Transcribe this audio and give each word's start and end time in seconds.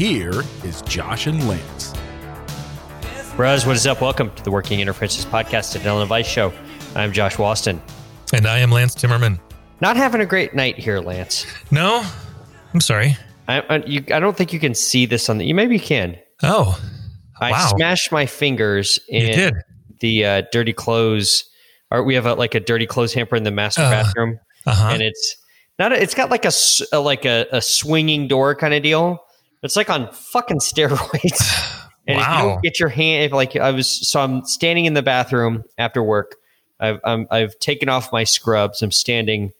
Here 0.00 0.32
is 0.64 0.80
Josh 0.86 1.26
and 1.26 1.46
Lance. 1.46 1.92
Bros, 3.36 3.66
what 3.66 3.76
is 3.76 3.86
up? 3.86 4.00
Welcome 4.00 4.34
to 4.34 4.42
the 4.42 4.50
Working 4.50 4.80
Interferences 4.80 5.26
podcast, 5.26 5.74
a 5.76 5.78
dental 5.78 6.00
advice 6.00 6.26
show. 6.26 6.54
I'm 6.94 7.12
Josh 7.12 7.38
Austin. 7.38 7.82
And 8.32 8.46
I 8.46 8.60
am 8.60 8.70
Lance 8.70 8.94
Timmerman. 8.94 9.38
Not 9.82 9.98
having 9.98 10.22
a 10.22 10.24
great 10.24 10.54
night 10.54 10.78
here, 10.78 11.00
Lance. 11.00 11.44
No, 11.70 12.02
I'm 12.72 12.80
sorry. 12.80 13.14
I, 13.46 13.60
I, 13.60 13.76
you, 13.84 14.02
I 14.10 14.20
don't 14.20 14.34
think 14.34 14.54
you 14.54 14.58
can 14.58 14.74
see 14.74 15.04
this 15.04 15.28
on 15.28 15.36
the. 15.36 15.44
You 15.44 15.54
maybe 15.54 15.74
you 15.74 15.80
can. 15.82 16.16
Oh, 16.42 16.80
I 17.38 17.50
wow. 17.50 17.66
smashed 17.76 18.10
my 18.10 18.24
fingers 18.24 18.98
You 19.06 19.20
in 19.26 19.36
did. 19.36 19.54
the 20.00 20.24
uh, 20.24 20.42
dirty 20.50 20.72
clothes. 20.72 21.44
Or 21.90 22.02
we 22.04 22.14
have 22.14 22.24
a, 22.24 22.32
like 22.36 22.54
a 22.54 22.60
dirty 22.60 22.86
clothes 22.86 23.12
hamper 23.12 23.36
in 23.36 23.42
the 23.42 23.50
master 23.50 23.82
Uh, 23.82 23.90
bathroom, 23.90 24.40
Uh-huh. 24.64 24.92
and 24.94 25.02
it's 25.02 25.36
not. 25.78 25.92
A, 25.92 26.02
it's 26.02 26.14
got 26.14 26.30
like 26.30 26.44
a, 26.46 26.48
s- 26.48 26.80
a- 26.90 27.00
like 27.00 27.26
a, 27.26 27.44
a 27.52 27.60
swinging 27.60 28.28
door 28.28 28.54
kind 28.54 28.72
of 28.72 28.82
deal. 28.82 29.22
It's 29.62 29.76
like 29.76 29.90
on 29.90 30.10
fucking 30.12 30.58
steroids. 30.60 31.76
And 32.08 32.18
if 32.18 32.26
you 32.26 32.32
don't 32.34 32.62
get 32.62 32.80
your 32.80 32.88
hand, 32.88 33.24
if 33.26 33.32
like 33.32 33.54
I 33.54 33.70
was, 33.70 34.08
so 34.08 34.20
I'm 34.20 34.44
standing 34.44 34.86
in 34.86 34.94
the 34.94 35.02
bathroom 35.02 35.62
after 35.78 36.02
work. 36.02 36.36
I've 36.80 36.98
I'm, 37.04 37.28
I've 37.30 37.56
taken 37.60 37.88
off 37.88 38.10
my 38.10 38.24
scrubs. 38.24 38.82
I'm 38.82 38.90
standing 38.90 39.52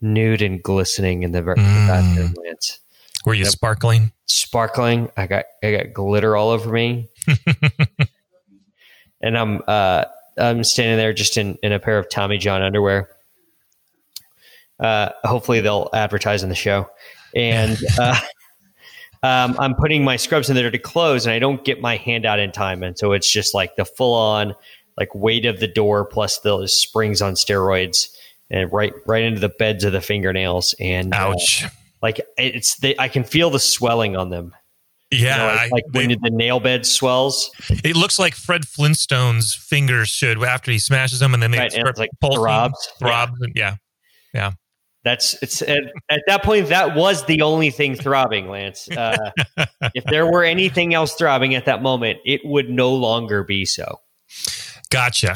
nude 0.00 0.42
and 0.42 0.60
glistening 0.60 1.22
in 1.22 1.30
the, 1.32 1.42
ver- 1.42 1.54
the 1.54 1.60
Mm. 1.60 1.86
bathroom. 1.86 2.34
Lance. 2.44 2.80
Were 3.24 3.34
you 3.34 3.44
Yep. 3.44 3.52
sparkling? 3.52 4.12
sparkling. 4.26 5.10
I 5.16 5.26
got 5.28 5.44
I 5.62 5.70
got 5.72 5.92
glitter 5.92 6.36
all 6.36 6.48
over 6.50 6.72
me, 6.72 7.08
and 9.20 9.36
I'm 9.38 9.62
uh 9.68 10.04
I'm 10.36 10.64
standing 10.64 10.96
there 10.96 11.12
just 11.12 11.36
in 11.36 11.58
in 11.62 11.72
a 11.72 11.78
pair 11.78 11.98
of 11.98 12.08
Tommy 12.08 12.38
John 12.38 12.62
underwear. 12.62 13.08
Uh, 14.80 15.10
hopefully 15.24 15.60
they'll 15.60 15.90
advertise 15.92 16.42
in 16.42 16.48
the 16.48 16.54
show, 16.56 16.88
and 17.36 17.78
uh, 17.98 18.18
um, 19.22 19.56
I'm 19.58 19.74
putting 19.74 20.04
my 20.04 20.16
scrubs 20.16 20.48
in 20.50 20.56
there 20.56 20.70
to 20.70 20.78
close, 20.78 21.26
and 21.26 21.32
I 21.32 21.38
don't 21.38 21.64
get 21.64 21.80
my 21.80 21.96
hand 21.96 22.24
out 22.26 22.38
in 22.38 22.52
time, 22.52 22.82
and 22.82 22.98
so 22.98 23.12
it's 23.12 23.30
just 23.30 23.54
like 23.54 23.76
the 23.76 23.84
full 23.84 24.14
on 24.14 24.54
like 24.96 25.14
weight 25.14 25.46
of 25.46 25.60
the 25.60 25.68
door 25.68 26.04
plus 26.04 26.38
the 26.40 26.66
springs 26.66 27.22
on 27.22 27.34
steroids. 27.34 28.08
And 28.50 28.72
right, 28.72 28.94
right 29.06 29.22
into 29.24 29.40
the 29.40 29.50
beds 29.50 29.84
of 29.84 29.92
the 29.92 30.00
fingernails, 30.00 30.74
and 30.80 31.12
uh, 31.12 31.32
Ouch. 31.34 31.66
like 32.00 32.18
it's 32.38 32.76
the, 32.80 32.98
I 32.98 33.08
can 33.08 33.22
feel 33.22 33.50
the 33.50 33.58
swelling 33.58 34.16
on 34.16 34.30
them. 34.30 34.54
You 35.10 35.26
yeah, 35.26 35.36
know, 35.36 35.44
like, 35.70 35.84
I- 35.84 35.98
when 35.98 36.08
they- 36.08 36.14
the 36.22 36.30
nail 36.30 36.58
bed 36.58 36.86
swells, 36.86 37.50
it 37.84 37.94
looks 37.94 38.18
like 38.18 38.34
Fred 38.34 38.62
Flintstone's 38.66 39.54
fingers 39.54 40.08
should 40.08 40.42
after 40.42 40.70
he 40.72 40.78
smashes 40.78 41.20
them, 41.20 41.34
and 41.34 41.42
then 41.42 41.50
they 41.50 41.58
right? 41.58 41.70
Start 41.72 41.88
it's 41.88 41.98
like 41.98 42.10
throbs. 42.22 42.88
Yeah. 43.02 43.06
throbs. 43.06 43.40
and- 43.42 43.52
Yeah. 43.54 44.52
That's 45.04 45.40
it's 45.42 45.62
at, 45.62 45.84
at 46.10 46.22
that 46.26 46.42
point 46.42 46.68
that 46.68 46.94
was 46.96 47.24
the 47.26 47.42
only 47.42 47.70
thing 47.70 47.94
throbbing, 47.94 48.48
Lance. 48.48 48.88
Uh, 48.90 49.30
if 49.94 50.04
there 50.04 50.26
were 50.26 50.44
anything 50.44 50.92
else 50.92 51.14
throbbing 51.14 51.54
at 51.54 51.64
that 51.66 51.82
moment, 51.82 52.18
it 52.26 52.40
would 52.44 52.68
no 52.68 52.92
longer 52.94 53.44
be 53.44 53.64
so. 53.64 54.00
Gotcha. 54.90 55.34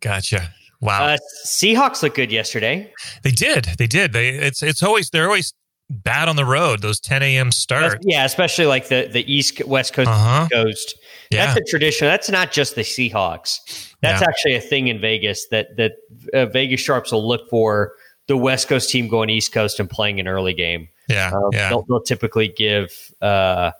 Gotcha. 0.00 0.52
Wow. 0.80 1.04
Uh, 1.06 1.18
Seahawks 1.46 2.02
look 2.02 2.14
good 2.14 2.32
yesterday. 2.32 2.92
they 3.22 3.30
did. 3.30 3.66
They 3.78 3.86
did. 3.86 4.12
They. 4.12 4.30
It's. 4.30 4.62
It's 4.62 4.82
always. 4.82 5.10
They're 5.10 5.26
always 5.26 5.54
bad 5.88 6.28
on 6.28 6.36
the 6.36 6.44
road. 6.44 6.80
Those 6.82 6.98
10 7.00 7.22
a.m. 7.22 7.52
starts. 7.52 7.96
Yeah, 8.02 8.24
especially 8.24 8.66
like 8.66 8.88
the 8.88 9.08
the 9.12 9.30
East 9.32 9.64
West 9.64 9.92
Coast 9.92 10.08
Uh 10.10 10.12
huh. 10.18 10.48
Coast. 10.50 10.98
Yeah. 11.30 11.46
That's 11.46 11.60
a 11.60 11.70
tradition. 11.70 12.08
That's 12.08 12.30
not 12.30 12.50
just 12.50 12.74
the 12.74 12.82
Seahawks. 12.82 13.58
That's 14.00 14.20
Yeah. 14.20 14.26
actually 14.28 14.54
a 14.56 14.60
thing 14.60 14.88
in 14.88 15.00
Vegas 15.00 15.46
that 15.52 15.76
that 15.76 15.92
uh, 16.34 16.46
Vegas 16.46 16.80
sharps 16.80 17.12
will 17.12 17.26
look 17.26 17.48
for 17.48 17.92
the 18.32 18.36
West 18.38 18.66
Coast 18.66 18.88
team 18.88 19.08
going 19.08 19.28
East 19.28 19.52
Coast 19.52 19.78
and 19.78 19.90
playing 19.90 20.18
an 20.18 20.26
early 20.26 20.54
game. 20.54 20.88
Yeah. 21.06 21.30
Um, 21.34 21.50
yeah. 21.52 21.68
they'll, 21.68 21.82
they'll 21.82 22.00
typically 22.00 22.48
give 22.48 23.12
uh, 23.20 23.72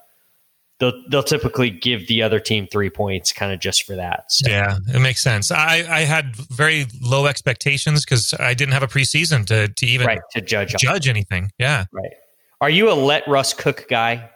they'll 0.79 0.93
they'll 1.09 1.23
typically 1.23 1.71
give 1.71 2.07
the 2.07 2.23
other 2.23 2.39
team 2.39 2.67
three 2.71 2.91
points, 2.91 3.33
kind 3.33 3.51
of 3.51 3.61
just 3.61 3.85
for 3.85 3.97
that. 3.97 4.25
So, 4.31 4.51
Yeah, 4.51 4.77
it 4.95 5.01
makes 5.01 5.23
sense. 5.23 5.51
I, 5.51 5.87
I 5.89 6.01
had 6.01 6.37
very 6.37 6.85
low 7.01 7.25
expectations 7.25 8.05
because 8.05 8.35
I 8.39 8.53
didn't 8.53 8.75
have 8.75 8.83
a 8.83 8.89
preseason 8.89 9.47
to, 9.47 9.69
to 9.69 9.87
even 9.87 10.07
right 10.07 10.21
to 10.33 10.43
judge. 10.43 10.75
on. 10.75 10.79
judge 10.79 11.09
anything. 11.09 11.51
Yeah. 11.59 11.87
Right. 11.91 12.13
Are 12.61 12.71
you 12.71 12.91
a 12.91 12.93
let 12.93 13.27
Russ 13.27 13.55
cook 13.55 13.87
guy? 13.89 14.29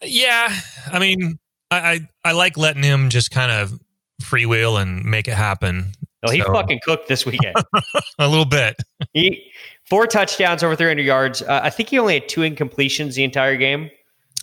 Yeah, 0.00 0.54
I 0.92 1.00
mean, 1.00 1.40
I, 1.72 1.78
I 1.78 2.08
I 2.26 2.32
like 2.32 2.56
letting 2.56 2.84
him 2.84 3.10
just 3.10 3.32
kind 3.32 3.50
of 3.50 3.80
freewheel 4.22 4.80
and 4.80 5.04
make 5.04 5.26
it 5.26 5.34
happen 5.34 5.92
No, 6.26 6.32
he 6.32 6.40
So- 6.40 6.52
fucking 6.52 6.80
cooked 6.84 7.08
this 7.08 7.24
weekend. 7.26 7.54
a 8.18 8.26
little 8.28 8.44
bit. 8.44 8.76
he 9.12 9.50
four 9.88 10.06
touchdowns 10.06 10.62
over 10.62 10.74
300 10.76 11.02
yards. 11.02 11.42
Uh, 11.42 11.60
I 11.62 11.70
think 11.70 11.88
he 11.90 11.98
only 11.98 12.14
had 12.14 12.28
two 12.28 12.40
incompletions 12.42 13.14
the 13.14 13.24
entire 13.24 13.56
game. 13.56 13.90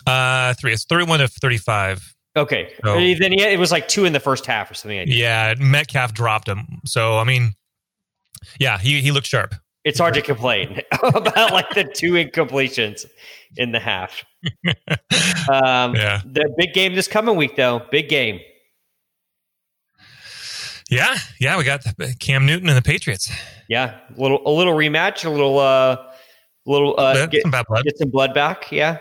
Uh, 0.07 0.53
three. 0.53 0.71
It's 0.71 0.85
thirty-one 0.85 1.19
to 1.19 1.27
thirty-five. 1.27 2.01
Okay, 2.37 2.71
Oh. 2.83 2.95
then 2.95 3.31
he 3.31 3.41
it 3.41 3.57
was 3.59 3.71
like 3.71 3.87
two 3.87 4.05
in 4.05 4.13
the 4.13 4.19
first 4.19 4.45
half 4.45 4.69
or 4.69 4.73
something. 4.73 4.99
Like. 4.99 5.07
Yeah, 5.09 5.55
Metcalf 5.57 6.13
dropped 6.13 6.47
him. 6.47 6.81
So 6.85 7.17
I 7.17 7.23
mean, 7.23 7.53
yeah, 8.59 8.77
he 8.77 9.01
he 9.01 9.11
looked 9.11 9.25
sharp. 9.27 9.55
It's 9.83 9.97
hard 9.99 10.13
to 10.15 10.21
complain 10.21 10.81
about 11.03 11.53
like 11.53 11.69
the 11.71 11.83
two 11.85 12.13
incompletions 12.13 13.05
in 13.57 13.71
the 13.71 13.79
half. 13.79 14.23
Um, 15.51 15.95
Yeah. 15.95 16.21
The 16.25 16.53
big 16.57 16.73
game 16.73 16.95
this 16.95 17.07
coming 17.07 17.35
week, 17.35 17.55
though. 17.55 17.81
Big 17.91 18.09
game. 18.09 18.39
Yeah, 20.89 21.15
yeah, 21.39 21.57
we 21.57 21.63
got 21.63 21.83
Cam 22.19 22.45
Newton 22.45 22.69
and 22.69 22.77
the 22.77 22.81
Patriots. 22.81 23.31
Yeah, 23.67 23.97
a 24.15 24.21
little 24.21 24.41
a 24.45 24.51
little 24.51 24.73
rematch, 24.73 25.25
a 25.25 25.29
little 25.29 25.57
uh, 25.57 25.95
a 25.95 26.07
little 26.65 26.93
uh, 26.99 27.25
get, 27.25 27.41
some 27.41 27.51
blood. 27.51 27.83
get 27.83 27.97
some 27.97 28.09
blood 28.11 28.33
back. 28.33 28.71
Yeah, 28.71 28.99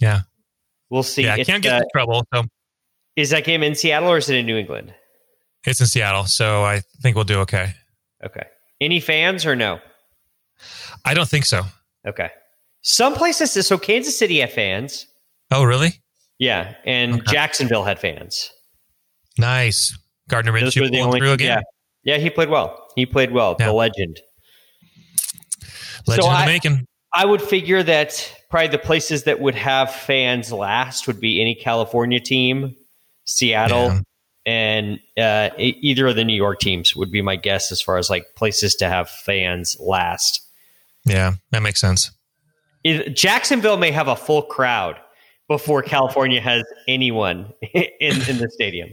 Yeah, 0.00 0.20
we'll 0.90 1.02
see. 1.02 1.24
yeah, 1.24 1.36
It's, 1.36 1.48
can't 1.48 1.62
get 1.62 1.74
uh, 1.74 1.76
in 1.78 1.84
trouble. 1.92 2.24
So 2.32 2.44
is 3.16 3.30
that 3.30 3.44
game 3.44 3.62
in 3.64 3.74
Seattle 3.74 4.10
or 4.10 4.18
is 4.18 4.28
it 4.30 4.36
in 4.36 4.46
New 4.46 4.56
England? 4.56 4.94
it's 5.66 5.80
in 5.80 5.86
Seattle. 5.88 6.26
So 6.26 6.62
I 6.64 6.82
think 7.02 7.16
we'll 7.16 7.24
do 7.24 7.40
okay. 7.40 7.72
Okay. 8.24 8.44
Any 8.80 9.00
fans 9.00 9.44
or 9.44 9.56
no? 9.56 9.80
I 11.04 11.12
don't 11.14 11.28
think 11.28 11.44
so. 11.44 11.62
Okay. 12.06 12.30
Some 12.82 13.14
places, 13.14 13.66
so 13.66 13.76
Kansas 13.78 14.16
City 14.16 14.38
had 14.38 14.52
fans. 14.52 15.06
Oh, 15.50 15.64
really? 15.64 15.94
Yeah, 16.38 16.74
and 16.84 17.14
Okay. 17.14 17.32
Jacksonville 17.32 17.82
had 17.82 17.98
fans. 17.98 18.52
Nice. 19.38 19.98
Gardner 20.28 20.52
Minshew 20.52 20.90
the 20.90 21.00
only 21.00 21.20
through 21.20 21.32
again. 21.32 21.62
Yeah, 22.04 22.14
yeah, 22.16 22.20
he 22.22 22.30
played 22.30 22.48
well. 22.48 22.86
He 22.96 23.06
played 23.06 23.30
well. 23.32 23.56
Yeah. 23.58 23.66
The 23.66 23.72
legend. 23.72 24.20
Legend 26.06 26.24
So 26.24 26.30
of 26.30 26.36
the 26.38 26.42
I- 26.44 26.46
making. 26.46 26.86
I 27.12 27.24
would 27.24 27.40
figure 27.40 27.82
that 27.82 28.30
probably 28.50 28.68
the 28.68 28.78
places 28.78 29.24
that 29.24 29.40
would 29.40 29.54
have 29.54 29.94
fans 29.94 30.52
last 30.52 31.06
would 31.06 31.18
be 31.18 31.40
any 31.40 31.54
California 31.54 32.20
team, 32.20 32.76
Seattle, 33.24 33.86
Yeah. 33.86 34.00
and 34.44 35.00
uh, 35.16 35.50
either 35.56 36.08
of 36.08 36.16
the 36.16 36.24
New 36.24 36.34
York 36.36 36.60
teams 36.60 36.94
would 36.94 37.10
be 37.10 37.22
my 37.22 37.36
guess 37.36 37.72
as 37.72 37.80
far 37.80 37.96
as 37.96 38.10
like 38.10 38.26
places 38.36 38.74
to 38.76 38.88
have 38.88 39.08
fans 39.08 39.78
last. 39.80 40.42
Yeah, 41.06 41.34
that 41.52 41.62
makes 41.62 41.80
sense. 41.80 42.10
Jacksonville 42.84 43.78
may 43.78 43.92
have 43.92 44.08
a 44.08 44.16
full 44.16 44.42
crowd 44.42 44.96
before 45.48 45.82
California 45.82 46.40
has 46.40 46.64
anyone 46.86 47.52
in, 47.72 47.88
in 48.28 48.38
the 48.38 48.50
stadium. 48.52 48.90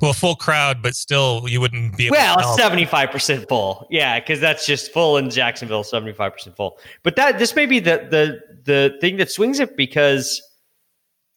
Well, 0.00 0.12
full 0.12 0.34
crowd, 0.34 0.82
but 0.82 0.94
still, 0.94 1.44
you 1.46 1.60
wouldn't 1.60 1.96
be 1.96 2.06
able 2.06 2.16
to 2.16 2.22
Well, 2.38 2.56
seventy 2.56 2.84
five 2.84 3.10
percent 3.10 3.48
full. 3.48 3.86
Yeah, 3.90 4.18
because 4.18 4.40
that's 4.40 4.66
just 4.66 4.92
full 4.92 5.16
in 5.16 5.30
Jacksonville, 5.30 5.84
seventy 5.84 6.12
five 6.12 6.32
percent 6.32 6.56
full. 6.56 6.78
But 7.02 7.16
that 7.16 7.38
this 7.38 7.54
may 7.54 7.66
be 7.66 7.78
the 7.78 8.06
the 8.10 8.40
the 8.64 8.98
thing 9.00 9.16
that 9.18 9.30
swings 9.30 9.60
it 9.60 9.76
because 9.76 10.42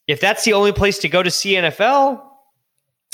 if 0.08 0.20
that's 0.20 0.44
the 0.44 0.52
only 0.52 0.72
place 0.72 0.98
to 0.98 1.08
go 1.08 1.22
to 1.22 1.30
see 1.30 1.52
NFL, 1.54 2.20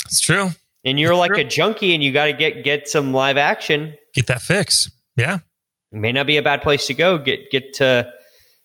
It's 0.05 0.19
true. 0.19 0.49
and 0.83 0.99
you're 0.99 1.13
like 1.15 1.37
a 1.37 1.43
junkie 1.43 1.93
and 1.93 2.03
you 2.03 2.11
got 2.11 2.25
to 2.25 2.33
get 2.33 2.63
get 2.63 2.87
some 2.89 3.13
live 3.13 3.37
action, 3.37 3.93
Get 4.15 4.25
that 4.27 4.41
fix. 4.41 4.89
Yeah. 5.15 5.35
it 5.91 5.97
may 5.99 6.11
not 6.11 6.25
be 6.25 6.37
a 6.37 6.41
bad 6.41 6.63
place 6.63 6.87
to 6.87 6.93
go. 6.95 7.19
Get 7.19 7.51
get 7.51 7.73
to 7.75 8.11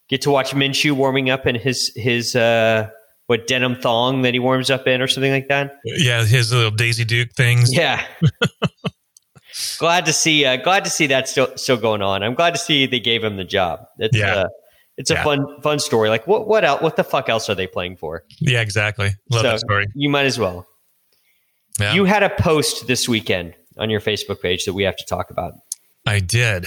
get 0.09 0.23
to 0.23 0.31
watch 0.31 0.53
Minshew 0.53 0.93
warming 0.93 1.29
up 1.29 1.47
in 1.47 1.55
his 1.55 1.93
his 1.97 2.35
uh 2.35 2.89
what 3.27 3.47
denim 3.47 3.77
thong 3.77 4.23
that 4.23 4.35
he 4.35 4.41
warms 4.41 4.71
up 4.71 4.87
in 4.87 5.01
or 5.01 5.07
something 5.09 5.33
like 5.33 5.49
that. 5.49 5.75
Yeah, 5.85 6.25
his 6.25 6.53
little 6.53 6.71
Daisy 6.71 7.05
Duke 7.05 7.31
things. 7.37 7.73
Yeah. 7.75 8.05
glad 9.79 10.07
to 10.07 10.13
see. 10.13 10.45
Uh, 10.45 10.57
glad 10.57 10.85
to 10.85 10.91
see 10.91 11.07
that 11.09 11.29
still 11.29 11.49
still 11.57 11.77
going 11.77 12.03
on. 12.03 12.23
I'm 12.23 12.35
glad 12.35 12.55
to 12.55 12.61
see 12.61 12.87
they 12.87 13.01
gave 13.01 13.23
him 13.23 13.37
the 13.37 13.45
job. 13.45 13.81
It's, 13.99 14.17
Yeah. 14.17 14.35
uh, 14.35 14.49
It's 14.99 15.11
a 15.11 15.15
Yeah. 15.15 15.25
fun 15.25 15.47
fun 15.63 15.79
story. 15.79 16.09
Like 16.11 16.27
what 16.27 16.47
what 16.47 16.65
else? 16.65 16.83
What 16.83 16.97
the 16.97 17.05
fuck 17.05 17.29
else 17.29 17.49
are 17.49 17.55
they 17.55 17.67
playing 17.67 17.97
for? 17.97 18.25
Yeah, 18.41 18.61
exactly. 18.61 19.15
Love 19.31 19.43
So, 19.43 19.49
that 19.51 19.61
story. 19.61 19.87
You 19.95 20.11
might 20.11 20.27
as 20.27 20.39
well. 20.39 20.67
Yeah, 21.81 21.95
You 21.95 22.05
had 22.05 22.23
a 22.23 22.29
post 22.29 22.87
this 22.87 23.09
weekend 23.09 23.55
on 23.79 23.89
your 23.89 24.01
Facebook 24.01 24.43
page 24.43 24.67
that 24.67 24.75
we 24.75 24.83
have 24.85 24.97
to 24.97 25.05
talk 25.07 25.31
about. 25.31 25.55
I 26.07 26.19
did. 26.21 26.67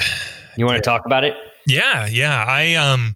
You 0.58 0.66
want 0.66 0.78
to 0.78 0.81
talk 0.81 1.06
about 1.06 1.24
it? 1.24 1.36
Yeah, 1.68 2.08
yeah. 2.08 2.44
I 2.48 2.74
um 2.75 3.16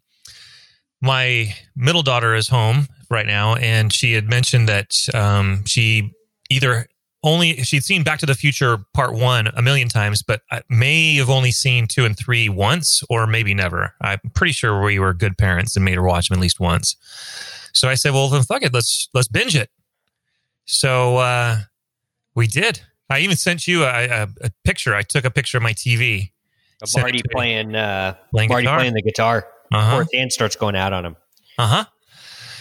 my 1.02 1.56
middle 1.76 2.04
daughter 2.04 2.36
is 2.36 2.48
home 2.50 2.88
right 3.10 3.26
now 3.26 3.56
and 3.56 3.92
she 3.92 4.14
had 4.14 4.30
mentioned 4.30 4.68
that 4.70 4.96
um 5.14 5.64
she 5.66 6.12
either 6.50 6.86
only 7.24 7.58
she'd 7.64 7.84
seen 7.84 8.04
Back 8.04 8.20
to 8.20 8.26
the 8.26 8.36
Future 8.36 8.78
Part 8.94 9.14
1 9.14 9.48
a 9.56 9.62
million 9.62 9.90
times 9.90 10.24
but 10.24 10.42
I 10.52 10.62
may 10.70 11.16
have 11.16 11.30
only 11.30 11.52
seen 11.52 11.88
2 11.88 12.06
and 12.06 12.18
3 12.18 12.48
once 12.50 13.04
or 13.10 13.28
maybe 13.28 13.54
never. 13.54 13.94
I'm 14.02 14.20
pretty 14.34 14.54
sure 14.54 14.82
we 14.82 15.00
were 15.00 15.14
good 15.14 15.38
parents 15.38 15.76
and 15.76 15.84
made 15.84 15.96
her 15.96 16.04
watch 16.04 16.30
them 16.30 16.38
at 16.38 16.42
least 16.42 16.60
once. 16.60 16.96
So 17.74 17.88
I 17.90 17.96
said, 17.96 18.14
"Well, 18.14 18.30
then 18.30 18.44
fuck 18.44 18.64
it. 18.64 18.74
Let's 18.74 19.10
let's 19.14 19.28
binge 19.28 19.56
it." 19.56 19.70
So 20.66 21.18
uh 21.18 21.58
we 22.36 22.48
did. 22.48 22.82
I 23.10 23.20
even 23.20 23.36
sent 23.36 23.68
you 23.68 23.84
a, 23.84 24.08
a, 24.08 24.28
a 24.42 24.52
picture. 24.64 24.96
I 24.96 25.02
took 25.02 25.26
a 25.26 25.32
picture 25.32 25.58
of 25.58 25.64
my 25.64 25.74
TV. 25.74 26.32
Marty 26.96 27.18
it 27.20 27.24
to 27.24 27.30
me. 27.30 27.34
playing 27.34 27.76
uh, 27.76 28.16
Playing 28.32 28.50
Marty 28.50 28.64
guitar. 28.64 28.78
playing 28.78 28.94
the 28.94 29.02
guitar. 29.02 29.48
Uh-huh. 29.74 30.00
His 30.00 30.08
hand 30.14 30.32
starts 30.32 30.56
going 30.56 30.76
out 30.76 30.94
on 30.94 31.06
him. 31.06 31.16
Uh-huh. 31.58 31.84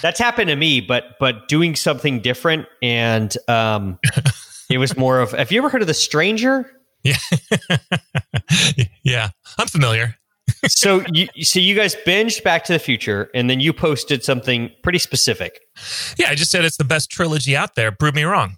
That's 0.03 0.19
happened 0.19 0.49
to 0.49 0.57
me, 0.57 0.81
but 0.81 1.17
but 1.19 1.49
doing 1.49 1.75
something 1.75 2.21
different, 2.21 2.67
and 2.83 3.35
um, 3.49 3.99
it 4.71 4.79
was 4.79 4.97
more 4.97 5.21
of. 5.21 5.33
Have 5.33 5.53
you 5.53 5.59
ever 5.59 5.69
heard 5.69 5.83
of 5.83 5.89
the 5.89 5.95
Stranger? 5.95 6.71
Yeah. 7.03 7.17
yeah. 9.03 9.31
I'm 9.59 9.69
familiar. 9.69 10.17
so 10.67 11.05
you 11.13 11.29
so 11.43 11.61
you 11.61 11.75
guys 11.75 11.95
binged 12.07 12.43
Back 12.43 12.65
to 12.65 12.73
the 12.73 12.79
Future, 12.79 13.31
and 13.35 13.49
then 13.49 13.61
you 13.61 13.73
posted 13.73 14.25
something 14.25 14.71
pretty 14.83 14.99
specific. 14.99 15.61
Yeah, 16.17 16.31
I 16.31 16.35
just 16.35 16.51
said 16.51 16.65
it's 16.65 16.77
the 16.77 16.85
best 16.85 17.11
trilogy 17.11 17.57
out 17.57 17.75
there. 17.75 17.93
Prove 17.93 18.15
me 18.15 18.25
wrong. 18.25 18.57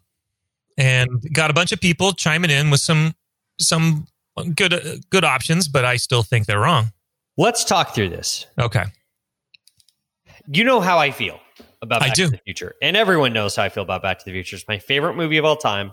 And 0.79 1.11
got 1.35 1.51
a 1.51 1.53
bunch 1.53 1.73
of 1.73 1.81
people 1.81 2.13
chiming 2.13 2.51
in 2.51 2.71
with 2.71 2.81
some 2.81 3.15
some 3.59 4.07
good 4.55 4.73
uh, 4.73 4.97
good 5.11 5.25
options, 5.25 5.69
but 5.69 5.85
I 5.85 5.97
still 5.97 6.23
think 6.23 6.47
they're 6.47 6.61
wrong. 6.61 6.93
Let's 7.37 7.65
talk 7.65 7.95
through 7.95 8.11
this. 8.11 8.47
Okay. 8.59 8.85
You 10.53 10.65
know 10.65 10.81
how 10.81 10.99
I 10.99 11.13
feel 11.13 11.39
about 11.81 12.03
I 12.03 12.09
Back 12.09 12.17
do. 12.17 12.25
to 12.27 12.31
the 12.33 12.39
Future, 12.39 12.75
and 12.83 12.97
everyone 12.97 13.33
knows 13.33 13.55
how 13.55 13.63
I 13.63 13.69
feel 13.69 13.85
about 13.85 14.03
Back 14.03 14.19
to 14.19 14.25
the 14.25 14.33
Future. 14.33 14.57
It's 14.57 14.67
my 14.67 14.79
favorite 14.79 15.15
movie 15.15 15.37
of 15.37 15.45
all 15.45 15.57
time. 15.57 15.93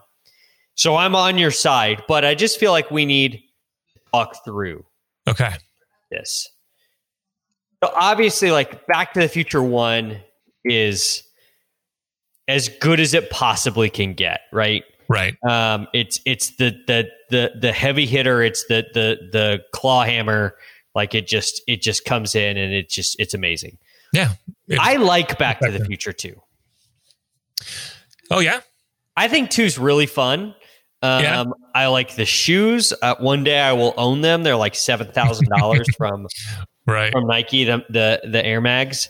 So 0.75 0.95
I'm 0.95 1.15
on 1.15 1.38
your 1.38 1.51
side, 1.51 2.04
but 2.07 2.25
I 2.25 2.33
just 2.36 2.59
feel 2.59 2.71
like 2.71 2.89
we 2.89 3.06
need 3.06 3.33
to 3.94 4.00
talk 4.13 4.44
through 4.44 4.83
Okay. 5.27 5.51
this. 6.12 6.50
So 7.83 7.92
obviously, 7.95 8.51
like 8.51 8.88
Back 8.88 9.13
to 9.13 9.19
the 9.19 9.27
Future 9.27 9.62
One 9.62 10.21
is 10.65 11.21
as 12.48 12.69
good 12.69 13.00
as 13.00 13.13
it 13.13 13.30
possibly 13.30 13.89
can 13.92 14.13
get, 14.13 14.42
right? 14.51 14.83
Right. 15.07 15.36
Um, 15.48 15.88
it's 15.94 16.19
it's 16.25 16.56
the 16.57 16.75
the 16.88 17.07
the 17.30 17.51
the 17.62 17.71
heavy 17.71 18.07
hitter. 18.07 18.42
It's 18.42 18.65
the 18.65 18.86
the 18.94 19.18
the 19.31 19.59
claw 19.71 20.04
hammer. 20.04 20.56
Like 20.95 21.13
it 21.13 21.27
just 21.27 21.62
it 21.68 21.81
just 21.81 22.06
comes 22.06 22.33
in 22.33 22.57
and 22.57 22.74
it 22.74 22.89
just 22.89 23.15
it's 23.19 23.36
amazing. 23.36 23.77
Yeah. 24.13 24.30
I 24.80 24.95
like 24.98 25.38
Back 25.38 25.59
to 25.62 25.71
the 25.71 25.83
Future 25.86 26.13
too. 26.13 26.36
oh 28.31 28.39
yeah. 28.39 28.62
I 29.15 29.27
think 29.27 29.50
two's 29.50 29.77
really 29.77 30.06
fun. 30.06 30.54
Um, 31.01 31.24
Yeah. 31.24 31.44
I 31.74 31.88
like 31.88 32.15
the 32.15 32.25
shoes. 32.25 32.94
Uh, 33.01 33.15
one 33.19 33.44
day 33.44 33.59
I 33.59 33.74
will 33.74 33.94
own 33.98 34.21
them. 34.21 34.44
They're 34.44 34.56
like 34.56 34.75
seven 34.75 35.12
thousand 35.12 35.50
dollars 35.50 35.88
from 35.98 36.27
Right. 36.86 37.12
from 37.12 37.27
Nike, 37.27 37.63
the 37.65 37.83
the 37.89 38.21
the 38.30 38.45
Air 38.45 38.62
Mags. 38.62 39.09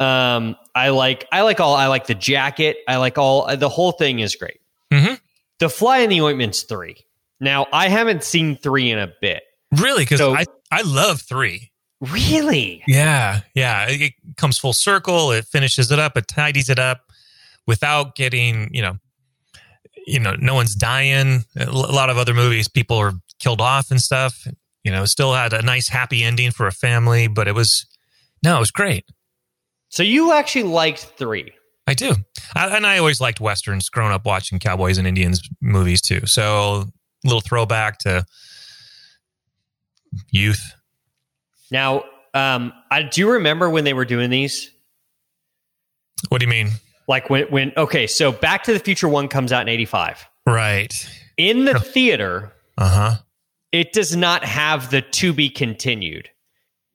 Um, 0.00 0.56
I 0.74 0.90
like 0.90 1.26
I 1.32 1.42
like 1.42 1.60
all 1.60 1.74
I 1.74 1.86
like 1.88 2.06
the 2.06 2.14
jacket. 2.14 2.76
I 2.86 2.96
like 2.96 3.18
all 3.18 3.54
the 3.56 3.68
whole 3.68 3.92
thing 3.92 4.20
is 4.20 4.36
great. 4.36 4.60
Mhm. 4.92 5.20
The 5.58 5.68
Fly 5.68 5.98
in 5.98 6.10
the 6.10 6.20
Ointment's 6.20 6.62
three. 6.62 7.04
Now 7.40 7.66
I 7.72 7.88
haven't 7.88 8.24
seen 8.24 8.56
three 8.56 8.90
in 8.90 8.98
a 8.98 9.08
bit. 9.20 9.42
Really 9.72 10.06
cuz 10.06 10.18
So- 10.18 10.34
I 10.34 10.44
I 10.70 10.82
love 10.82 11.22
3. 11.22 11.70
Really? 12.00 12.82
Yeah. 12.86 13.40
Yeah, 13.54 13.88
it, 13.88 14.00
it 14.00 14.12
comes 14.36 14.58
full 14.58 14.72
circle, 14.72 15.32
it 15.32 15.44
finishes 15.44 15.90
it 15.90 15.98
up, 15.98 16.16
it 16.16 16.28
tidies 16.28 16.68
it 16.68 16.78
up 16.78 17.00
without 17.66 18.14
getting, 18.14 18.70
you 18.72 18.82
know, 18.82 18.98
you 20.06 20.18
know, 20.18 20.34
no 20.38 20.54
one's 20.54 20.74
dying. 20.74 21.44
A 21.56 21.70
lot 21.70 22.08
of 22.08 22.16
other 22.16 22.32
movies 22.34 22.66
people 22.68 22.96
are 22.96 23.12
killed 23.38 23.60
off 23.60 23.90
and 23.90 24.00
stuff. 24.00 24.46
You 24.84 24.90
know, 24.90 25.04
still 25.04 25.34
had 25.34 25.52
a 25.52 25.60
nice 25.60 25.88
happy 25.88 26.24
ending 26.24 26.50
for 26.50 26.66
a 26.66 26.72
family, 26.72 27.26
but 27.26 27.46
it 27.46 27.54
was 27.54 27.84
no, 28.42 28.56
it 28.56 28.60
was 28.60 28.70
great. 28.70 29.04
So 29.90 30.02
you 30.02 30.32
actually 30.32 30.64
liked 30.64 31.00
three? 31.18 31.52
I 31.86 31.94
do. 31.94 32.14
I, 32.54 32.76
and 32.76 32.86
I 32.86 32.98
always 32.98 33.20
liked 33.20 33.40
westerns 33.40 33.88
growing 33.88 34.12
up 34.12 34.24
watching 34.24 34.58
cowboys 34.58 34.98
and 34.98 35.06
Indians 35.06 35.40
movies 35.60 36.00
too. 36.00 36.26
So 36.26 36.84
a 37.24 37.26
little 37.26 37.40
throwback 37.40 37.98
to 38.00 38.24
youth. 40.30 40.74
Now, 41.70 42.04
um, 42.34 42.72
I 42.90 43.02
do 43.02 43.20
you 43.20 43.30
remember 43.32 43.68
when 43.70 43.84
they 43.84 43.94
were 43.94 44.04
doing 44.04 44.30
these. 44.30 44.70
What 46.28 46.38
do 46.40 46.44
you 46.46 46.50
mean? 46.50 46.70
Like 47.06 47.30
when 47.30 47.46
when 47.48 47.72
okay, 47.76 48.06
so 48.06 48.32
Back 48.32 48.64
to 48.64 48.72
the 48.72 48.78
Future 48.78 49.08
one 49.08 49.28
comes 49.28 49.52
out 49.52 49.62
in 49.62 49.68
eighty 49.68 49.84
five. 49.84 50.26
Right. 50.46 50.92
In 51.36 51.64
the 51.64 51.78
theater, 51.78 52.52
Uh 52.76 52.88
huh. 52.88 53.16
it 53.72 53.92
does 53.92 54.16
not 54.16 54.44
have 54.44 54.90
the 54.90 55.02
to 55.02 55.32
be 55.32 55.48
continued. 55.48 56.28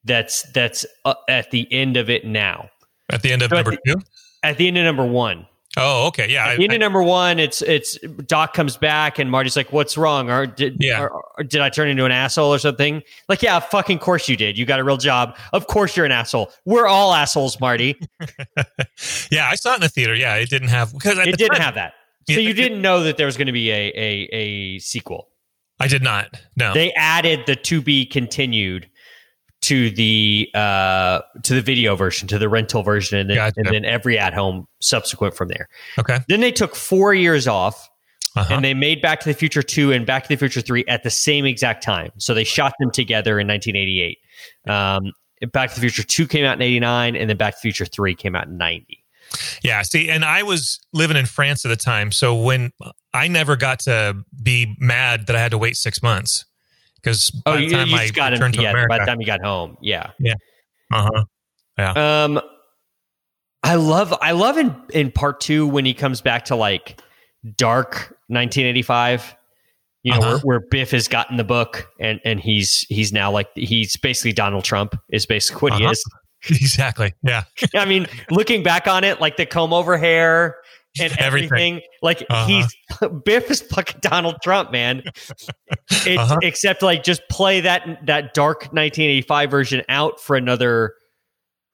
That's 0.03 0.43
that's 0.51 0.85
uh, 1.05 1.13
at 1.29 1.51
the 1.51 1.67
end 1.71 1.97
of 1.97 2.09
it 2.09 2.25
now. 2.25 2.69
At 3.11 3.21
the 3.21 3.31
end 3.31 3.41
of 3.41 3.49
So 3.49 3.55
number 3.55 3.71
the- 3.71 3.79
two. 3.85 4.01
At 4.43 4.57
the 4.57 4.67
end 4.67 4.77
of 4.77 4.83
number 4.83 5.05
one. 5.05 5.47
Oh, 5.75 6.07
okay. 6.07 6.29
Yeah. 6.31 6.45
I, 6.45 6.53
end 6.55 6.71
I- 6.71 6.77
number 6.77 7.01
one, 7.01 7.39
it's 7.39 7.61
it's 7.63 7.97
Doc 8.27 8.53
comes 8.53 8.77
back 8.77 9.17
and 9.17 9.31
Marty's 9.31 9.55
like, 9.55 9.71
"What's 9.73 9.97
wrong? 9.97 10.29
Or 10.29 10.45
did 10.45 10.77
Yeah. 10.79 11.01
or, 11.01 11.23
or 11.37 11.43
did 11.43 11.61
I 11.61 11.69
turn 11.69 11.87
into 11.89 12.05
an 12.05 12.11
asshole 12.11 12.53
or 12.53 12.59
something?" 12.59 13.01
Like, 13.27 13.41
yeah, 13.41 13.59
fucking 13.59 13.99
course 13.99 14.29
you 14.29 14.37
did. 14.37 14.57
You 14.57 14.65
got 14.65 14.79
a 14.79 14.83
real 14.83 14.97
job. 14.97 15.35
Of 15.51 15.65
course 15.67 15.97
you're 15.97 16.05
an 16.05 16.11
asshole. 16.11 16.51
We're 16.65 16.85
all 16.85 17.13
assholes, 17.13 17.59
Marty. 17.59 17.99
yeah, 19.31 19.49
I 19.49 19.55
saw 19.55 19.71
it 19.71 19.75
in 19.75 19.81
the 19.81 19.89
theater. 19.89 20.13
Yeah, 20.15 20.35
it 20.35 20.49
didn't 20.49 20.67
have 20.69 20.93
because 20.93 21.17
it 21.17 21.37
didn't 21.37 21.53
time- 21.55 21.61
have 21.61 21.75
that. 21.75 21.93
So 22.29 22.39
you 22.39 22.53
didn't 22.53 22.81
know 22.81 23.03
that 23.03 23.17
there 23.17 23.25
was 23.25 23.35
going 23.35 23.47
to 23.47 23.53
be 23.53 23.69
a 23.71 23.87
a, 23.95 24.29
a 24.31 24.79
sequel. 24.79 25.29
I 25.79 25.87
did 25.87 26.03
not. 26.03 26.39
No. 26.55 26.73
They 26.73 26.93
added 26.93 27.41
the 27.47 27.55
to 27.57 27.81
be 27.81 28.05
continued 28.05 28.87
to 29.63 29.89
the 29.91 30.49
uh 30.53 31.19
to 31.43 31.53
the 31.53 31.61
video 31.61 31.95
version, 31.95 32.27
to 32.29 32.37
the 32.39 32.47
rental 32.49 32.83
version, 32.83 33.17
and 33.19 33.29
then, 33.29 33.37
Gotcha. 33.37 33.53
and 33.57 33.67
then 33.67 33.85
every 33.85 34.17
at 34.19 34.33
home 34.33 34.67
subsequent 34.81 35.35
from 35.35 35.47
there. 35.49 35.67
okay. 35.99 36.19
Then 36.29 36.39
they 36.41 36.51
took 36.51 36.75
four 36.75 37.13
years 37.13 37.47
off 37.47 37.89
Uh-huh. 38.35 38.53
and 38.55 38.65
they 38.65 38.73
made 38.73 39.01
Back 39.01 39.19
to 39.21 39.29
the 39.29 39.33
Future 39.35 39.61
2 39.63 39.91
and 39.91 40.05
Back 40.05 40.23
to 40.23 40.29
the 40.29 40.35
Future 40.37 40.61
3 40.61 40.83
at 40.87 41.03
the 41.03 41.09
same 41.09 41.45
exact 41.45 41.83
time. 41.83 42.11
So 42.17 42.33
they 42.33 42.43
shot 42.43 42.73
them 42.79 42.89
together 42.91 43.39
in 43.39 43.47
1988. 43.47 44.17
Um, 44.67 45.11
Back 45.51 45.69
to 45.69 45.75
the 45.75 45.81
Future 45.81 46.03
2 46.03 46.27
came 46.27 46.45
out 46.45 46.55
in 46.55 46.61
89, 46.61 47.15
and 47.15 47.29
then 47.29 47.37
Back 47.37 47.53
to 47.53 47.57
the 47.59 47.61
Future 47.71 47.85
3 47.85 48.15
came 48.15 48.35
out 48.35 48.47
in 48.47 48.57
90. 48.57 49.03
Yeah, 49.63 49.81
see, 49.81 50.09
and 50.09 50.23
I 50.25 50.43
was 50.43 50.79
living 50.93 51.17
in 51.17 51.25
France 51.25 51.65
at 51.65 51.69
the 51.69 51.75
time, 51.75 52.11
so 52.11 52.35
when 52.35 52.71
I 53.13 53.27
never 53.27 53.55
got 53.55 53.79
to 53.81 54.15
be 54.41 54.75
mad 54.79 55.27
that 55.27 55.35
I 55.35 55.39
had 55.39 55.51
to 55.51 55.57
wait 55.57 55.75
six 55.77 56.01
months 56.03 56.45
because 57.03 57.29
Oh, 57.45 57.53
by 57.53 57.59
you, 57.59 57.69
the 57.69 57.75
time 57.75 57.87
you 57.89 57.97
just 57.97 58.13
got 58.15 58.31
returned 58.31 58.53
to 58.53 58.57
together 58.59 58.87
by 58.87 58.99
the 58.99 59.05
time 59.05 59.19
you 59.19 59.27
got 59.27 59.41
home. 59.43 59.77
Yeah. 59.81 60.11
Yeah, 60.19 60.35
uh 60.91 61.09
huh, 61.13 61.23
yeah. 61.77 62.23
Um, 62.23 62.41
I 63.63 63.75
love, 63.75 64.13
I 64.21 64.31
love 64.31 64.57
in, 64.57 64.75
in 64.93 65.11
part 65.11 65.39
two 65.39 65.65
when 65.67 65.85
he 65.85 65.93
comes 65.93 66.21
back 66.21 66.45
to 66.45 66.55
like 66.55 67.01
dark 67.57 68.17
1985. 68.27 69.35
You 70.05 70.11
know, 70.11 70.17
Uh-huh. 70.19 70.29
where, 70.43 70.59
where 70.59 70.67
Biff 70.69 70.91
has 70.91 71.07
gotten 71.07 71.37
the 71.37 71.45
book 71.45 71.87
and, 71.97 72.19
and 72.25 72.37
he's 72.41 72.81
he's 72.89 73.13
now 73.13 73.31
like 73.31 73.47
he's 73.55 73.95
basically 73.95 74.33
Donald 74.33 74.65
Trump 74.65 74.95
is 75.09 75.25
basically 75.25 75.61
what 75.71 75.73
he 75.79 75.85
Uh-huh. 75.85 75.91
is. 75.91 76.03
exactly, 76.49 77.13
yeah, 77.23 77.43
I 77.75 77.85
mean, 77.85 78.07
looking 78.29 78.63
back 78.63 78.85
on 78.85 79.05
it, 79.05 79.21
like 79.21 79.37
the 79.37 79.45
comb 79.45 79.71
over 79.71 79.97
hair 79.97 80.57
and 80.99 81.11
Everything. 81.19 81.49
everything, 81.51 81.81
like 82.01 82.23
Uh-huh. 82.29 82.45
he's 82.45 82.75
Biff 83.25 83.49
is 83.51 83.61
fucking 83.61 83.99
Donald 84.01 84.37
Trump, 84.43 84.71
man. 84.71 85.03
Uh-huh. 86.07 86.39
Except 86.41 86.81
like 86.81 87.03
just 87.03 87.21
play 87.29 87.61
that 87.61 88.05
that 88.05 88.33
dark 88.33 88.59
1985 88.73 89.49
version 89.51 89.81
out 89.89 90.19
for 90.19 90.35
another 90.35 90.93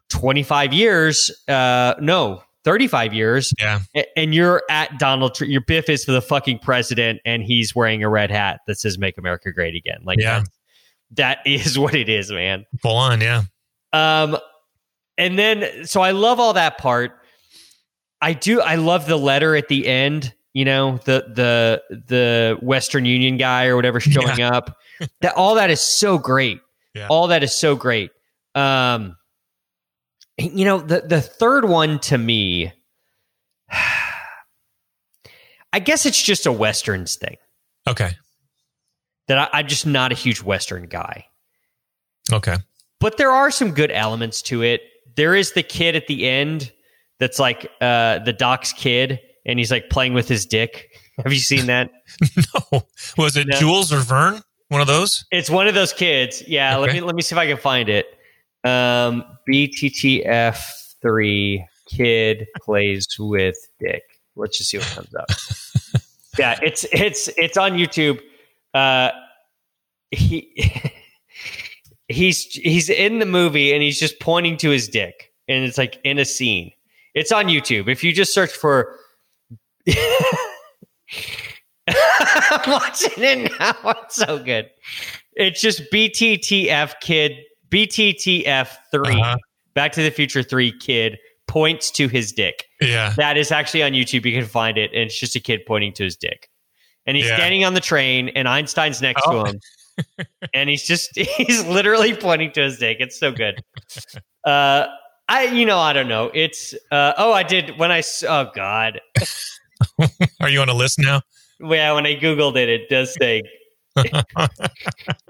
25 0.09 0.73
years. 0.73 1.31
Uh, 1.47 1.95
no, 1.99 2.41
35 2.63 3.13
years, 3.13 3.53
yeah, 3.59 3.79
and 4.15 4.33
you're 4.35 4.63
at 4.69 4.97
Donald. 4.99 5.35
Tr- 5.35 5.45
Your 5.45 5.61
Biff 5.61 5.89
is 5.89 6.03
for 6.05 6.11
the 6.11 6.21
fucking 6.21 6.59
president, 6.59 7.21
and 7.25 7.43
he's 7.43 7.73
wearing 7.75 8.03
a 8.03 8.09
red 8.09 8.29
hat 8.31 8.59
that 8.67 8.79
says 8.79 8.97
"Make 8.97 9.17
America 9.17 9.51
Great 9.51 9.75
Again." 9.75 9.99
Like 10.03 10.19
Yeah. 10.19 10.43
that 11.11 11.39
is 11.45 11.77
what 11.79 11.95
it 11.95 12.09
is, 12.09 12.31
man. 12.31 12.65
full 12.81 12.97
on, 12.97 13.21
yeah, 13.21 13.43
Um, 13.93 14.37
and 15.17 15.37
then 15.39 15.85
so 15.85 16.01
I 16.01 16.11
love 16.11 16.39
all 16.39 16.53
that 16.53 16.77
part. 16.77 17.18
I 18.21 18.33
do. 18.33 18.61
I 18.61 18.75
love 18.75 19.05
the 19.07 19.17
letter 19.17 19.55
at 19.55 19.67
the 19.67 19.87
end. 19.87 20.33
You 20.53 20.65
know, 20.65 20.97
the 21.05 21.25
the 21.33 21.83
the 22.07 22.57
Western 22.61 23.05
Union 23.05 23.37
guy 23.37 23.67
or 23.67 23.75
whatever 23.75 23.99
showing 23.99 24.41
up. 24.41 24.77
That 25.21 25.35
all 25.35 25.55
that 25.55 25.69
is 25.69 25.79
so 25.81 26.17
great. 26.17 26.59
Yeah. 26.93 27.07
All 27.09 27.27
that 27.27 27.43
is 27.43 27.55
so 27.55 27.75
great. 27.75 28.11
Um, 28.55 29.15
you 30.37 30.65
know, 30.65 30.79
the 30.79 31.01
the 31.01 31.21
third 31.21 31.65
one 31.65 31.99
to 31.99 32.17
me, 32.17 32.73
I 35.71 35.79
guess 35.79 36.05
it's 36.05 36.21
just 36.21 36.45
a 36.45 36.51
westerns 36.51 37.15
thing 37.15 37.37
Okay. 37.87 38.11
that 39.27 39.37
I, 39.37 39.59
I'm 39.59 39.67
just 39.67 39.85
not 39.85 40.11
a 40.11 40.15
huge 40.15 40.41
western 40.41 40.87
guy. 40.87 41.25
Okay. 42.31 42.55
but 42.99 43.17
there 43.17 43.31
are 43.31 43.49
some 43.51 43.71
good 43.71 43.91
elements 43.91 44.41
to 44.43 44.61
it. 44.63 44.81
There 45.15 45.35
is 45.35 45.53
the 45.53 45.63
kid 45.63 45.95
at 45.95 46.05
the 46.07 46.27
end 46.27 46.71
that's 47.19 47.39
like 47.39 47.69
uh, 47.81 48.19
the 48.19 48.33
doc's 48.33 48.73
kid, 48.73 49.19
and 49.45 49.59
he's 49.59 49.71
like 49.71 49.89
playing 49.89 50.13
with 50.13 50.27
his 50.27 50.45
dick. 50.45 50.89
Have 51.23 51.33
you 51.33 51.39
seen 51.39 51.65
that? 51.67 51.91
no. 52.71 52.81
Was 53.17 53.35
it 53.35 53.47
No. 53.47 53.57
Jules 53.57 53.91
or 53.91 53.99
Vern? 53.99 54.41
One 54.69 54.81
of 54.81 54.87
those? 54.87 55.25
it's 55.31 55.49
one 55.49 55.67
of 55.67 55.73
those 55.73 55.91
kids. 55.93 56.43
Yeah, 56.47 56.77
let 56.77 56.93
me 56.93 57.01
let 57.01 57.15
me 57.15 57.21
see 57.21 57.33
if 57.35 57.39
I 57.39 57.47
can 57.47 57.57
find 57.57 57.89
it. 57.89 58.05
Um, 58.63 59.23
BTTF 59.51 60.59
three 61.01 61.65
kid 61.87 62.47
plays 62.61 63.07
with 63.17 63.55
dick. 63.79 64.03
Let's 64.35 64.57
just 64.57 64.69
see 64.69 64.77
what 64.77 64.87
comes 64.87 65.15
up. 65.15 65.29
yeah, 66.37 66.59
it's 66.61 66.85
it's 66.91 67.29
it's 67.37 67.57
on 67.57 67.73
YouTube. 67.73 68.21
Uh, 68.73 69.09
he 70.11 70.53
he's 72.07 72.43
he's 72.45 72.89
in 72.89 73.19
the 73.19 73.25
movie 73.25 73.73
and 73.73 73.81
he's 73.81 73.99
just 73.99 74.19
pointing 74.19 74.55
to 74.57 74.69
his 74.69 74.87
dick, 74.87 75.33
and 75.47 75.65
it's 75.65 75.77
like 75.77 75.99
in 76.03 76.19
a 76.19 76.25
scene. 76.25 76.71
It's 77.15 77.31
on 77.31 77.45
YouTube. 77.45 77.87
If 77.89 78.03
you 78.03 78.13
just 78.13 78.33
search 78.33 78.51
for. 78.51 78.95
I'm 81.87 82.69
watching 82.71 83.11
it 83.23 83.51
now. 83.59 83.73
It's 84.03 84.15
so 84.15 84.37
good. 84.43 84.69
It's 85.33 85.61
just 85.61 85.81
BTTF 85.91 86.93
kid, 87.01 87.33
BTTF 87.69 88.69
3 88.91 89.21
Uh-huh. 89.21 89.37
Back 89.73 89.91
to 89.93 90.03
the 90.03 90.11
Future 90.11 90.43
3 90.43 90.77
kid 90.79 91.17
points 91.47 91.89
to 91.91 92.07
his 92.07 92.31
dick. 92.31 92.65
Yeah. 92.81 93.13
That 93.17 93.37
is 93.37 93.51
actually 93.51 93.83
on 93.83 93.93
YouTube. 93.93 94.25
You 94.25 94.33
can 94.39 94.45
find 94.45 94.77
it, 94.77 94.91
and 94.93 95.03
it's 95.03 95.19
just 95.19 95.35
a 95.35 95.39
kid 95.39 95.61
pointing 95.65 95.93
to 95.93 96.03
his 96.03 96.15
dick. 96.15 96.49
And 97.05 97.15
he's 97.17 97.25
Yeah. 97.27 97.37
standing 97.37 97.63
on 97.65 97.73
the 97.73 97.79
train, 97.81 98.29
and 98.29 98.47
Einstein's 98.47 99.01
next 99.01 99.23
Oh. 99.25 99.43
to 99.45 99.51
him. 99.51 99.59
and 100.53 100.69
he's 100.69 100.85
just, 100.85 101.15
he's 101.17 101.65
literally 101.65 102.13
pointing 102.15 102.51
to 102.53 102.61
his 102.63 102.77
dick. 102.77 102.97
It's 102.99 103.19
so 103.19 103.31
good. 103.31 103.63
Uh, 104.45 104.85
I, 105.29 105.43
you 105.43 105.65
know, 105.65 105.77
I 105.77 105.93
don't 105.93 106.07
know. 106.07 106.31
It's, 106.33 106.73
uh, 106.91 107.13
oh, 107.17 107.31
I 107.31 107.43
did 107.43 107.77
when 107.77 107.91
I, 107.91 108.01
oh 108.27 108.49
God. 108.55 108.99
Are 110.41 110.49
you 110.49 110.59
on 110.59 110.69
a 110.69 110.73
list 110.73 110.97
now? 110.97 111.21
Yeah, 111.61 111.93
when 111.93 112.07
I 112.07 112.15
Googled 112.15 112.57
it, 112.57 112.67
it 112.67 112.89
does 112.89 113.13
say, 113.13 113.43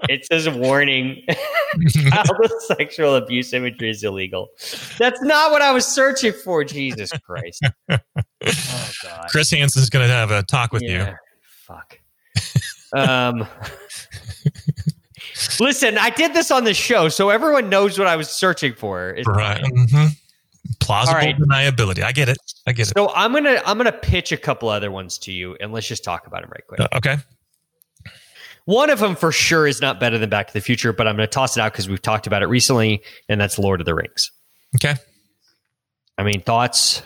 it 0.08 0.24
says 0.24 0.48
warning. 0.48 1.22
Child 1.90 2.52
sexual 2.66 3.16
abuse 3.16 3.52
imagery 3.52 3.90
is 3.90 4.02
illegal. 4.02 4.48
That's 4.98 5.20
not 5.20 5.50
what 5.50 5.60
I 5.60 5.70
was 5.72 5.86
searching 5.86 6.32
for. 6.32 6.64
Jesus 6.64 7.10
Christ. 7.12 7.62
Oh, 7.90 7.98
God. 9.02 9.26
Chris 9.28 9.50
Hansen's 9.50 9.90
going 9.90 10.08
to 10.08 10.12
have 10.12 10.30
a 10.30 10.42
talk 10.44 10.72
with 10.72 10.82
you. 10.82 11.06
Fuck. 11.42 11.98
Um, 12.94 13.46
listen, 15.60 15.98
I 15.98 16.10
did 16.10 16.34
this 16.34 16.50
on 16.50 16.64
the 16.64 16.74
show, 16.74 17.08
so 17.08 17.30
everyone 17.30 17.68
knows 17.68 17.98
what 17.98 18.08
I 18.08 18.16
was 18.16 18.28
searching 18.28 18.74
for. 18.74 19.16
Right. 19.26 19.60
fine. 19.62 19.88
hmm 19.88 20.06
Plausible 20.78 21.18
right. 21.18 21.36
deniability. 21.36 22.02
I 22.02 22.12
get 22.12 22.28
it. 22.28 22.38
I 22.66 22.72
get 22.72 22.90
it. 22.90 22.94
So 22.96 23.12
I'm 23.14 23.32
gonna 23.32 23.62
I'm 23.64 23.76
gonna 23.78 23.92
pitch 23.92 24.30
a 24.30 24.36
couple 24.36 24.68
other 24.68 24.90
ones 24.90 25.18
to 25.18 25.32
you, 25.32 25.56
and 25.60 25.72
let's 25.72 25.86
just 25.86 26.04
talk 26.04 26.26
about 26.26 26.42
them 26.42 26.50
right 26.50 26.66
quick. 26.66 26.80
Uh, 26.80 26.88
okay. 26.96 27.16
One 28.66 28.90
of 28.90 28.98
them 29.00 29.16
for 29.16 29.32
sure 29.32 29.66
is 29.66 29.80
not 29.80 29.98
better 29.98 30.18
than 30.18 30.28
Back 30.28 30.48
to 30.48 30.52
the 30.52 30.60
Future, 30.60 30.92
but 30.92 31.08
I'm 31.08 31.16
gonna 31.16 31.26
toss 31.26 31.56
it 31.56 31.60
out 31.60 31.72
because 31.72 31.88
we've 31.88 32.02
talked 32.02 32.26
about 32.26 32.42
it 32.42 32.46
recently, 32.46 33.02
and 33.28 33.40
that's 33.40 33.58
Lord 33.58 33.80
of 33.80 33.86
the 33.86 33.94
Rings. 33.94 34.30
Okay. 34.76 34.94
I 36.18 36.22
mean, 36.22 36.42
thoughts 36.42 37.02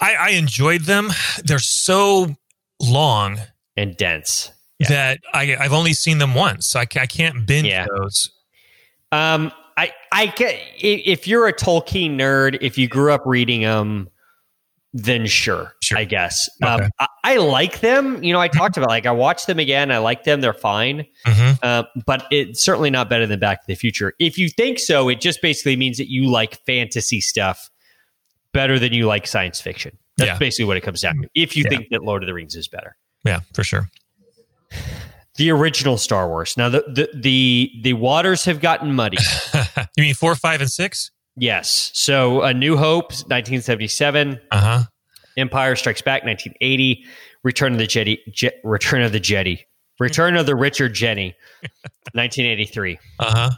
I, 0.00 0.14
I 0.14 0.30
enjoyed 0.30 0.82
them. 0.82 1.10
They're 1.44 1.58
so 1.58 2.34
long 2.80 3.38
and 3.76 3.96
dense. 3.96 4.50
That 4.88 5.20
I, 5.32 5.56
I've 5.56 5.72
only 5.72 5.92
seen 5.92 6.18
them 6.18 6.34
once. 6.34 6.74
I, 6.76 6.82
I 6.82 7.06
can't 7.06 7.46
binge 7.46 7.68
Yeah. 7.68 7.86
those. 7.96 8.30
Um, 9.12 9.52
I, 9.76 9.92
I, 10.12 10.32
i- 10.38 10.62
if 10.82 11.26
you're 11.26 11.46
a 11.48 11.52
Tolkien 11.52 12.12
nerd, 12.16 12.58
if 12.60 12.78
you 12.78 12.88
grew 12.88 13.12
up 13.12 13.22
reading 13.26 13.62
them, 13.62 14.08
then 14.96 15.26
sure, 15.26 15.72
Sure. 15.82 15.98
I 15.98 16.04
guess. 16.04 16.48
Okay. 16.62 16.84
Um, 16.84 16.90
I, 17.00 17.06
I 17.24 17.36
like 17.38 17.80
them. 17.80 18.22
You 18.22 18.32
know, 18.32 18.38
I 18.40 18.46
talked 18.46 18.76
about 18.76 18.88
like 18.90 19.06
I 19.06 19.10
watched 19.10 19.48
them 19.48 19.58
again. 19.58 19.90
I 19.90 19.98
like 19.98 20.22
them. 20.22 20.40
They're 20.40 20.52
fine, 20.52 21.04
hmm 21.26 21.52
uh, 21.64 21.82
but 22.06 22.26
it's 22.30 22.62
certainly 22.64 22.90
not 22.90 23.10
better 23.10 23.26
than 23.26 23.40
Back 23.40 23.60
to 23.62 23.66
the 23.66 23.74
Future. 23.74 24.12
If 24.20 24.38
you 24.38 24.48
think 24.48 24.78
so, 24.78 25.08
it 25.08 25.20
just 25.20 25.42
basically 25.42 25.74
means 25.74 25.96
that 25.98 26.08
you 26.10 26.30
like 26.30 26.64
fantasy 26.64 27.20
stuff 27.20 27.68
better 28.52 28.78
than 28.78 28.92
you 28.92 29.06
like 29.06 29.26
science 29.26 29.60
fiction. 29.60 29.98
That's 30.16 30.28
Yeah. 30.28 30.38
basically 30.38 30.66
what 30.66 30.76
it 30.76 30.82
comes 30.82 31.00
down 31.00 31.22
to. 31.22 31.28
If 31.34 31.56
you 31.56 31.64
Yeah. 31.64 31.70
think 31.70 31.88
that 31.90 32.04
Lord 32.04 32.22
of 32.22 32.28
the 32.28 32.34
Rings 32.34 32.54
is 32.54 32.68
better. 32.68 32.96
Yeah, 33.24 33.40
for 33.52 33.64
sure. 33.64 33.90
The 35.36 35.50
original 35.50 35.98
Star 35.98 36.28
Wars. 36.28 36.56
Now 36.56 36.68
the 36.68 36.84
the 36.86 37.08
the, 37.14 37.72
the 37.82 37.92
waters 37.94 38.44
have 38.44 38.60
gotten 38.60 38.92
muddy. 38.94 39.18
you 39.96 40.02
mean 40.04 40.14
four, 40.14 40.34
five, 40.36 40.60
and 40.60 40.70
six? 40.70 41.10
Yes. 41.36 41.90
So 41.94 42.42
A 42.42 42.54
New 42.54 42.76
Hope, 42.76 43.06
1977. 43.06 44.40
Uh 44.50 44.60
huh. 44.60 44.82
Empire 45.36 45.74
Strikes 45.74 46.02
Back, 46.02 46.24
1980. 46.24 47.04
Return 47.42 47.72
of 47.72 47.78
the 47.78 47.86
Jedi. 47.86 48.18
Je- 48.32 48.52
Return 48.62 49.02
of 49.02 49.12
the 49.12 49.20
Jedi. 49.20 49.60
Return 49.98 50.36
of 50.36 50.46
the 50.46 50.54
Richard 50.56 50.94
Jenny, 50.94 51.34
1983. 52.12 52.98
Uh 53.18 53.24
huh. 53.24 53.50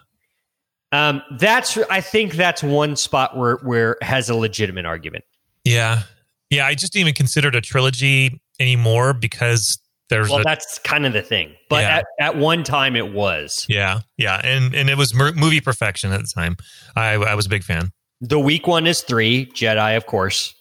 Um, 0.92 1.22
that's 1.38 1.76
I 1.90 2.00
think 2.00 2.34
that's 2.34 2.62
one 2.62 2.96
spot 2.96 3.36
where 3.36 3.56
where 3.56 3.92
it 3.92 4.02
has 4.02 4.30
a 4.30 4.34
legitimate 4.34 4.86
argument. 4.86 5.24
Yeah. 5.64 6.02
Yeah. 6.50 6.66
I 6.66 6.74
just 6.74 6.92
didn't 6.92 7.02
even 7.08 7.14
consider 7.14 7.48
it 7.48 7.54
a 7.54 7.60
trilogy 7.60 8.40
anymore 8.60 9.12
because 9.12 9.78
there's 10.08 10.28
Well, 10.30 10.40
a. 10.40 10.44
that's 10.44 10.78
kind 10.80 11.04
of 11.06 11.12
the 11.12 11.22
thing. 11.22 11.54
But 11.68 11.82
Yeah. 11.82 11.96
at, 11.98 12.04
at 12.20 12.36
one 12.36 12.62
time 12.64 12.94
it 12.96 13.12
was. 13.12 13.66
yeah. 13.68 14.00
Yeah. 14.16 14.40
And, 14.42 14.74
and 14.74 14.88
it 14.88 14.96
was 14.96 15.14
movie 15.14 15.60
perfection 15.60 16.12
at 16.12 16.20
the 16.20 16.30
time. 16.34 16.56
I, 16.94 17.14
I 17.14 17.34
was 17.34 17.46
a 17.46 17.48
big 17.48 17.64
fan. 17.64 17.90
The 18.20 18.38
weak 18.38 18.66
one 18.66 18.86
is 18.86 19.02
three. 19.02 19.46
Jedi, 19.46 19.96
of 19.96 20.06
course, 20.06 20.54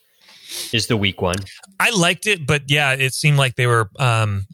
is 0.73 0.87
the 0.87 0.97
weak 0.97 1.21
one. 1.21 1.37
I 1.79 1.89
liked 1.91 2.27
it, 2.27 2.45
but 2.45 2.63
yeah, 2.67 2.93
it 2.93 3.13
seemed 3.13 3.37
like 3.37 3.55
they 3.55 3.67
were 3.67 3.89
um, 3.97 4.45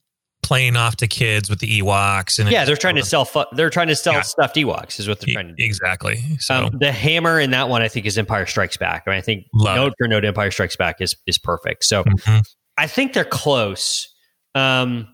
playing 0.43 0.75
off 0.75 0.98
to 0.98 1.07
kids 1.07 1.50
with 1.50 1.60
the 1.60 1.79
Ewoks. 1.81 2.38
And 2.38 2.50
Yeah, 2.51 2.65
they're 2.65 2.75
trying 2.77 2.95
to 2.98 3.03
sell. 3.05 3.25
Fu- 3.25 3.45
they're 3.53 3.69
trying 3.69 3.88
to 3.88 3.95
sell 3.95 4.13
Yeah. 4.15 4.21
stuffed 4.21 4.55
Ewoks. 4.55 5.00
Is 5.00 5.07
what 5.07 5.19
they're 5.19 5.33
trying 5.33 5.48
to 5.48 5.53
do. 5.55 5.63
Exactly. 5.63 6.21
So, 6.39 6.65
Um, 6.65 6.77
the 6.79 6.91
hammer 6.91 7.39
in 7.39 7.51
that 7.51 7.69
one, 7.69 7.81
I 7.81 7.88
think, 7.88 8.05
is 8.05 8.17
Empire 8.17 8.45
Strikes 8.45 8.77
Back. 8.77 9.03
I, 9.07 9.12
and 9.12 9.17
I 9.17 9.21
think 9.21 9.45
Love 9.53 9.75
note 9.77 9.93
for 9.98 10.07
note, 10.07 10.25
Empire 10.25 10.51
Strikes 10.51 10.75
Back 10.75 11.00
is 11.01 11.15
is 11.25 11.38
perfect. 11.39 11.86
So 11.86 12.03
mhm. 12.03 12.43
I 12.77 12.88
think 12.88 13.13
they're 13.13 13.24
close. 13.25 14.11
Um, 14.55 15.08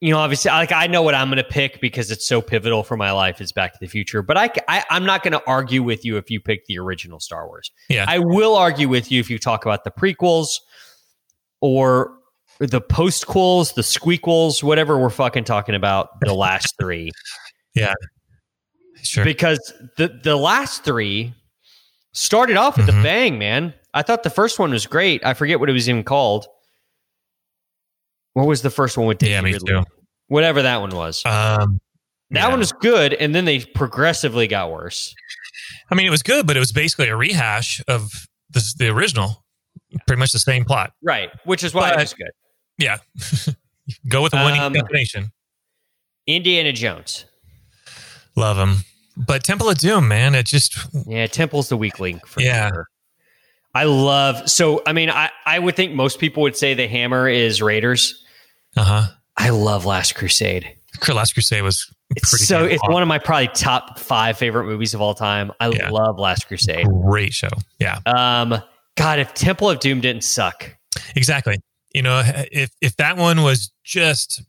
you 0.00 0.10
know, 0.10 0.18
obviously, 0.18 0.50
like 0.50 0.72
I 0.72 0.86
know 0.88 1.02
what 1.02 1.14
I'm 1.14 1.28
going 1.28 1.38
to 1.38 1.44
pick 1.44 1.80
because 1.80 2.10
it's 2.10 2.26
so 2.26 2.42
pivotal 2.42 2.82
for 2.82 2.96
my 2.96 3.12
life. 3.12 3.40
Is 3.40 3.52
Back 3.52 3.72
to 3.72 3.78
the 3.80 3.86
Future, 3.86 4.20
but 4.22 4.36
I, 4.36 4.50
I 4.68 4.84
am 4.90 5.04
not 5.06 5.22
going 5.22 5.32
to 5.32 5.42
argue 5.46 5.82
with 5.82 6.04
you 6.04 6.16
if 6.18 6.30
you 6.30 6.40
pick 6.40 6.66
the 6.66 6.78
original 6.78 7.18
Star 7.20 7.46
Wars. 7.46 7.70
Yeah. 7.88 8.04
I 8.06 8.18
will 8.18 8.56
argue 8.56 8.88
with 8.88 9.10
you 9.10 9.20
if 9.20 9.30
you 9.30 9.38
talk 9.38 9.64
about 9.64 9.84
the 9.84 9.90
prequels 9.90 10.48
or 11.60 12.18
the 12.58 12.80
postquels, 12.80 13.74
the 13.74 13.82
squeakquels, 13.82 14.62
whatever 14.62 14.98
we're 14.98 15.08
fucking 15.10 15.44
talking 15.44 15.74
about. 15.74 16.20
The 16.20 16.34
last 16.34 16.74
three 16.80 17.10
yeah, 17.74 17.94
sure. 19.02 19.24
because 19.24 19.72
the 19.96 20.08
the 20.22 20.36
last 20.36 20.84
three 20.84 21.32
started 22.12 22.56
off 22.56 22.76
with 22.76 22.88
a 22.88 22.92
Mhm. 22.92 23.02
bang, 23.02 23.38
man. 23.38 23.74
I 23.94 24.02
thought 24.02 24.22
the 24.24 24.30
first 24.30 24.58
one 24.58 24.70
was 24.72 24.86
great. 24.86 25.24
I 25.24 25.32
forget 25.34 25.58
what 25.60 25.70
it 25.70 25.72
was 25.74 25.88
even 25.88 26.02
called. 26.04 26.46
What 28.36 28.46
was 28.46 28.60
the 28.60 28.68
first 28.68 28.98
one 28.98 29.06
with 29.06 29.16
Daisy 29.16 29.32
Yeah, 29.32 29.40
me 29.40 29.52
Ridley? 29.54 29.72
too. 29.72 29.82
Whatever 30.28 30.60
that 30.60 30.82
one 30.82 30.90
was. 30.94 31.24
Um, 31.24 31.80
that 32.30 32.40
yeah. 32.42 32.48
one 32.50 32.58
was 32.58 32.70
good, 32.70 33.14
and 33.14 33.34
then 33.34 33.46
they 33.46 33.60
progressively 33.60 34.46
got 34.46 34.70
worse. 34.70 35.14
I 35.90 35.94
mean, 35.94 36.06
it 36.06 36.10
was 36.10 36.22
good, 36.22 36.46
but 36.46 36.54
it 36.54 36.60
was 36.60 36.70
basically 36.70 37.08
a 37.08 37.16
rehash 37.16 37.80
of 37.88 38.10
the, 38.50 38.62
the 38.78 38.88
original. 38.88 39.42
Pretty 40.06 40.20
much 40.20 40.32
the 40.32 40.38
same 40.38 40.66
plot. 40.66 40.92
Right, 41.02 41.30
which 41.44 41.64
is 41.64 41.72
why 41.72 41.88
But- 41.90 41.98
it 41.98 42.02
was 42.02 42.12
good. 42.14 42.30
Yeah. 42.76 42.98
Go 44.08 44.22
with 44.22 44.32
the 44.32 44.38
winning 44.44 44.60
Um, 44.60 44.74
combination. 44.74 45.32
Indiana 46.26 46.72
Jones. 46.74 47.24
Love 48.36 48.58
him. 48.58 48.84
But 49.16 49.44
Temple 49.44 49.70
of 49.70 49.78
Doom, 49.78 50.08
man, 50.08 50.34
it 50.34 50.44
just 50.44 50.76
Yeah, 51.06 51.26
Temple's 51.26 51.70
the 51.70 51.76
weak 51.78 52.00
link 52.00 52.26
for 52.26 52.42
Yeah. 52.42 52.68
sure. 52.68 52.86
I 53.74 53.84
love 53.84 54.48
so 54.50 54.82
I 54.86 54.92
mean 54.92 55.08
I, 55.08 55.30
I 55.46 55.58
would 55.58 55.76
think 55.76 55.94
most 55.94 56.18
people 56.18 56.42
would 56.42 56.56
say 56.56 56.74
the 56.74 56.86
hammer 56.88 57.28
is 57.28 57.62
Raiders. 57.62 58.24
Uh 58.76 58.84
huh. 58.84 59.02
I 59.36 59.50
love 59.50 59.84
Last 59.86 60.14
Crusade. 60.14 60.66
Last 61.08 61.34
Crusade 61.34 61.62
was 61.62 61.92
It's 62.16 62.30
pretty 62.30 62.44
so 62.46 62.64
it's 62.64 62.82
awesome. 62.82 62.92
one 62.94 63.02
of 63.02 63.08
my 63.08 63.18
probably 63.18 63.48
top 63.48 63.98
five 63.98 64.38
favorite 64.38 64.64
movies 64.64 64.94
of 64.94 65.00
all 65.02 65.14
time. 65.14 65.52
I 65.60 65.68
Yeah. 65.68 65.90
love 65.90 66.18
Last 66.18 66.46
Crusade. 66.48 66.86
great 67.04 67.34
show. 67.34 67.48
Yeah, 67.78 67.98
Um, 68.06 68.62
God, 68.96 69.18
if 69.18 69.34
Temple 69.34 69.68
of 69.68 69.80
Doom 69.80 70.00
didn't 70.00 70.24
suck. 70.24 70.74
exactly. 71.14 71.58
You 71.94 72.02
know, 72.02 72.22
if 72.52 72.70
if 72.80 72.96
that 72.96 73.16
one 73.18 73.42
was 73.42 73.70
just 73.84 74.42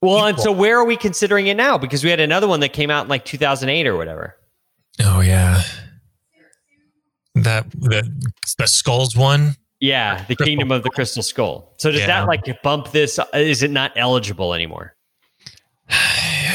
Well, 0.00 0.24
and 0.26 0.38
so 0.38 0.52
where 0.52 0.78
are 0.78 0.84
we 0.84 0.96
considering 0.96 1.48
it 1.48 1.56
now? 1.56 1.78
Because 1.78 2.04
we 2.04 2.10
had 2.10 2.20
another 2.20 2.46
one 2.46 2.60
that 2.60 2.72
came 2.72 2.90
out 2.90 3.04
in 3.04 3.08
like 3.08 3.24
2008 3.24 3.86
or 3.88 3.96
whatever. 3.96 4.36
oh 5.00 5.20
yeah, 5.20 5.62
That 7.34 7.70
the 7.72 8.02
the 8.58 8.66
skulls 8.66 9.16
one. 9.16 9.56
Yeah, 9.80 10.18
the 10.28 10.34
Crystal 10.34 10.46
Kingdom 10.46 10.72
of 10.72 10.82
the 10.82 10.90
Crystal 10.90 11.22
Skull. 11.22 11.74
So 11.78 11.90
does 11.92 12.00
Yeah. 12.00 12.06
that 12.08 12.26
like 12.26 12.44
bump 12.62 12.90
this? 12.90 13.18
Is 13.32 13.62
it 13.62 13.70
not 13.70 13.92
eligible 13.96 14.54
anymore? 14.54 14.94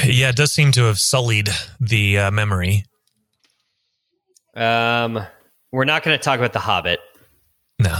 Yeah, 0.05 0.27
it 0.29 0.35
does 0.35 0.51
seem 0.51 0.73
to 0.73 0.83
have 0.83 0.97
sullied 0.97 1.47
the 1.79 2.17
uh, 2.19 2.31
memory. 2.31 2.83
Um, 4.53 5.25
we're 5.71 5.85
not 5.85 6.03
going 6.03 6.17
to 6.17 6.21
talk 6.23 6.37
about 6.39 6.51
the 6.51 6.59
Hobbit. 6.59 6.99
No. 7.79 7.97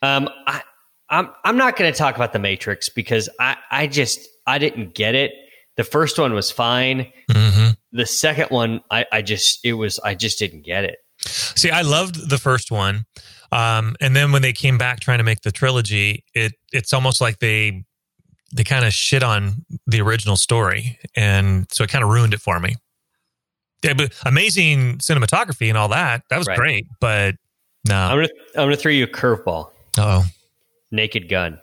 Um, 0.00 0.28
I, 0.46 0.62
I'm 1.10 1.30
I'm 1.44 1.56
not 1.56 1.76
going 1.76 1.92
to 1.92 1.96
talk 1.96 2.16
about 2.16 2.32
the 2.32 2.38
Matrix 2.38 2.88
because 2.88 3.28
I 3.38 3.56
I 3.70 3.86
just 3.86 4.20
I 4.46 4.58
didn't 4.58 4.94
get 4.94 5.14
it. 5.14 5.32
The 5.76 5.84
first 5.84 6.18
one 6.18 6.32
was 6.32 6.50
fine. 6.50 7.12
hmm 7.30 7.70
The 7.92 8.06
second 8.06 8.48
one, 8.50 8.80
I 8.90 9.04
I 9.12 9.22
just 9.22 9.60
it 9.64 9.74
was 9.74 9.98
I 10.00 10.14
just 10.14 10.38
didn't 10.38 10.62
get 10.62 10.84
it. 10.84 10.96
See, 11.18 11.70
I 11.70 11.82
loved 11.82 12.28
the 12.30 12.38
first 12.38 12.70
one, 12.70 13.04
um, 13.52 13.96
and 14.00 14.14
then 14.16 14.32
when 14.32 14.42
they 14.42 14.52
came 14.52 14.78
back 14.78 15.00
trying 15.00 15.18
to 15.18 15.24
make 15.24 15.42
the 15.42 15.52
trilogy, 15.52 16.24
it 16.34 16.52
it's 16.72 16.92
almost 16.92 17.20
like 17.20 17.38
they 17.38 17.84
they 18.54 18.64
kind 18.64 18.84
of 18.84 18.92
shit 18.92 19.22
on 19.22 19.64
the 19.86 20.00
original 20.00 20.36
story, 20.36 20.98
and 21.16 21.66
so 21.72 21.84
it 21.84 21.90
kind 21.90 22.04
of 22.04 22.10
ruined 22.10 22.34
it 22.34 22.40
for 22.40 22.58
me. 22.60 22.76
Yeah, 23.82 23.94
but 23.94 24.12
amazing 24.24 24.98
cinematography 24.98 25.68
and 25.68 25.76
all 25.76 25.88
that. 25.88 26.22
That 26.30 26.38
was 26.38 26.46
Right. 26.46 26.58
great, 26.58 26.86
but 27.00 27.34
no. 27.88 27.94
I'm 27.96 28.16
gonna 28.16 28.28
I'm 28.56 28.66
gonna 28.66 28.76
throw 28.76 28.90
you 28.92 29.04
a 29.04 29.08
curveball. 29.08 29.70
Oh, 29.98 30.24
Naked 30.90 31.28
Gun. 31.28 31.58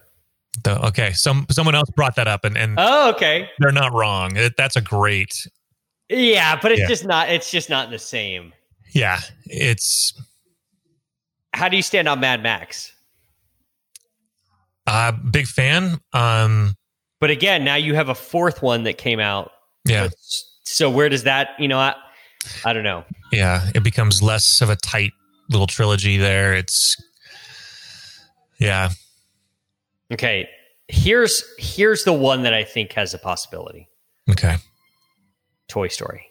okay. 0.68 1.12
Some 1.14 1.46
someone 1.50 1.76
else 1.76 1.90
brought 1.96 2.16
that 2.16 2.28
up, 2.28 2.46
and 2.46 2.58
and 2.58 2.76
Oh, 2.78 3.10
okay. 3.12 3.50
they're 3.60 3.72
not 3.72 3.94
wrong. 3.94 4.36
It, 4.38 4.54
that's 4.58 4.76
a 4.76 4.82
great. 4.82 5.48
Yeah, 6.10 6.60
but 6.62 6.72
it's 6.72 6.82
Yeah. 6.82 6.88
just 6.88 7.06
not. 7.06 7.30
It's 7.30 7.50
just 7.50 7.70
not 7.70 7.90
the 7.90 8.00
same. 8.00 8.54
Yeah, 8.94 9.20
it's 9.46 10.14
How 11.54 11.70
do 11.70 11.76
you 11.78 11.84
stand 11.84 12.08
on 12.08 12.20
Mad 12.20 12.42
Max? 12.44 12.92
uh 14.86 15.12
big 15.14 15.48
fan. 15.48 16.00
Um, 16.12 16.76
But 17.22 17.30
again, 17.30 17.64
now 17.64 17.76
you 17.76 17.96
have 17.96 18.10
a 18.10 18.16
fourth 18.16 18.62
one 18.62 18.84
that 18.84 18.98
came 18.98 19.20
out. 19.20 19.52
yeah, 19.86 20.10
So 20.64 20.90
where 20.90 21.08
does 21.10 21.24
that? 21.24 21.50
You 21.60 21.68
know, 21.70 21.80
I 21.80 21.96
I 22.66 22.74
don't 22.74 22.84
know. 22.84 23.06
yeah. 23.32 23.70
It 23.74 23.84
becomes 23.84 24.22
less 24.22 24.60
of 24.62 24.70
a 24.70 24.76
tight 24.76 25.14
little 25.50 25.68
trilogy 25.68 26.18
there. 26.18 26.54
It's 26.54 26.98
yeah. 28.60 28.90
Okay, 30.12 30.50
here's 30.90 31.44
here's 31.58 32.04
the 32.04 32.14
one 32.14 32.44
that 32.44 32.54
I 32.54 32.64
think 32.66 32.92
has 32.94 33.14
a 33.14 33.18
possibility. 33.18 33.88
Okay. 34.30 34.58
Toy 35.70 35.88
Story. 35.88 36.28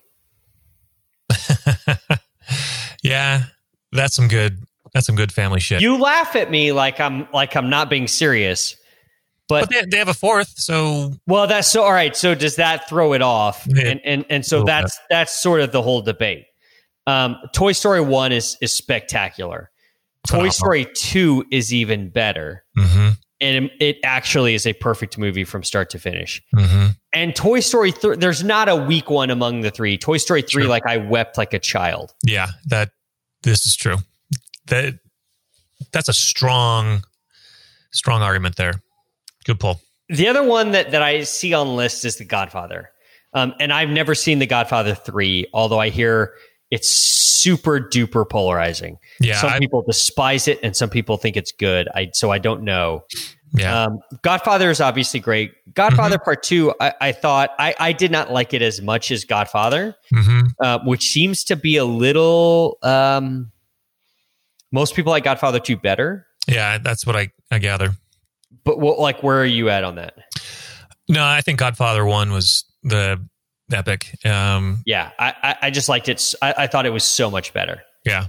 yeah, 3.02 3.44
that's 3.92 4.14
some 4.14 4.28
good. 4.28 4.58
That's 4.94 5.06
some 5.06 5.16
good 5.16 5.32
family 5.32 5.60
shit. 5.60 5.80
You 5.80 5.98
laugh 5.98 6.36
at 6.36 6.50
me 6.50 6.72
like 6.72 7.00
I'm 7.00 7.26
like 7.32 7.56
I'm 7.56 7.70
not 7.70 7.88
being 7.90 8.06
serious. 8.08 8.76
But, 9.48 9.68
but 9.68 9.70
they, 9.70 9.84
they 9.86 9.96
have 9.98 10.08
a 10.08 10.14
fourth, 10.14 10.52
so 10.56 11.12
well, 11.26 11.46
that's 11.46 11.70
so 11.70 11.82
all 11.82 11.92
right. 11.92 12.16
So 12.16 12.34
does 12.34 12.56
that 12.56 12.88
throw 12.88 13.12
it 13.12 13.20
off? 13.22 13.66
Yeah. 13.68 13.88
And 13.88 14.00
and 14.04 14.24
and 14.30 14.46
so 14.46 14.58
Little 14.58 14.66
that's 14.66 14.98
that's 15.10 15.42
sort 15.42 15.60
of 15.60 15.72
the 15.72 15.82
whole 15.82 16.00
debate. 16.00 16.44
Um, 17.06 17.36
Toy 17.52 17.72
Story 17.72 18.00
one 18.00 18.32
is 18.32 18.56
is 18.62 18.72
spectacular. 18.72 19.70
Toy 20.26 20.48
Story 20.50 20.86
two 20.94 21.44
is 21.50 21.74
even 21.74 22.08
better, 22.10 22.64
hmm 22.78 23.10
and 23.40 23.72
it 23.80 23.98
actually 24.04 24.54
is 24.54 24.68
a 24.68 24.72
perfect 24.72 25.18
movie 25.18 25.42
from 25.42 25.64
start 25.64 25.90
to 25.90 25.98
finish. 25.98 26.40
hmm 26.54 26.86
And 27.12 27.34
Toy 27.34 27.58
Story, 27.58 27.90
th- 27.90 28.18
there's 28.20 28.44
not 28.44 28.68
a 28.68 28.76
weak 28.76 29.10
one 29.10 29.30
among 29.30 29.62
the 29.62 29.70
three. 29.72 29.98
Toy 29.98 30.18
Story 30.18 30.42
three, 30.42 30.62
Sure. 30.62 30.70
like 30.70 30.86
I 30.86 30.98
wept 30.98 31.36
like 31.36 31.52
a 31.52 31.58
child. 31.58 32.14
yeah. 32.24 32.46
That 32.66 32.90
this 33.42 33.66
is 33.66 33.74
true. 33.74 33.96
That 34.66 34.94
that's 35.92 36.08
a 36.08 36.12
strong, 36.12 37.02
strong 37.92 38.22
argument 38.22 38.56
there. 38.56 38.74
Good 39.44 39.58
pull. 39.60 39.80
The 40.08 40.28
other 40.28 40.42
one 40.42 40.72
that, 40.72 40.90
that 40.92 41.02
I 41.02 41.22
see 41.24 41.54
on 41.54 41.66
the 41.68 41.72
list 41.72 42.04
is 42.04 42.16
The 42.16 42.24
Godfather. 42.24 42.90
Um, 43.34 43.54
and 43.58 43.72
I've 43.72 43.88
never 43.88 44.14
seen 44.14 44.38
The 44.40 44.46
Godfather 44.46 44.94
3, 44.94 45.46
although 45.54 45.80
I 45.80 45.88
hear 45.88 46.34
it's 46.70 46.88
super 46.88 47.80
duper 47.80 48.28
polarizing. 48.28 48.98
Yeah, 49.20 49.40
some 49.40 49.50
I- 49.54 49.58
people 49.58 49.82
despise 49.86 50.48
it 50.48 50.60
and 50.62 50.76
some 50.76 50.90
people 50.90 51.16
think 51.16 51.36
it's 51.36 51.52
good. 51.52 51.88
I 51.94 52.10
so 52.12 52.30
I 52.30 52.38
don't 52.38 52.62
know. 52.62 53.04
yeah, 53.54 53.84
Um, 53.84 53.98
Godfather 54.22 54.70
is 54.70 54.80
obviously 54.80 55.18
great. 55.20 55.52
Godfather 55.74 56.16
Mm-hmm. 56.16 56.24
Part 56.24 56.42
2, 56.42 56.74
I, 56.80 56.94
I 57.00 57.12
thought 57.12 57.50
I, 57.58 57.74
I 57.80 57.92
did 57.92 58.10
not 58.10 58.30
like 58.32 58.54
it 58.54 58.62
as 58.62 58.80
much 58.80 59.10
as 59.10 59.24
Godfather, 59.24 59.96
hmm 60.10 60.42
uh, 60.60 60.78
which 60.84 61.10
seems 61.10 61.42
to 61.44 61.56
be 61.56 61.76
a 61.78 61.84
little 61.84 62.78
um, 62.82 63.50
most 64.72 64.94
people 64.96 65.10
like 65.10 65.24
Godfather 65.24 65.60
2 65.60 65.76
better. 65.76 66.26
yeah. 66.48 66.78
That's 66.78 67.06
what 67.06 67.14
I 67.16 67.28
I 67.50 67.58
gather. 67.58 67.90
But 68.64 68.78
what, 68.78 68.98
like 68.98 69.22
where 69.22 69.40
are 69.40 69.44
you 69.46 69.68
at 69.70 69.84
on 69.84 69.94
that? 69.96 70.14
No, 71.08 71.24
I 71.24 71.40
think 71.40 71.58
Godfather 71.58 72.04
one 72.04 72.32
was 72.32 72.64
the 72.82 73.24
epic. 73.72 74.18
Um, 74.24 74.82
Yeah, 74.86 75.10
I, 75.18 75.34
I, 75.42 75.56
I 75.66 75.70
just 75.70 75.88
liked 75.88 76.08
it. 76.08 76.34
I 76.42 76.66
thought 76.66 76.86
it 76.86 76.90
was 76.90 77.04
so 77.04 77.30
much 77.30 77.52
better. 77.52 77.82
Yeah. 78.04 78.26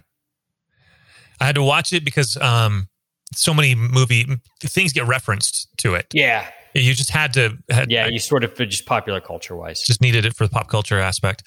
I 1.42 1.46
had 1.46 1.56
to 1.56 1.64
watch 1.64 1.92
it 1.94 2.06
because 2.06 2.38
um 2.38 2.88
so 3.36 3.54
many 3.54 3.74
movie 3.76 4.28
things 4.62 4.94
get 4.94 5.08
referenced 5.08 5.68
to 5.78 5.96
it. 5.96 6.06
Yeah, 6.14 6.48
You 6.76 6.94
just 6.94 7.10
had 7.10 7.34
to 7.34 7.58
had, 7.70 7.92
yeah. 7.92 8.06
I 8.06 8.10
You 8.10 8.20
sort 8.20 8.44
of 8.44 8.56
just 8.56 8.86
popular 8.86 9.20
culture 9.20 9.56
wise. 9.56 9.82
just 9.82 10.02
needed 10.02 10.26
it 10.26 10.36
for 10.36 10.46
the 10.46 10.52
pop 10.52 10.68
culture 10.68 11.00
aspect 11.00 11.44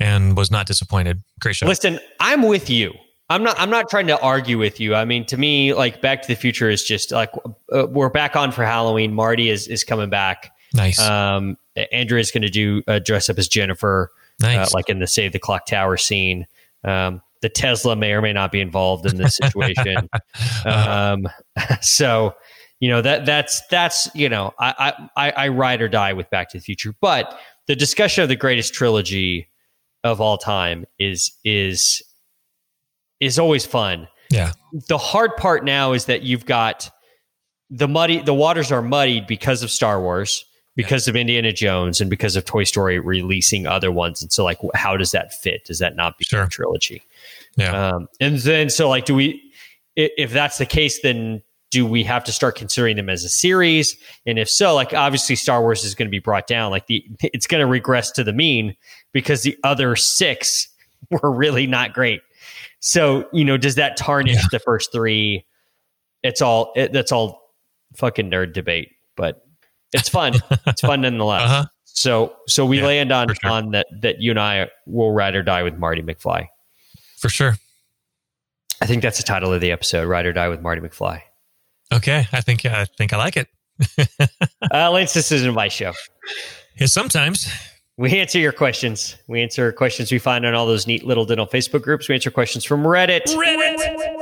and 0.00 0.36
was 0.36 0.50
not 0.50 0.66
disappointed. 0.66 1.22
Great 1.40 1.54
show. 1.56 1.66
Listen, 1.66 2.00
I'm 2.20 2.42
with 2.42 2.68
you. 2.68 2.92
I'm 3.30 3.42
not. 3.42 3.60
I'm 3.60 3.70
not 3.70 3.90
trying 3.90 4.06
to 4.06 4.18
argue 4.20 4.58
with 4.58 4.80
you. 4.80 4.94
I 4.94 5.04
mean, 5.04 5.26
to 5.26 5.36
me, 5.36 5.74
like 5.74 6.00
Back 6.00 6.22
to 6.22 6.28
the 6.28 6.34
Future 6.34 6.70
is 6.70 6.82
just 6.82 7.12
like 7.12 7.30
uh, 7.72 7.86
we're 7.86 8.08
back 8.08 8.36
on 8.36 8.52
for 8.52 8.64
Halloween. 8.64 9.12
Marty 9.12 9.50
is 9.50 9.68
is 9.68 9.84
coming 9.84 10.08
back. 10.08 10.52
nice. 10.72 10.98
Um, 10.98 11.58
Andrea 11.92 12.20
is 12.20 12.30
going 12.30 12.42
to 12.42 12.48
do 12.48 12.82
uh, 12.88 12.98
dress 12.98 13.28
up 13.28 13.38
as 13.38 13.46
Jennifer, 13.46 14.10
uh, 14.42 14.66
like 14.72 14.88
in 14.88 14.98
the 14.98 15.06
Save 15.06 15.32
the 15.32 15.38
Clock 15.38 15.66
Tower 15.66 15.96
scene. 15.96 16.46
Um, 16.84 17.22
the 17.40 17.48
Tesla 17.48 17.94
may 17.96 18.12
or 18.12 18.22
may 18.22 18.32
not 18.32 18.50
be 18.50 18.60
involved 18.60 19.06
in 19.06 19.16
this 19.16 19.36
situation. 19.36 20.08
um, 20.64 21.28
so 21.80 22.34
you 22.80 22.88
know 22.88 23.02
that 23.02 23.26
that's 23.26 23.60
that's 23.68 24.08
you 24.14 24.28
know 24.28 24.54
I, 24.58 24.94
I 25.16 25.30
I 25.32 25.48
ride 25.48 25.82
or 25.82 25.88
die 25.88 26.14
with 26.14 26.30
Back 26.30 26.50
to 26.50 26.58
the 26.58 26.62
Future, 26.62 26.94
but 27.00 27.38
the 27.66 27.76
discussion 27.76 28.22
of 28.22 28.28
the 28.28 28.36
greatest 28.36 28.72
trilogy 28.72 29.48
of 30.04 30.20
all 30.20 30.38
time 30.38 30.86
is 30.98 31.32
is 31.44 32.02
is 33.20 33.38
always 33.38 33.64
fun. 33.66 34.08
yeah. 34.30 34.52
The 34.88 34.98
hard 34.98 35.36
part 35.36 35.64
now 35.64 35.92
is 35.92 36.04
that 36.06 36.22
you've 36.22 36.44
got 36.46 36.90
the 37.70 37.88
muddy 37.88 38.20
the 38.20 38.34
waters 38.34 38.70
are 38.72 38.82
muddied 38.82 39.26
because 39.26 39.62
of 39.62 39.70
Star 39.70 40.00
Wars, 40.00 40.44
because 40.76 41.08
of 41.08 41.16
Indiana 41.16 41.52
Jones, 41.52 42.00
and 42.00 42.08
because 42.08 42.36
of 42.36 42.44
Toy 42.44 42.64
Story 42.64 42.98
releasing 42.98 43.66
other 43.66 43.90
ones. 43.90 44.22
And 44.22 44.32
so, 44.32 44.44
like, 44.44 44.58
how 44.74 44.96
does 44.96 45.10
that 45.12 45.32
fit? 45.34 45.64
Does 45.64 45.78
that 45.78 45.96
not 45.96 46.18
become 46.18 46.38
Sure. 46.38 46.44
a 46.44 46.48
trilogy? 46.48 47.02
Yeah. 47.56 47.88
Um, 47.88 48.08
and 48.20 48.38
then, 48.38 48.70
so 48.70 48.88
like, 48.88 49.04
do 49.04 49.14
we, 49.14 49.42
if 49.96 50.30
that's 50.32 50.58
the 50.58 50.66
case, 50.66 51.02
then 51.02 51.42
do 51.70 51.84
we 51.84 52.02
have 52.04 52.24
to 52.24 52.32
start 52.32 52.54
considering 52.56 52.96
them 52.96 53.10
as 53.10 53.24
a 53.24 53.28
series? 53.28 53.96
And 54.26 54.38
if 54.38 54.48
so, 54.48 54.74
like, 54.74 54.94
obviously 54.94 55.34
Star 55.36 55.60
Wars 55.60 55.84
is 55.84 55.94
going 55.94 56.06
to 56.06 56.10
be 56.10 56.18
brought 56.20 56.46
down. 56.46 56.70
Like, 56.70 56.86
the, 56.86 57.04
it's 57.22 57.46
going 57.46 57.60
to 57.60 57.66
regress 57.66 58.10
to 58.12 58.24
the 58.24 58.32
mean 58.32 58.76
because 59.12 59.42
the 59.42 59.56
other 59.64 59.96
six 59.96 60.68
were 61.10 61.30
really 61.32 61.66
not 61.66 61.92
great. 61.92 62.20
So, 62.80 63.28
you 63.32 63.44
know, 63.44 63.56
does 63.56 63.74
that 63.76 63.96
tarnish 63.96 64.36
Yeah. 64.36 64.42
the 64.52 64.58
first 64.60 64.92
three? 64.92 65.44
It's 66.22 66.40
all, 66.42 66.72
it, 66.76 66.92
that's 66.92 67.12
all 67.12 67.40
fucking 67.96 68.30
nerd 68.30 68.52
debate, 68.52 68.90
but 69.16 69.42
it's 69.92 70.08
fun. 70.08 70.34
it's 70.66 70.80
fun 70.80 71.00
nonetheless. 71.02 71.42
Uh-huh. 71.42 71.64
So, 71.84 72.36
so 72.46 72.64
we 72.66 72.78
Yeah, 72.78 72.86
land 72.86 73.12
on, 73.12 73.28
sure. 73.34 73.50
on 73.50 73.70
that, 73.72 73.86
that 74.02 74.20
you 74.20 74.30
and 74.30 74.38
I 74.40 74.68
will 74.86 75.12
ride 75.12 75.34
or 75.34 75.42
die 75.42 75.62
with 75.64 75.76
Marty 75.76 76.02
McFly. 76.02 76.46
For 77.18 77.28
sure. 77.28 77.56
I 78.80 78.86
think 78.86 79.02
that's 79.02 79.16
the 79.16 79.24
title 79.24 79.52
of 79.52 79.60
the 79.60 79.72
episode, 79.72 80.06
Ride 80.06 80.26
or 80.26 80.32
Die 80.32 80.48
with 80.48 80.60
Marty 80.60 80.80
McFly. 80.80 81.22
Okay. 81.92 82.26
I 82.32 82.40
think 82.42 82.64
I 82.64 82.84
think 82.84 83.12
I 83.12 83.16
like 83.16 83.36
it. 83.36 83.48
Uh, 84.70 84.90
Lance, 84.90 85.14
this 85.14 85.32
isn't 85.32 85.54
my 85.54 85.68
show. 85.68 85.92
Yeah, 86.78 86.86
sometimes. 86.88 87.50
We 87.98 88.16
answer 88.20 88.38
your 88.38 88.52
questions. 88.52 89.16
We 89.26 89.42
answer 89.42 89.72
questions 89.72 90.12
we 90.12 90.20
find 90.20 90.46
on 90.46 90.54
all 90.54 90.66
those 90.66 90.86
neat 90.86 91.04
little 91.04 91.24
dental 91.24 91.48
Facebook 91.48 91.82
groups. 91.82 92.08
We 92.08 92.14
answer 92.14 92.30
questions 92.30 92.64
from 92.64 92.84
Reddit. 92.84 93.24
Reddit. 93.24 94.14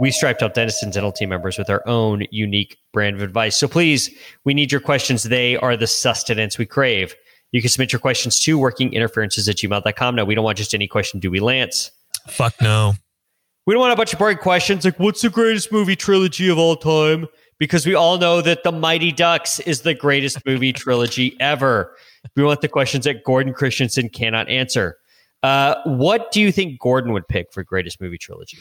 We 0.00 0.10
striped 0.10 0.42
out 0.42 0.54
dentists 0.54 0.82
and 0.82 0.92
dental 0.92 1.12
team 1.12 1.28
members 1.28 1.56
with 1.56 1.70
our 1.70 1.86
own 1.86 2.24
unique 2.32 2.76
brand 2.92 3.14
of 3.14 3.22
advice. 3.22 3.56
So 3.56 3.68
please, 3.68 4.10
we 4.44 4.52
need 4.52 4.72
your 4.72 4.80
questions. 4.80 5.22
They 5.22 5.56
are 5.58 5.76
the 5.76 5.86
sustenance 5.86 6.58
we 6.58 6.66
crave. 6.66 7.14
You 7.52 7.60
can 7.60 7.70
submit 7.70 7.92
your 7.92 8.00
questions 8.00 8.40
to 8.40 8.58
workinginterferences 8.58 9.48
at 9.48 9.58
gmail.com. 9.58 10.16
Now, 10.16 10.24
we 10.24 10.34
don't 10.34 10.42
want 10.42 10.58
just 10.58 10.74
any 10.74 10.88
question, 10.88 11.20
do 11.20 11.30
we, 11.30 11.38
Lance? 11.38 11.92
Fuck 12.26 12.60
no. 12.60 12.94
We 13.64 13.74
don't 13.74 13.80
want 13.80 13.92
a 13.92 13.96
bunch 13.96 14.12
of 14.12 14.18
boring 14.18 14.38
questions 14.38 14.84
like, 14.84 14.98
what's 14.98 15.22
the 15.22 15.30
greatest 15.30 15.70
movie 15.70 15.94
trilogy 15.94 16.48
of 16.48 16.58
all 16.58 16.74
time? 16.74 17.28
Because 17.60 17.86
we 17.86 17.94
all 17.94 18.18
know 18.18 18.40
that 18.40 18.64
The 18.64 18.72
Mighty 18.72 19.12
Ducks 19.12 19.60
is 19.60 19.82
the 19.82 19.94
greatest 19.94 20.44
movie 20.44 20.72
trilogy 20.72 21.36
ever. 21.38 21.94
We 22.36 22.42
want 22.42 22.60
the 22.60 22.68
questions 22.68 23.04
that 23.04 23.24
Gordon 23.24 23.52
Christensen 23.52 24.08
cannot 24.08 24.48
answer. 24.48 24.96
Uh, 25.42 25.74
what 25.84 26.32
do 26.32 26.40
you 26.40 26.50
think 26.50 26.80
Gordon 26.80 27.12
would 27.12 27.28
pick 27.28 27.52
for 27.52 27.62
greatest 27.62 28.00
movie 28.00 28.18
trilogy? 28.18 28.56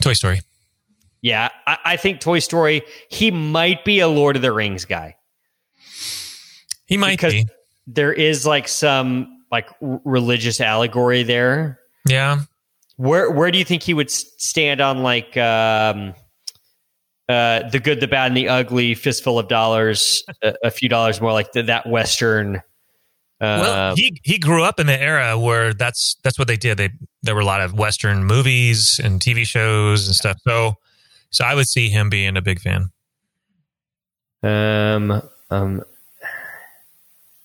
Toy 0.00 0.12
Story. 0.12 0.40
Yeah, 1.20 1.48
I, 1.66 1.78
I 1.84 1.96
think 1.96 2.20
Toy 2.20 2.38
Story. 2.38 2.82
He 3.10 3.30
might 3.32 3.84
be 3.84 3.98
a 4.00 4.06
Lord 4.08 4.36
of 4.36 4.42
the 4.42 4.52
Rings 4.52 4.84
guy. 4.84 5.16
He 6.86 6.96
might 6.96 7.12
Because- 7.12 7.32
be. 7.34 7.46
There 7.90 8.12
is 8.12 8.44
like 8.44 8.68
some 8.68 9.44
like 9.50 9.66
r- 9.80 10.00
religious 10.04 10.60
allegory 10.60 11.22
there. 11.22 11.80
Yeah. 12.06 12.40
Where 12.96 13.30
where 13.30 13.50
do 13.50 13.58
you 13.58 13.64
think 13.64 13.82
he 13.82 13.94
would 13.94 14.10
stand 14.10 14.82
on 14.82 15.02
like 15.02 15.34
um, 15.38 16.12
uh, 17.30 17.66
the 17.70 17.80
good, 17.82 18.00
the 18.00 18.06
bad, 18.06 18.26
and 18.26 18.36
the 18.36 18.48
ugly? 18.50 18.94
Fistful 18.94 19.38
of 19.38 19.48
dollars, 19.48 20.22
a, 20.42 20.54
a 20.64 20.70
few 20.70 20.90
dollars 20.90 21.18
more, 21.18 21.32
like 21.32 21.50
th- 21.52 21.64
that 21.66 21.86
Western. 21.88 22.60
Uh, 23.40 23.58
Well, 23.60 23.96
he 23.96 24.20
he 24.24 24.38
grew 24.38 24.64
up 24.64 24.80
in 24.80 24.86
the 24.86 25.00
era 25.00 25.38
where 25.38 25.72
that's 25.72 26.16
that's 26.22 26.38
what 26.38 26.48
they 26.48 26.56
did. 26.56 26.76
They 26.78 26.90
there 27.22 27.34
were 27.34 27.40
a 27.40 27.44
lot 27.46 27.60
of 27.60 27.74
Western 27.74 28.24
movies 28.24 29.00
and 29.02 29.20
TV 29.20 29.44
shows 29.46 30.06
and 30.06 30.16
stuff. 30.16 30.38
So 30.46 30.74
so 31.30 31.44
I 31.44 31.54
would 31.54 31.68
see 31.68 31.88
him 31.88 32.10
being 32.10 32.36
a 32.36 32.42
big 32.42 32.60
fan. 32.60 32.90
Um, 34.42 35.22
um, 35.50 35.82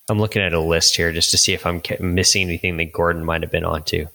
I'm 0.10 0.20
looking 0.20 0.42
at 0.42 0.54
a 0.54 0.60
list 0.60 0.96
here 0.96 1.12
just 1.12 1.32
to 1.32 1.38
see 1.38 1.54
if 1.54 1.66
I'm 1.66 1.82
missing 2.00 2.44
anything 2.44 2.78
that 2.78 2.92
Gordon 2.92 3.24
might 3.26 3.42
have 3.42 3.52
been 3.52 3.66
onto. 3.66 4.08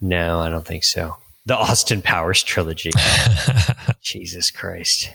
No, 0.00 0.40
I 0.40 0.48
don't 0.48 0.66
think 0.66 0.84
so. 0.84 1.16
The 1.46 1.56
Austin 1.56 2.02
Powers 2.02 2.42
trilogy. 2.42 2.90
Jesus 4.02 4.50
Christ. 4.50 5.10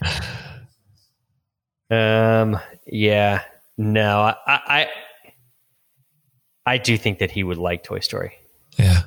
Um, 1.89 2.60
yeah, 2.88 3.41
no, 3.78 4.20
I, 4.20 4.36
I, 4.48 4.88
I 6.66 6.78
do 6.78 6.98
think 6.98 7.20
that 7.20 7.32
he 7.32 7.44
would 7.44 7.58
like 7.58 7.84
Toy 7.84 8.00
Story. 8.00 8.34
yeah. 8.78 9.04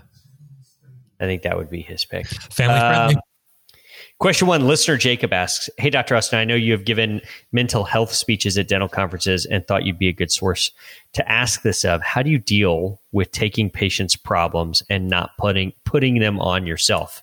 I 1.21 1.25
think 1.25 1.43
that 1.43 1.57
would 1.57 1.69
be 1.69 1.83
his 1.83 2.05
pick. 2.05 2.27
Family 2.27 2.79
friendly. 2.79 3.15
Um, 3.17 3.21
Question 4.21 4.49
one 4.49 4.67
Listener 4.67 4.97
Jacob 4.97 5.33
asks 5.33 5.71
Hey, 5.79 5.91
Dr. 5.91 6.17
Austin, 6.17 6.41
I 6.41 6.45
know 6.45 6.57
you 6.57 6.73
have 6.73 6.85
given 6.85 7.21
mental 7.53 7.85
health 7.85 8.13
speeches 8.13 8.59
at 8.59 8.67
dental 8.67 8.89
conferences 8.89 9.47
and 9.47 9.65
thought 9.65 9.85
you'd 9.85 9.99
be 9.99 10.09
a 10.09 10.13
good 10.13 10.33
source 10.33 10.73
to 11.13 11.31
ask 11.31 11.63
this 11.63 11.85
of. 11.85 12.03
How 12.03 12.23
do 12.23 12.31
you 12.31 12.39
deal 12.39 13.01
with 13.13 13.31
taking 13.31 13.71
patients' 13.71 14.17
problems 14.17 14.83
and 14.91 15.09
not 15.09 15.31
putting, 15.39 15.73
putting 15.85 16.19
them 16.19 16.41
on 16.41 16.67
yourself? 16.67 17.23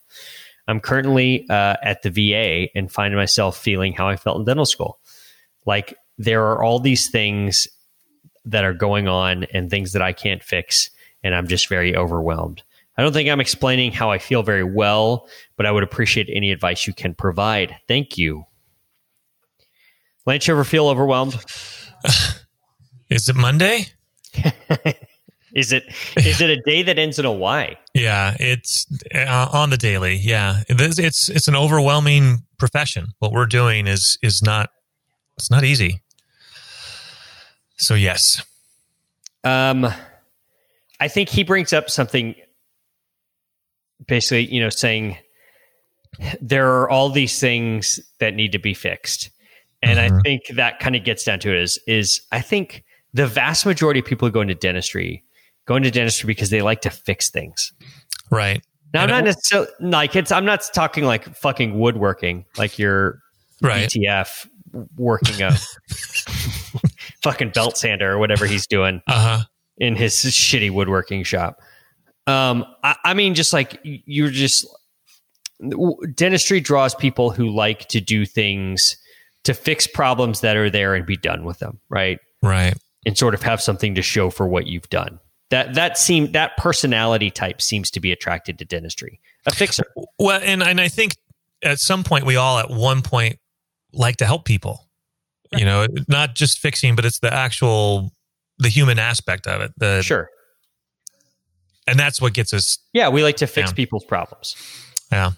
I'm 0.69 0.79
currently 0.79 1.45
uh, 1.49 1.75
at 1.83 2.01
the 2.01 2.09
VA 2.09 2.69
and 2.73 2.89
find 2.89 3.13
myself 3.13 3.57
feeling 3.57 3.91
how 3.91 4.07
I 4.07 4.15
felt 4.15 4.39
in 4.39 4.45
dental 4.45 4.65
school. 4.65 4.99
Like 5.65 5.95
there 6.17 6.45
are 6.45 6.63
all 6.63 6.79
these 6.79 7.09
things 7.09 7.67
that 8.45 8.63
are 8.63 8.73
going 8.73 9.07
on 9.07 9.45
and 9.45 9.69
things 9.69 9.93
that 9.93 10.01
I 10.01 10.13
can't 10.13 10.43
fix, 10.43 10.89
and 11.23 11.33
I'm 11.33 11.47
just 11.47 11.67
very 11.67 11.95
overwhelmed. 11.95 12.63
I 12.97 13.01
don't 13.01 13.11
think 13.11 13.29
I'm 13.29 13.41
explaining 13.41 13.91
how 13.91 14.11
I 14.11 14.19
feel 14.19 14.43
very 14.43 14.63
well, 14.63 15.27
but 15.57 15.65
I 15.65 15.71
would 15.71 15.83
appreciate 15.83 16.29
any 16.31 16.51
advice 16.51 16.87
you 16.87 16.93
can 16.93 17.13
provide. 17.13 17.75
Thank 17.87 18.17
you. 18.17 18.45
Lance, 20.25 20.47
you 20.47 20.53
ever 20.53 20.63
feel 20.63 20.87
overwhelmed? 20.87 21.35
Is 23.09 23.29
it 23.29 23.35
Monday? 23.35 23.87
Is 25.55 25.71
it 25.71 25.85
is 26.17 26.41
it 26.41 26.49
a 26.49 26.61
day 26.63 26.83
that 26.83 26.99
ends 26.99 27.17
in 27.17 27.23
a 27.23 27.31
Y? 27.31 27.77
Yeah, 27.93 28.35
it's 28.41 28.85
uh, 29.15 29.47
on 29.53 29.69
the 29.69 29.77
daily. 29.77 30.15
Yeah, 30.15 30.63
it's, 30.67 30.99
it's 30.99 31.29
it's 31.29 31.47
an 31.47 31.55
overwhelming 31.55 32.43
profession. 32.59 33.13
What 33.19 33.31
we're 33.31 33.45
doing 33.45 33.87
is 33.87 34.17
is 34.21 34.41
not 34.43 34.69
it's 35.37 35.49
not 35.49 35.63
easy. 35.63 36.01
So 37.77 37.93
yes, 37.95 38.41
Um, 39.43 39.85
I 40.99 41.07
think 41.07 41.29
he 41.29 41.43
brings 41.43 41.71
up 41.73 41.89
something 41.89 42.35
basically, 44.07 44.45
you 44.53 44.59
know, 44.61 44.69
saying 44.69 45.17
there 46.41 46.71
are 46.71 46.89
all 46.89 47.09
these 47.09 47.39
things 47.39 47.99
that 48.19 48.33
need 48.33 48.51
to 48.53 48.59
be 48.59 48.73
fixed. 48.73 49.29
And 49.81 49.99
I 49.99 50.09
Mhm. 50.09 50.23
think 50.23 50.41
that 50.55 50.79
kind 50.79 50.95
of 50.95 51.03
gets 51.03 51.23
down 51.23 51.39
to 51.41 51.51
it 51.51 51.61
is, 51.61 51.79
is 51.85 52.21
I 52.31 52.41
think 52.41 52.83
the 53.13 53.27
vast 53.27 53.65
majority 53.65 53.99
of 53.99 54.05
people 54.05 54.27
who 54.27 54.31
go 54.31 54.41
into 54.41 54.55
dentistry 54.55 55.23
go 55.65 55.75
into 55.75 55.91
dentistry 55.91 56.27
because 56.27 56.49
they 56.51 56.61
like 56.61 56.81
to 56.81 56.89
fix 56.89 57.29
things. 57.29 57.73
right. 58.31 58.63
Now, 58.93 59.01
I'm 59.03 59.09
not 59.09 59.23
necessarily 59.25 59.67
like 59.81 60.15
it's, 60.15 60.31
I'm 60.31 60.45
not 60.45 60.61
talking 60.73 61.03
like 61.03 61.35
fucking 61.35 61.77
woodworking, 61.77 62.45
like 62.57 62.79
your 62.79 63.19
Right. 63.61 63.89
ETF 63.89 64.47
working 64.95 65.41
a 65.41 65.51
fucking 67.25 67.49
belt 67.49 67.77
sander 67.77 68.11
or 68.13 68.17
whatever 68.19 68.45
he's 68.45 68.65
doing 68.67 69.01
Uh 69.07 69.37
huh. 69.37 69.43
in 69.77 69.95
his 69.97 70.13
shitty 70.15 70.71
woodworking 70.71 71.23
shop. 71.23 71.59
Um, 72.27 72.65
I, 72.83 72.95
I 73.03 73.13
mean, 73.13 73.33
just 73.35 73.51
like 73.53 73.79
you're 73.83 74.29
just 74.29 74.65
dentistry 76.13 76.59
draws 76.59 76.95
people 76.95 77.31
who 77.31 77.49
like 77.49 77.87
to 77.89 78.01
do 78.01 78.25
things 78.25 78.97
to 79.43 79.53
fix 79.53 79.87
problems 79.87 80.41
that 80.41 80.57
are 80.57 80.69
there 80.69 80.95
and 80.95 81.05
be 81.05 81.15
done 81.17 81.43
with 81.45 81.59
them, 81.59 81.79
right? 81.89 82.19
Right. 82.41 82.75
And 83.05 83.17
sort 83.17 83.33
of 83.33 83.43
have 83.43 83.61
something 83.61 83.95
to 83.95 84.01
show 84.01 84.29
for 84.29 84.47
what 84.47 84.67
you've 84.67 84.89
done. 84.89 85.19
That 85.51 85.75
that 85.75 85.97
seem 85.97 86.31
that 86.31 86.57
personality 86.57 87.29
type 87.29 87.61
seems 87.61 87.91
to 87.91 87.99
be 87.99 88.11
attracted 88.11 88.57
to 88.59 88.65
dentistry. 88.65 89.19
A 89.45 89.51
fixer, 89.51 89.85
Well, 90.17 90.39
and 90.43 90.63
and 90.63 90.81
I 90.81 90.87
think 90.87 91.15
at 91.63 91.79
some 91.79 92.03
point 92.03 92.25
we 92.25 92.35
all 92.35 92.57
at 92.57 92.69
one 92.71 93.03
point 93.03 93.37
like 93.93 94.17
to 94.17 94.25
help 94.25 94.45
people. 94.45 94.84
You 95.55 95.65
know, 95.65 95.87
not 96.07 96.35
just 96.35 96.59
fixing, 96.59 96.95
but 96.95 97.05
it's 97.05 97.19
the 97.19 97.33
actual 97.33 98.11
the 98.59 98.69
human 98.69 98.99
aspect 98.99 99.47
of 99.47 99.61
it. 99.61 99.71
The 99.77 100.01
sure. 100.01 100.29
and 101.87 101.99
that's 101.99 102.21
what 102.21 102.33
gets 102.33 102.53
us. 102.53 102.77
Yeah, 102.93 103.09
we 103.09 103.23
like 103.23 103.37
to 103.37 103.47
fix 103.47 103.69
Yeah. 103.71 103.75
people's 103.75 104.05
problems. 104.05 104.55
Yeah. 105.11 105.31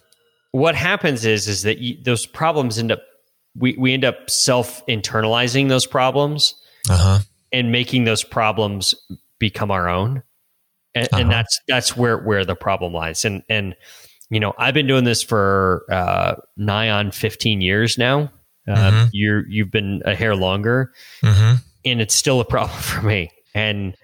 what 0.51 0.75
happens 0.75 1.25
is 1.25 1.47
is 1.47 1.63
that 1.63 1.77
you, 1.79 2.01
those 2.03 2.25
problems 2.25 2.77
end 2.79 2.91
up 2.91 3.01
we, 3.55 3.75
we 3.77 3.93
end 3.93 4.05
up 4.05 4.29
self 4.29 4.85
internalizing 4.87 5.67
those 5.69 5.85
problems 5.85 6.55
Uh 6.89 6.97
huh. 6.97 7.19
and 7.51 7.71
making 7.71 8.05
those 8.05 8.23
problems 8.23 8.95
become 9.39 9.71
our 9.71 9.87
own 9.89 10.23
and, 10.95 11.07
Uh-huh. 11.07 11.17
and 11.21 11.29
that's 11.31 11.59
that's 11.67 11.97
where 11.97 12.17
where 12.19 12.45
the 12.45 12.55
problem 12.55 12.93
lies 12.93 13.25
and 13.25 13.43
and 13.49 13.75
you 14.29 14.39
know 14.39 14.53
i've 14.57 14.73
been 14.73 14.87
doing 14.87 15.03
this 15.03 15.21
for 15.21 15.83
uh 15.91 16.35
nigh 16.55 16.89
on 16.89 17.11
15 17.11 17.61
years 17.61 17.97
now 17.97 18.31
uh, 18.67 18.91
Mhm. 18.91 19.09
you're 19.13 19.47
you've 19.47 19.71
been 19.71 20.01
a 20.05 20.15
hair 20.15 20.35
longer 20.35 20.91
hmm 21.21 21.55
and 21.85 22.01
it's 22.01 22.13
still 22.15 22.39
a 22.41 22.45
problem 22.45 22.77
for 22.81 23.01
me 23.01 23.31
and 23.55 23.95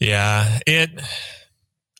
Yeah. 0.00 0.58
It. 0.66 0.90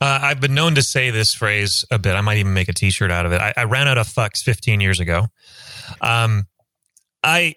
Uh, 0.00 0.18
I've 0.22 0.40
been 0.40 0.54
known 0.54 0.74
to 0.74 0.82
say 0.82 1.10
this 1.10 1.32
phrase 1.34 1.84
a 1.90 1.98
bit. 1.98 2.14
I 2.14 2.20
might 2.20 2.38
even 2.38 2.52
make 2.52 2.68
a 2.68 2.72
T-shirt 2.72 3.10
out 3.10 3.24
of 3.26 3.32
it. 3.32 3.40
I, 3.40 3.54
I 3.56 3.64
ran 3.64 3.86
out 3.88 3.96
of 3.96 4.06
fucks 4.08 4.42
15 4.42 4.80
years 4.80 4.98
ago. 5.00 5.28
Um, 6.00 6.46
I 7.22 7.54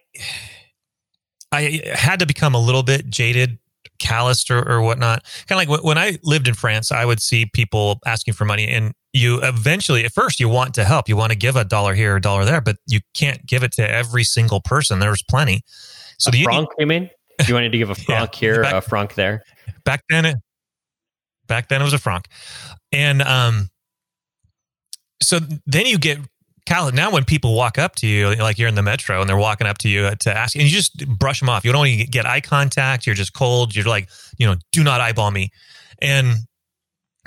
I 1.51 1.81
had 1.93 2.19
to 2.19 2.25
become 2.25 2.53
a 2.55 2.59
little 2.59 2.83
bit 2.83 3.09
jaded, 3.09 3.57
calloused, 3.99 4.51
or, 4.51 4.67
or 4.67 4.81
whatnot. 4.81 5.23
Kind 5.47 5.61
of 5.61 5.69
like 5.69 5.83
when, 5.83 5.97
I 5.97 6.17
lived 6.23 6.47
in 6.47 6.53
France, 6.53 6.91
I 6.91 7.05
would 7.05 7.21
see 7.21 7.45
people 7.53 7.99
asking 8.05 8.33
for 8.33 8.45
money, 8.45 8.67
and 8.67 8.93
you 9.13 9.39
eventually, 9.41 10.05
at 10.05 10.11
first, 10.11 10.39
you 10.39 10.49
want 10.49 10.73
to 10.75 10.83
help. 10.83 11.09
You 11.09 11.17
want 11.17 11.31
to 11.31 11.37
give 11.37 11.55
a 11.55 11.63
dollar 11.63 11.93
here, 11.93 12.15
a 12.15 12.21
dollar 12.21 12.45
there, 12.45 12.61
but 12.61 12.77
you 12.85 12.99
can't 13.13 13.45
give 13.45 13.63
it 13.63 13.71
to 13.73 13.89
every 13.89 14.23
single 14.23 14.61
person. 14.61 14.99
There's 14.99 15.23
plenty. 15.23 15.63
So 16.17 16.31
a 16.33 16.37
you 16.37 16.43
franc 16.43 16.69
you 16.77 16.87
mean 16.87 17.09
you 17.47 17.53
wanted 17.53 17.71
to 17.71 17.77
give 17.77 17.89
a 17.89 17.95
franc 18.05 18.33
here 18.33 18.63
Back- 18.63 18.73
a 18.73 18.81
franc 18.81 19.13
there 19.13 19.43
back 19.83 20.03
then 20.09 20.25
it 20.25 20.37
back 21.47 21.69
then 21.69 21.81
it 21.81 21.83
was 21.83 21.93
a 21.93 21.99
franc 21.99 22.27
and 22.91 23.21
um 23.21 23.69
so 25.21 25.39
then 25.65 25.85
you 25.85 25.97
get 25.97 26.19
Cal, 26.67 26.91
now 26.91 27.11
when 27.11 27.25
people 27.25 27.55
walk 27.55 27.77
up 27.77 27.95
to 27.95 28.07
you 28.07 28.35
like 28.35 28.59
you're 28.59 28.67
in 28.67 28.75
the 28.75 28.83
metro 28.83 29.19
and 29.19 29.29
they're 29.29 29.37
walking 29.37 29.65
up 29.65 29.79
to 29.79 29.89
you 29.89 30.11
to 30.19 30.37
ask 30.37 30.55
and 30.55 30.63
you 30.63 30.69
just 30.69 31.07
brush 31.07 31.39
them 31.39 31.49
off. 31.49 31.65
You 31.65 31.71
don't 31.71 31.87
even 31.87 32.05
get 32.07 32.25
eye 32.25 32.41
contact. 32.41 33.05
You're 33.05 33.15
just 33.15 33.33
cold. 33.33 33.75
You're 33.75 33.85
like 33.85 34.09
you 34.37 34.45
know 34.45 34.55
do 34.71 34.83
not 34.83 35.01
eyeball 35.01 35.31
me. 35.31 35.49
And 36.01 36.35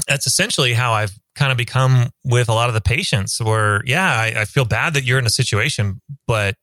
that's 0.09 0.27
essentially 0.27 0.73
how 0.73 0.95
i've 0.95 1.13
kind 1.35 1.53
of 1.53 1.59
become 1.59 2.09
with 2.25 2.49
a 2.49 2.55
lot 2.55 2.71
of 2.71 2.75
the 2.75 2.81
patients 2.81 3.39
where 3.39 3.83
yeah 3.85 4.13
i, 4.15 4.41
I 4.41 4.45
feel 4.47 4.65
bad 4.65 4.95
that 4.95 5.05
you're 5.05 5.19
in 5.19 5.27
a 5.27 5.31
situation 5.31 6.01
but 6.27 6.55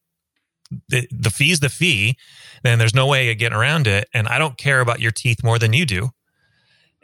the, 0.90 1.08
the 1.12 1.30
fee's 1.30 1.60
the 1.60 1.70
fee 1.70 2.18
then 2.64 2.80
there's 2.80 2.94
no 2.94 3.08
way 3.08 3.32
of 3.32 3.38
getting 3.38 3.58
around 3.58 3.88
it. 3.88 4.08
And 4.14 4.28
i 4.28 4.38
don't 4.38 4.58
care 4.58 4.80
about 4.80 5.00
your 5.00 5.12
teeth 5.12 5.44
more 5.44 5.60
than 5.60 5.74
you 5.74 5.86
do. 5.86 6.10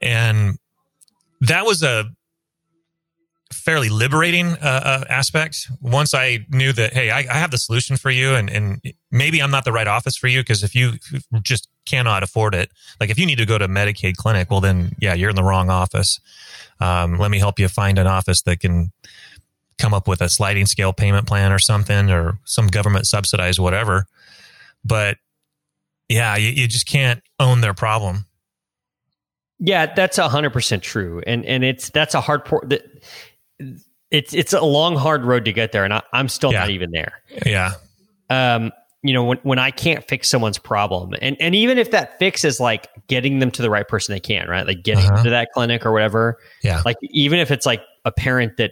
And 0.01 0.57
that 1.41 1.65
was 1.65 1.83
a 1.83 2.05
fairly 3.53 3.89
liberating 3.89 4.47
uh, 4.47 4.81
uh, 4.83 5.03
aspect 5.09 5.69
once 5.81 6.13
i 6.13 6.45
knew 6.49 6.73
that 6.73 6.93
hey 6.93 7.11
I, 7.11 7.19
I 7.19 7.33
have 7.33 7.51
the 7.51 7.57
solution 7.57 7.97
for 7.97 8.11
you 8.11 8.35
and, 8.35 8.49
and 8.49 8.81
maybe 9.11 9.41
i'm 9.41 9.51
not 9.51 9.65
the 9.65 9.71
right 9.71 9.87
office 9.87 10.17
for 10.17 10.27
you 10.27 10.41
because 10.41 10.63
if 10.63 10.75
you 10.75 10.93
just 11.41 11.69
cannot 11.85 12.23
afford 12.23 12.55
it 12.55 12.71
like 12.99 13.09
if 13.09 13.19
you 13.19 13.25
need 13.25 13.37
to 13.37 13.45
go 13.45 13.57
to 13.57 13.67
medicaid 13.67 14.15
clinic 14.15 14.49
well 14.49 14.61
then 14.61 14.95
yeah 14.99 15.13
you're 15.13 15.29
in 15.29 15.35
the 15.35 15.43
wrong 15.43 15.69
office. 15.69 16.19
Um, 16.79 17.17
let 17.17 17.31
me 17.31 17.39
help 17.39 17.59
you 17.59 17.67
find 17.67 17.97
an 17.97 18.07
office 18.07 18.41
that 18.41 18.59
can 18.59 18.91
come 19.77 19.93
up 19.93 20.07
with 20.07 20.21
a 20.21 20.29
sliding 20.29 20.65
scale 20.65 20.93
payment 20.93 21.27
plan 21.27 21.51
or 21.51 21.59
something 21.59 22.11
or 22.11 22.39
some 22.43 22.67
government 22.67 23.07
subsidized 23.07 23.59
whatever. 23.59 24.05
But 24.83 25.17
yeah 26.09 26.35
you, 26.35 26.49
you 26.49 26.67
just 26.67 26.87
can't 26.87 27.21
own 27.39 27.61
their 27.61 27.73
problem. 27.73 28.25
Yeah, 29.59 29.93
that's 29.93 30.17
hundred 30.17 30.49
percent 30.49 30.83
true, 30.83 31.21
and 31.25 31.45
and 31.45 31.63
it's 31.63 31.89
that's 31.89 32.15
a 32.15 32.21
hard 32.21 32.43
port. 32.43 32.67
That 32.69 32.83
it's 34.11 34.33
it's 34.33 34.53
a 34.53 34.61
long, 34.61 34.95
hard 34.95 35.23
road 35.25 35.45
to 35.45 35.53
get 35.53 35.71
there, 35.71 35.83
and 35.83 35.93
I, 35.93 36.01
am 36.13 36.27
still 36.29 36.51
Yeah. 36.51 36.59
not 36.59 36.69
even 36.69 36.91
there. 36.91 37.21
Yeah. 37.45 37.71
Um, 38.29 38.71
you 39.01 39.13
know, 39.13 39.23
when 39.25 39.37
when 39.43 39.59
I 39.59 39.71
can't 39.71 40.07
fix 40.07 40.29
someone's 40.29 40.57
problem, 40.57 41.13
and 41.21 41.35
and 41.39 41.55
even 41.55 41.77
if 41.77 41.91
that 41.91 42.17
fix 42.19 42.43
is 42.45 42.59
like 42.59 42.87
getting 43.07 43.39
them 43.39 43.51
to 43.51 43.61
the 43.61 43.69
right 43.69 43.87
person 43.87 44.13
they 44.13 44.19
can, 44.19 44.47
right, 44.47 44.65
like 44.65 44.83
getting 44.83 45.05
Uh-huh. 45.05 45.23
to 45.23 45.29
that 45.31 45.49
clinic 45.53 45.85
or 45.85 45.91
whatever, 45.91 46.37
Yeah. 46.63 46.81
like 46.85 46.97
even 47.01 47.39
if 47.39 47.51
it's 47.51 47.65
like 47.65 47.81
a 48.05 48.11
parent 48.11 48.57
that 48.57 48.71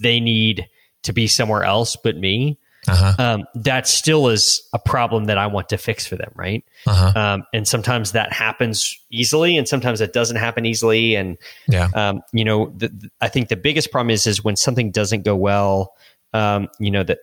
they 0.00 0.20
need 0.20 0.66
to 1.04 1.12
be 1.12 1.26
somewhere 1.26 1.62
else 1.64 1.96
but 1.96 2.16
me, 2.16 2.58
Uh 2.88 2.94
huh. 3.12 3.22
um, 3.22 3.44
that 3.54 3.88
still 3.88 4.28
is 4.28 4.62
a 4.72 4.78
problem 4.78 5.24
that 5.24 5.38
I 5.38 5.46
want 5.48 5.68
to 5.70 5.76
fix 5.78 6.06
for 6.06 6.14
them, 6.16 6.30
right? 6.36 6.64
Uh 6.86 6.94
huh. 7.12 7.18
um, 7.20 7.42
and 7.52 7.66
sometimes 7.66 8.12
that 8.12 8.32
happens 8.32 8.96
easily 9.10 9.56
and 9.58 9.66
sometimes 9.68 10.00
it 10.00 10.12
doesn't 10.12 10.36
happen 10.36 10.64
easily 10.66 11.16
and 11.16 11.36
Yeah. 11.68 11.88
um, 11.94 12.22
you 12.32 12.44
know 12.44 12.72
the, 12.76 12.88
the- 12.88 13.10
i 13.20 13.28
think 13.28 13.48
the 13.48 13.56
biggest 13.56 13.90
problem 13.90 14.10
is 14.10 14.26
is 14.26 14.44
when 14.44 14.56
something 14.56 14.90
doesn't 14.92 15.24
go 15.24 15.34
well 15.34 15.94
um, 16.32 16.68
you 16.78 16.90
know 16.90 17.02
that 17.02 17.18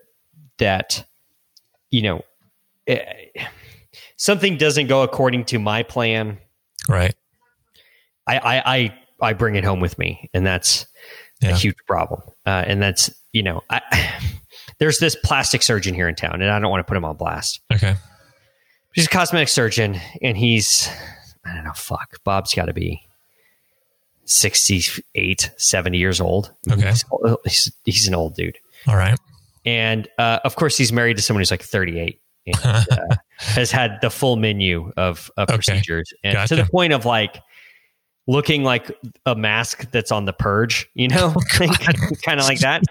that 0.58 1.06
you 1.92 2.02
know 2.02 2.22
eh, 2.88 3.00
something 4.18 4.58
doesn't 4.58 4.88
go 4.88 5.02
according 5.04 5.46
to 5.46 5.60
my 5.60 5.84
plan 5.84 6.38
Right. 6.90 7.16
i 8.28 8.38
i 8.38 8.76
i, 8.76 8.94
I 9.30 9.34
bring 9.34 9.56
it 9.56 9.64
home 9.64 9.80
with 9.80 9.98
me 9.98 10.30
and 10.34 10.46
that's 10.46 10.88
a 11.42 11.54
huge 11.56 11.78
problem 11.88 12.22
uh, 12.46 12.64
and 12.68 12.82
that's 12.82 13.12
you 13.34 13.44
know 13.44 13.62
I, 13.70 13.82
there's 14.84 15.00
this 15.00 15.16
plastic 15.24 15.62
surgeon 15.64 15.94
here 15.94 16.10
in 16.10 16.16
town 16.16 16.42
and 16.42 16.52
i 16.52 16.60
don't 16.60 16.70
want 16.70 16.82
to 16.82 16.84
put 16.84 16.98
him 16.98 17.06
on 17.06 17.16
blast 17.16 17.62
Okay. 17.72 17.96
he's 18.94 19.06
a 19.06 19.10
cosmetic 19.10 19.48
surgeon 19.48 19.98
and 20.22 20.36
he's 20.36 20.90
i 21.46 21.54
don't 21.56 21.64
know 21.64 21.72
fuck 21.74 22.22
bob's 22.26 22.54
got 22.54 22.66
to 22.66 22.74
be 22.74 23.02
68 24.26 25.52
70 25.58 25.98
years 25.98 26.20
old 26.22 26.54
Okay. 26.70 26.90
he's, 26.90 27.04
he's, 27.46 27.72
he's 27.86 28.08
an 28.08 28.16
old 28.16 28.36
dude 28.36 28.58
All 28.88 28.96
right. 28.98 29.18
and 29.66 30.08
uh, 30.18 30.40
of 30.44 30.56
course 30.58 30.78
he's 30.78 30.92
married 30.92 31.16
to 31.18 31.24
someone 31.24 31.40
who's 31.42 31.52
like 31.52 31.62
38 31.64 32.20
and 32.48 32.58
uh, 32.64 32.84
has 33.38 33.72
had 33.72 34.00
the 34.02 34.10
full 34.10 34.36
menu 34.36 34.92
of, 34.98 35.32
of 35.38 35.50
Okay. 35.50 35.56
procedures 35.56 36.14
and 36.24 36.34
Gotcha. 36.34 36.56
to 36.58 36.64
the 36.64 36.70
point 36.70 36.92
of 36.94 37.06
like 37.06 37.40
looking 38.28 38.64
like 38.64 38.92
a 39.26 39.36
mask 39.36 39.90
that's 39.92 40.12
on 40.12 40.26
the 40.26 40.34
purge 40.34 40.90
you 40.94 41.08
know 41.10 41.34
kind 41.50 42.40
of 42.40 42.46
like 42.46 42.60
that 42.60 42.84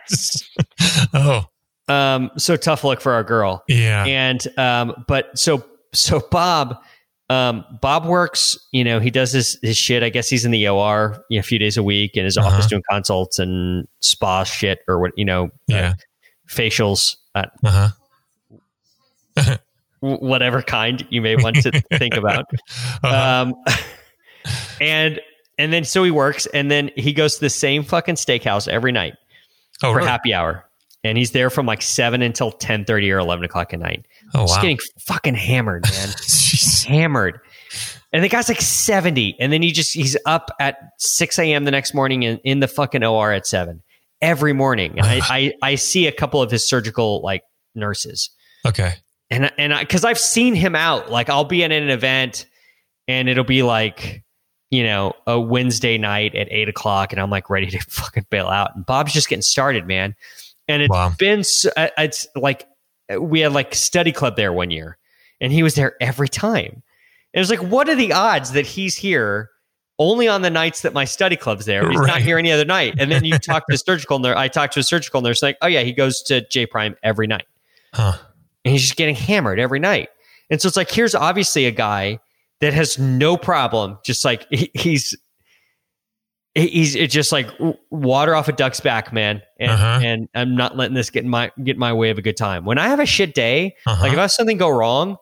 oh. 1.14 1.44
Um, 1.92 2.30
so 2.36 2.56
tough 2.56 2.84
look 2.84 3.00
for 3.00 3.12
our 3.12 3.24
girl 3.24 3.62
Yeah. 3.68 4.04
and 4.06 4.46
um, 4.58 5.04
but 5.08 5.36
so 5.38 5.64
so 5.94 6.20
Bob, 6.30 6.82
um, 7.28 7.64
Bob 7.80 8.06
works. 8.06 8.56
You 8.72 8.84
know, 8.84 8.98
he 9.00 9.10
does 9.10 9.32
his 9.32 9.58
his 9.62 9.76
shit. 9.76 10.02
I 10.02 10.08
guess 10.08 10.28
he's 10.28 10.44
in 10.44 10.50
the 10.52 10.68
OR 10.68 11.22
you 11.28 11.36
know, 11.38 11.40
a 11.40 11.42
few 11.42 11.58
days 11.58 11.76
a 11.76 11.82
week 11.82 12.16
in 12.16 12.24
his 12.24 12.36
Uh-huh. 12.38 12.48
office 12.48 12.66
doing 12.66 12.82
consults 12.90 13.38
and 13.38 13.86
spa 14.00 14.44
shit 14.44 14.80
or 14.88 15.00
what 15.00 15.12
you 15.16 15.24
know, 15.24 15.44
uh, 15.46 15.48
Yeah. 15.68 15.94
facials, 16.48 17.16
uh, 17.34 17.44
Uh 17.64 17.90
huh. 19.36 19.56
whatever 20.00 20.62
kind 20.62 21.06
you 21.10 21.22
may 21.22 21.36
want 21.36 21.56
to 21.62 21.70
think 21.98 22.14
about. 22.16 22.46
Uh-huh. 23.02 23.42
Um, 23.46 23.54
and 24.80 25.20
and 25.58 25.72
then 25.72 25.84
so 25.84 26.02
he 26.04 26.10
works, 26.10 26.46
and 26.46 26.70
then 26.70 26.90
he 26.96 27.12
goes 27.12 27.34
to 27.34 27.40
the 27.40 27.50
same 27.50 27.82
fucking 27.84 28.16
steakhouse 28.16 28.66
every 28.68 28.92
night 28.92 29.14
oh, 29.82 29.92
for 29.92 29.98
really? 29.98 30.08
happy 30.08 30.34
hour. 30.34 30.64
And 31.04 31.18
he's 31.18 31.32
there 31.32 31.50
from 31.50 31.66
like 31.66 31.82
seven 31.82 32.22
until 32.22 32.52
ten 32.52 32.84
thirty 32.84 33.10
or 33.10 33.18
eleven 33.18 33.44
o'clock 33.44 33.74
at 33.74 33.80
night. 33.80 34.06
Oh, 34.34 34.42
Just 34.42 34.56
wow. 34.56 34.62
getting 34.62 34.78
fucking 35.00 35.34
hammered, 35.34 35.84
man. 35.90 36.08
Hammered. 36.86 37.40
And 38.12 38.22
the 38.22 38.28
guy's 38.28 38.48
like 38.48 38.60
70. 38.60 39.36
And 39.40 39.52
then 39.52 39.62
he 39.62 39.72
just, 39.72 39.94
he's 39.94 40.16
up 40.26 40.50
at 40.60 40.76
6 40.98 41.38
a.m. 41.38 41.64
the 41.64 41.70
next 41.70 41.94
morning 41.94 42.24
and 42.24 42.40
in 42.44 42.60
the 42.60 42.68
fucking 42.68 43.02
OR 43.02 43.32
at 43.32 43.46
7 43.46 43.82
every 44.20 44.52
morning. 44.52 44.98
And 44.98 45.06
I, 45.06 45.20
I, 45.22 45.52
I 45.62 45.74
see 45.76 46.06
a 46.06 46.12
couple 46.12 46.42
of 46.42 46.50
his 46.50 46.64
surgical 46.64 47.22
like 47.22 47.42
nurses. 47.74 48.30
Okay. 48.66 48.94
And, 49.30 49.50
and 49.56 49.72
I, 49.72 49.84
cause 49.86 50.04
I've 50.04 50.18
seen 50.18 50.54
him 50.54 50.74
out. 50.74 51.10
Like 51.10 51.30
I'll 51.30 51.44
be 51.44 51.64
at 51.64 51.72
an 51.72 51.88
event 51.88 52.44
and 53.08 53.28
it'll 53.30 53.44
be 53.44 53.62
like, 53.62 54.22
you 54.70 54.82
know, 54.82 55.14
a 55.26 55.40
Wednesday 55.40 55.96
night 55.96 56.34
at 56.34 56.48
eight 56.50 56.68
o'clock 56.68 57.12
and 57.12 57.20
I'm 57.20 57.30
like 57.30 57.48
ready 57.48 57.68
to 57.68 57.78
fucking 57.88 58.26
bail 58.28 58.48
out. 58.48 58.76
And 58.76 58.84
Bob's 58.84 59.14
just 59.14 59.28
getting 59.28 59.42
started, 59.42 59.86
man. 59.86 60.14
And 60.68 60.82
it's 60.82 60.90
Wow. 60.90 61.12
been, 61.18 61.44
so, 61.44 61.70
uh, 61.76 61.88
it's 61.98 62.26
like, 62.36 62.66
we 63.18 63.40
had 63.40 63.52
like 63.52 63.74
study 63.74 64.12
club 64.12 64.36
there 64.36 64.52
one 64.52 64.70
year 64.70 64.96
and 65.40 65.52
he 65.52 65.62
was 65.62 65.74
there 65.74 65.94
every 66.00 66.28
time. 66.28 66.82
It 67.34 67.38
was 67.38 67.50
like, 67.50 67.60
what 67.62 67.88
are 67.88 67.94
the 67.94 68.12
odds 68.12 68.52
that 68.52 68.66
he's 68.66 68.96
here 68.96 69.50
only 69.98 70.28
on 70.28 70.42
the 70.42 70.50
nights 70.50 70.82
that 70.82 70.92
my 70.92 71.04
study 71.04 71.36
club's 71.36 71.64
there? 71.66 71.88
He's 71.90 72.00
not 72.00 72.20
here 72.22 72.38
any 72.38 72.52
other 72.52 72.64
night. 72.64 72.94
And 72.98 73.10
then 73.10 73.24
you 73.24 73.38
talk 73.38 73.66
to 73.68 73.74
a 73.74 73.78
surgical 73.78 74.18
nurse. 74.18 74.36
I 74.36 74.48
talked 74.48 74.74
to 74.74 74.80
a 74.80 74.82
surgical 74.82 75.20
nurse, 75.20 75.42
like, 75.42 75.58
oh 75.62 75.66
yeah, 75.66 75.82
he 75.82 75.92
goes 75.92 76.22
to 76.24 76.46
J 76.48 76.66
Prime 76.66 76.94
every 77.02 77.26
night 77.26 77.46
Huh. 77.92 78.16
and 78.64 78.72
he's 78.72 78.82
just 78.82 78.96
getting 78.96 79.14
hammered 79.14 79.58
every 79.58 79.78
night. 79.80 80.08
And 80.50 80.60
so 80.60 80.68
it's 80.68 80.76
like, 80.76 80.90
here's 80.90 81.14
obviously 81.14 81.66
a 81.66 81.70
guy 81.70 82.18
that 82.60 82.72
has 82.74 82.98
no 82.98 83.36
problem, 83.36 83.98
just 84.04 84.24
like 84.24 84.46
he- 84.50 84.70
he's 84.74 85.16
he's 86.54 86.94
it's 86.94 87.14
just 87.14 87.32
like 87.32 87.48
water 87.90 88.34
off 88.34 88.48
a 88.48 88.52
duck's 88.52 88.80
back, 88.80 89.12
man. 89.12 89.42
And 89.58 89.70
Uh-huh. 89.70 90.00
and 90.02 90.28
I'm 90.34 90.54
not 90.56 90.76
letting 90.76 90.94
this 90.94 91.10
get 91.10 91.24
in 91.24 91.30
my 91.30 91.50
get 91.62 91.74
in 91.76 91.78
my 91.78 91.92
way 91.92 92.10
of 92.10 92.18
a 92.18 92.22
good 92.22 92.36
time. 92.36 92.64
When 92.64 92.78
I 92.78 92.88
have 92.88 93.00
a 93.00 93.06
shit 93.06 93.34
day, 93.34 93.74
Uh-huh. 93.86 94.02
like 94.02 94.12
if 94.12 94.18
I 94.18 94.22
have 94.22 94.32
something 94.32 94.58
go 94.58 94.68
wrong, 94.68 95.16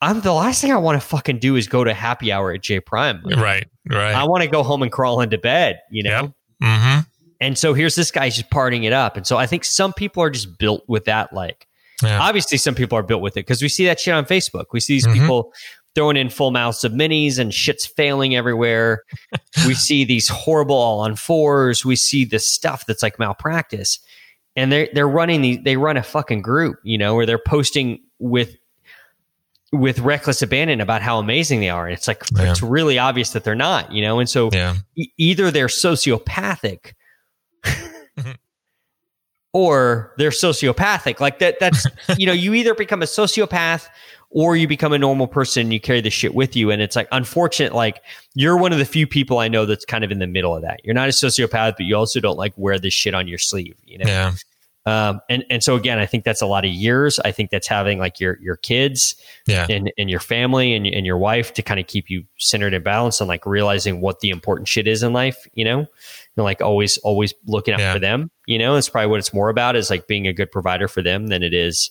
I'm 0.00 0.20
the 0.20 0.32
last 0.32 0.60
thing 0.60 0.72
I 0.72 0.76
want 0.76 1.00
to 1.00 1.06
fucking 1.06 1.38
do 1.38 1.56
is 1.56 1.66
go 1.66 1.82
to 1.84 1.94
happy 1.94 2.30
hour 2.32 2.52
at 2.52 2.62
J 2.62 2.80
Prime. 2.80 3.20
Like, 3.24 3.36
right. 3.36 3.66
Right. 3.90 4.14
I 4.14 4.24
want 4.24 4.42
to 4.42 4.48
go 4.48 4.62
home 4.62 4.82
and 4.82 4.92
crawl 4.92 5.20
into 5.20 5.38
bed, 5.38 5.80
you 5.90 6.02
know. 6.02 6.10
Yep. 6.22 6.30
mm-hmm. 6.62 7.00
And 7.40 7.58
so 7.58 7.74
here's 7.74 7.94
this 7.94 8.10
guy 8.10 8.28
just 8.30 8.48
partying 8.50 8.84
it 8.84 8.92
up. 8.92 9.16
And 9.16 9.26
so 9.26 9.36
I 9.36 9.46
think 9.46 9.64
some 9.64 9.92
people 9.92 10.22
are 10.22 10.30
just 10.30 10.56
built 10.58 10.82
with 10.88 11.04
that 11.06 11.32
like 11.32 11.66
Yeah. 12.02 12.18
obviously 12.20 12.58
some 12.58 12.74
people 12.74 12.96
are 12.98 13.02
built 13.02 13.22
with 13.22 13.32
it 13.36 13.40
because 13.46 13.60
we 13.62 13.68
see 13.68 13.86
that 13.86 14.00
shit 14.00 14.12
on 14.14 14.24
facebook 14.24 14.66
we 14.72 14.80
see 14.80 14.94
these 14.94 15.06
Mhm. 15.06 15.14
people 15.14 15.52
throwing 15.94 16.16
in 16.16 16.28
full 16.28 16.50
mouths 16.50 16.84
of 16.84 16.92
minis 16.92 17.38
and 17.38 17.52
shit's 17.54 17.86
failing 17.86 18.34
everywhere. 18.34 19.02
We 19.66 19.74
see 19.74 20.04
these 20.04 20.28
horrible 20.28 20.76
all 20.76 21.00
on 21.00 21.16
fours. 21.16 21.84
We 21.84 21.96
see 21.96 22.24
this 22.24 22.46
stuff 22.46 22.84
that's 22.86 23.02
like 23.02 23.18
malpractice. 23.18 23.98
And 24.56 24.70
they're 24.70 24.88
they're 24.92 25.08
running 25.08 25.40
the 25.42 25.56
they 25.56 25.76
run 25.76 25.96
a 25.96 26.02
fucking 26.02 26.42
group 26.42 26.78
you 26.84 26.96
know 26.96 27.14
where 27.16 27.26
they're 27.26 27.38
posting 27.44 28.00
with 28.20 28.56
with 29.72 29.98
reckless 29.98 30.40
abandon 30.42 30.80
about 30.80 31.02
how 31.02 31.18
amazing 31.18 31.58
they 31.60 31.68
are. 31.70 31.86
And 31.86 31.94
it's 31.94 32.06
like 32.06 32.22
Yeah. 32.36 32.50
it's 32.52 32.62
really 32.62 32.98
obvious 32.98 33.30
that 33.30 33.42
they're 33.44 33.54
not 33.56 33.90
you 33.92 34.02
know? 34.02 34.20
And 34.20 34.28
so 34.28 34.50
yeah. 34.52 34.76
e- 34.96 35.08
either 35.18 35.50
they're 35.50 35.66
sociopathic 35.66 36.92
or 39.54 40.12
they're 40.18 40.28
sociopathic. 40.30 41.20
Like 41.20 41.38
that 41.38 41.58
that's 41.58 41.86
you 42.18 42.26
know 42.26 42.32
you 42.34 42.52
either 42.52 42.74
become 42.74 43.00
a 43.00 43.06
sociopath 43.06 43.86
or 44.30 44.56
you 44.56 44.66
become 44.66 44.92
a 44.92 44.98
normal 44.98 45.28
person 45.28 45.62
and 45.62 45.72
you 45.72 45.78
carry 45.80 46.00
the 46.00 46.10
shit 46.10 46.34
with 46.34 46.56
you. 46.56 46.70
And 46.72 46.82
it's 46.82 46.96
like 46.96 47.08
unfortunate 47.12 47.72
like 47.72 48.02
you're 48.34 48.56
one 48.58 48.72
of 48.72 48.78
the 48.78 48.84
few 48.84 49.06
people 49.06 49.38
i 49.38 49.46
know 49.48 49.64
that's 49.64 49.84
kind 49.84 50.02
of 50.04 50.10
in 50.10 50.18
the 50.18 50.26
middle 50.26 50.54
of 50.54 50.62
that. 50.62 50.80
You're 50.84 50.94
not 50.94 51.08
a 51.08 51.12
sociopath 51.12 51.76
but 51.78 51.86
you 51.86 51.96
also 51.96 52.20
don't 52.20 52.36
like 52.36 52.52
wear 52.56 52.78
this 52.78 52.92
shit 52.92 53.14
on 53.14 53.28
your 53.28 53.38
sleeve 53.38 53.76
you 53.86 53.98
know? 53.98 54.06
Yeah. 54.06 54.32
um, 54.86 55.20
and 55.30 55.44
and 55.50 55.62
so 55.62 55.76
again 55.76 55.98
i 56.00 56.06
think 56.06 56.24
that's 56.24 56.42
a 56.42 56.46
lot 56.46 56.64
of 56.64 56.70
years. 56.72 57.20
I 57.20 57.30
think 57.30 57.50
that's 57.50 57.68
having 57.68 58.00
like 58.00 58.18
your 58.18 58.38
your 58.42 58.56
kids 58.56 59.14
Yeah. 59.46 59.66
and, 59.70 59.92
and 59.96 60.10
your 60.10 60.20
family 60.20 60.74
and, 60.74 60.84
and 60.84 61.06
your 61.06 61.16
wife 61.18 61.54
to 61.54 61.62
kind 61.62 61.78
of 61.78 61.86
keep 61.86 62.10
you 62.10 62.24
centered 62.38 62.74
and 62.74 62.82
balanced 62.82 63.20
and 63.20 63.28
like 63.28 63.46
realizing 63.46 64.00
what 64.00 64.18
the 64.18 64.30
important 64.30 64.66
shit 64.66 64.88
is 64.88 65.02
in 65.04 65.12
life, 65.12 65.46
you 65.54 65.64
know, 65.64 65.86
and 66.36 66.44
like 66.44 66.60
always, 66.60 66.96
always 66.98 67.32
looking 67.46 67.74
out 67.74 67.80
Yeah. 67.80 67.92
for 67.92 67.98
them, 67.98 68.30
you 68.46 68.58
know, 68.58 68.76
it's 68.76 68.88
probably 68.88 69.08
what 69.08 69.18
it's 69.20 69.32
more 69.34 69.48
about 69.48 69.76
is 69.76 69.90
like 69.90 70.06
being 70.06 70.26
a 70.26 70.32
good 70.32 70.50
provider 70.50 70.88
for 70.88 71.02
them 71.02 71.28
than 71.28 71.42
it 71.42 71.54
is 71.54 71.90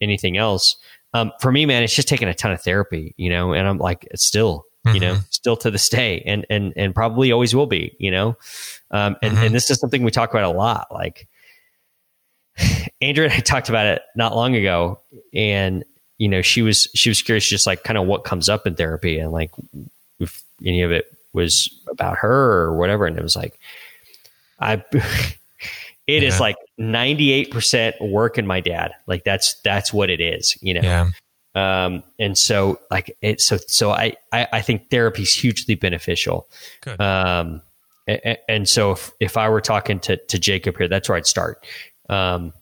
anything 0.00 0.36
else. 0.36 0.76
Um, 1.14 1.32
for 1.40 1.50
me, 1.52 1.64
man, 1.66 1.82
it's 1.82 1.94
just 1.94 2.08
taking 2.08 2.28
a 2.28 2.34
ton 2.34 2.52
of 2.52 2.60
therapy, 2.60 3.14
you 3.16 3.30
know, 3.30 3.52
and 3.54 3.66
I'm 3.66 3.78
like, 3.78 4.06
it's 4.10 4.26
still, 4.26 4.64
you 4.92 5.00
know, 5.00 5.16
still 5.30 5.56
to 5.56 5.70
this 5.70 5.88
day 5.88 6.22
and, 6.26 6.44
and, 6.50 6.72
and 6.76 6.94
probably 6.94 7.32
always 7.32 7.54
will 7.54 7.66
be, 7.66 7.96
you 7.98 8.10
know? 8.10 8.36
Um, 8.90 9.16
and, 9.22 9.36
Mhm. 9.36 9.46
and 9.46 9.54
this 9.54 9.70
is 9.70 9.80
something 9.80 10.02
we 10.04 10.10
talk 10.10 10.30
about 10.30 10.44
a 10.44 10.56
lot. 10.56 10.88
Like 10.92 11.26
Andrea 13.00 13.26
and 13.26 13.34
I 13.34 13.40
talked 13.40 13.68
about 13.68 13.86
it 13.86 14.02
not 14.14 14.34
long 14.34 14.54
ago 14.54 15.00
and 15.34 15.84
you 16.18 16.28
know 16.28 16.40
she 16.42 16.62
was 16.62 16.88
she 16.94 17.10
was 17.10 17.20
curious 17.20 17.46
just 17.46 17.66
like 17.66 17.84
kind 17.84 17.98
of 17.98 18.06
what 18.06 18.24
comes 18.24 18.48
up 18.48 18.66
in 18.66 18.74
therapy 18.74 19.18
and 19.18 19.32
like 19.32 19.50
if 20.18 20.42
any 20.64 20.82
of 20.82 20.90
it 20.90 21.06
was 21.36 21.70
about 21.88 22.18
her 22.18 22.62
or 22.64 22.76
whatever 22.76 23.06
and 23.06 23.16
it 23.16 23.22
was 23.22 23.36
like 23.36 23.60
i 24.58 24.82
it 26.08 26.22
is 26.22 26.34
Yeah. 26.34 26.40
like 26.40 26.56
98% 26.80 28.10
work 28.10 28.38
in 28.38 28.46
my 28.46 28.60
dad 28.60 28.92
like 29.06 29.22
that's 29.24 29.54
that's 29.62 29.92
what 29.92 30.10
it 30.10 30.20
is 30.20 30.56
you 30.60 30.74
know 30.74 30.80
Yeah. 30.82 31.10
um 31.54 32.02
and 32.18 32.36
so 32.36 32.80
like 32.90 33.16
it 33.22 33.40
so 33.40 33.56
so 33.68 33.90
i 33.92 34.16
i, 34.32 34.46
I 34.52 34.60
think 34.62 34.90
therapy 34.90 35.22
is 35.22 35.32
hugely 35.34 35.74
beneficial 35.74 36.48
Good. 36.82 37.00
um 37.00 37.62
a- 38.08 38.30
a- 38.30 38.50
and 38.50 38.68
so 38.68 38.92
if, 38.92 39.10
if 39.20 39.36
i 39.36 39.48
were 39.48 39.60
talking 39.60 40.00
to 40.00 40.16
to 40.16 40.38
jacob 40.38 40.76
here 40.78 40.88
that's 40.88 41.08
where 41.08 41.16
i'd 41.18 41.26
start 41.26 41.64
um 42.08 42.52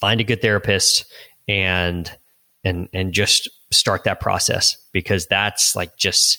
find 0.00 0.20
a 0.20 0.24
good 0.24 0.40
therapist 0.42 1.04
and 1.48 2.10
and 2.62 2.88
and 2.92 3.12
just 3.12 3.48
start 3.72 4.04
that 4.04 4.20
process 4.20 4.76
because 4.92 5.26
that's 5.26 5.74
like 5.74 5.96
just 5.96 6.38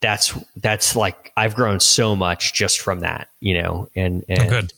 that's 0.00 0.36
that's 0.56 0.94
like 0.96 1.32
I've 1.36 1.54
grown 1.54 1.80
so 1.80 2.14
much 2.16 2.52
just 2.54 2.80
from 2.80 3.00
that, 3.00 3.28
you 3.40 3.60
know, 3.60 3.88
and 3.96 4.24
and 4.28 4.40
Oh, 4.40 4.48
good. 4.48 4.72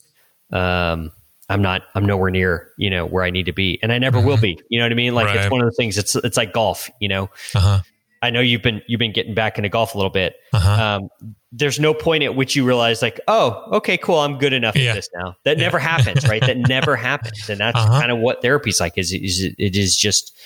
um, 0.56 1.12
I'm 1.48 1.62
not 1.62 1.82
I'm 1.94 2.04
nowhere 2.06 2.30
near 2.30 2.72
you 2.76 2.90
know 2.90 3.06
where 3.06 3.24
I 3.24 3.30
need 3.30 3.46
to 3.46 3.52
be, 3.52 3.78
and 3.82 3.92
I 3.92 3.98
never 3.98 4.20
will 4.20 4.36
be. 4.36 4.58
You 4.68 4.78
know 4.78 4.84
what 4.84 4.92
I 4.92 4.94
mean? 4.96 5.14
Like 5.14 5.26
Right. 5.26 5.36
it's 5.36 5.50
one 5.50 5.60
of 5.60 5.66
the 5.66 5.72
things. 5.74 5.96
It's 5.98 6.14
it's 6.16 6.36
like 6.36 6.52
golf. 6.52 6.90
You 7.00 7.08
know, 7.08 7.30
Uh 7.54 7.60
huh. 7.60 7.78
I 8.20 8.30
know 8.30 8.40
you've 8.40 8.62
been 8.62 8.82
you've 8.86 8.98
been 8.98 9.12
getting 9.12 9.34
back 9.34 9.56
into 9.58 9.68
golf 9.70 9.94
a 9.94 9.98
little 9.98 10.10
bit. 10.10 10.36
Uh 10.52 10.58
huh. 10.60 10.82
Um, 11.00 11.08
there's 11.50 11.80
no 11.80 11.94
point 11.94 12.22
at 12.22 12.34
which 12.36 12.54
you 12.54 12.66
realize 12.66 13.00
like, 13.00 13.18
oh, 13.26 13.64
okay, 13.78 13.96
cool, 13.96 14.18
I'm 14.18 14.36
good 14.36 14.52
enough 14.52 14.76
Yeah. 14.76 14.90
at 14.90 14.94
this 14.96 15.08
now. 15.14 15.34
That 15.44 15.56
Yeah. 15.56 15.64
never 15.64 15.78
happens, 15.78 16.28
right? 16.28 16.42
That 16.42 16.58
never 16.58 16.94
happens, 16.94 17.48
and 17.48 17.58
that's 17.60 17.78
Uh-huh. 17.78 17.98
kind 18.00 18.12
of 18.12 18.18
what 18.18 18.42
therapy's 18.42 18.78
like. 18.80 18.98
Is 18.98 19.12
is 19.12 19.44
it 19.58 19.74
is 19.76 19.96
just 19.96 20.36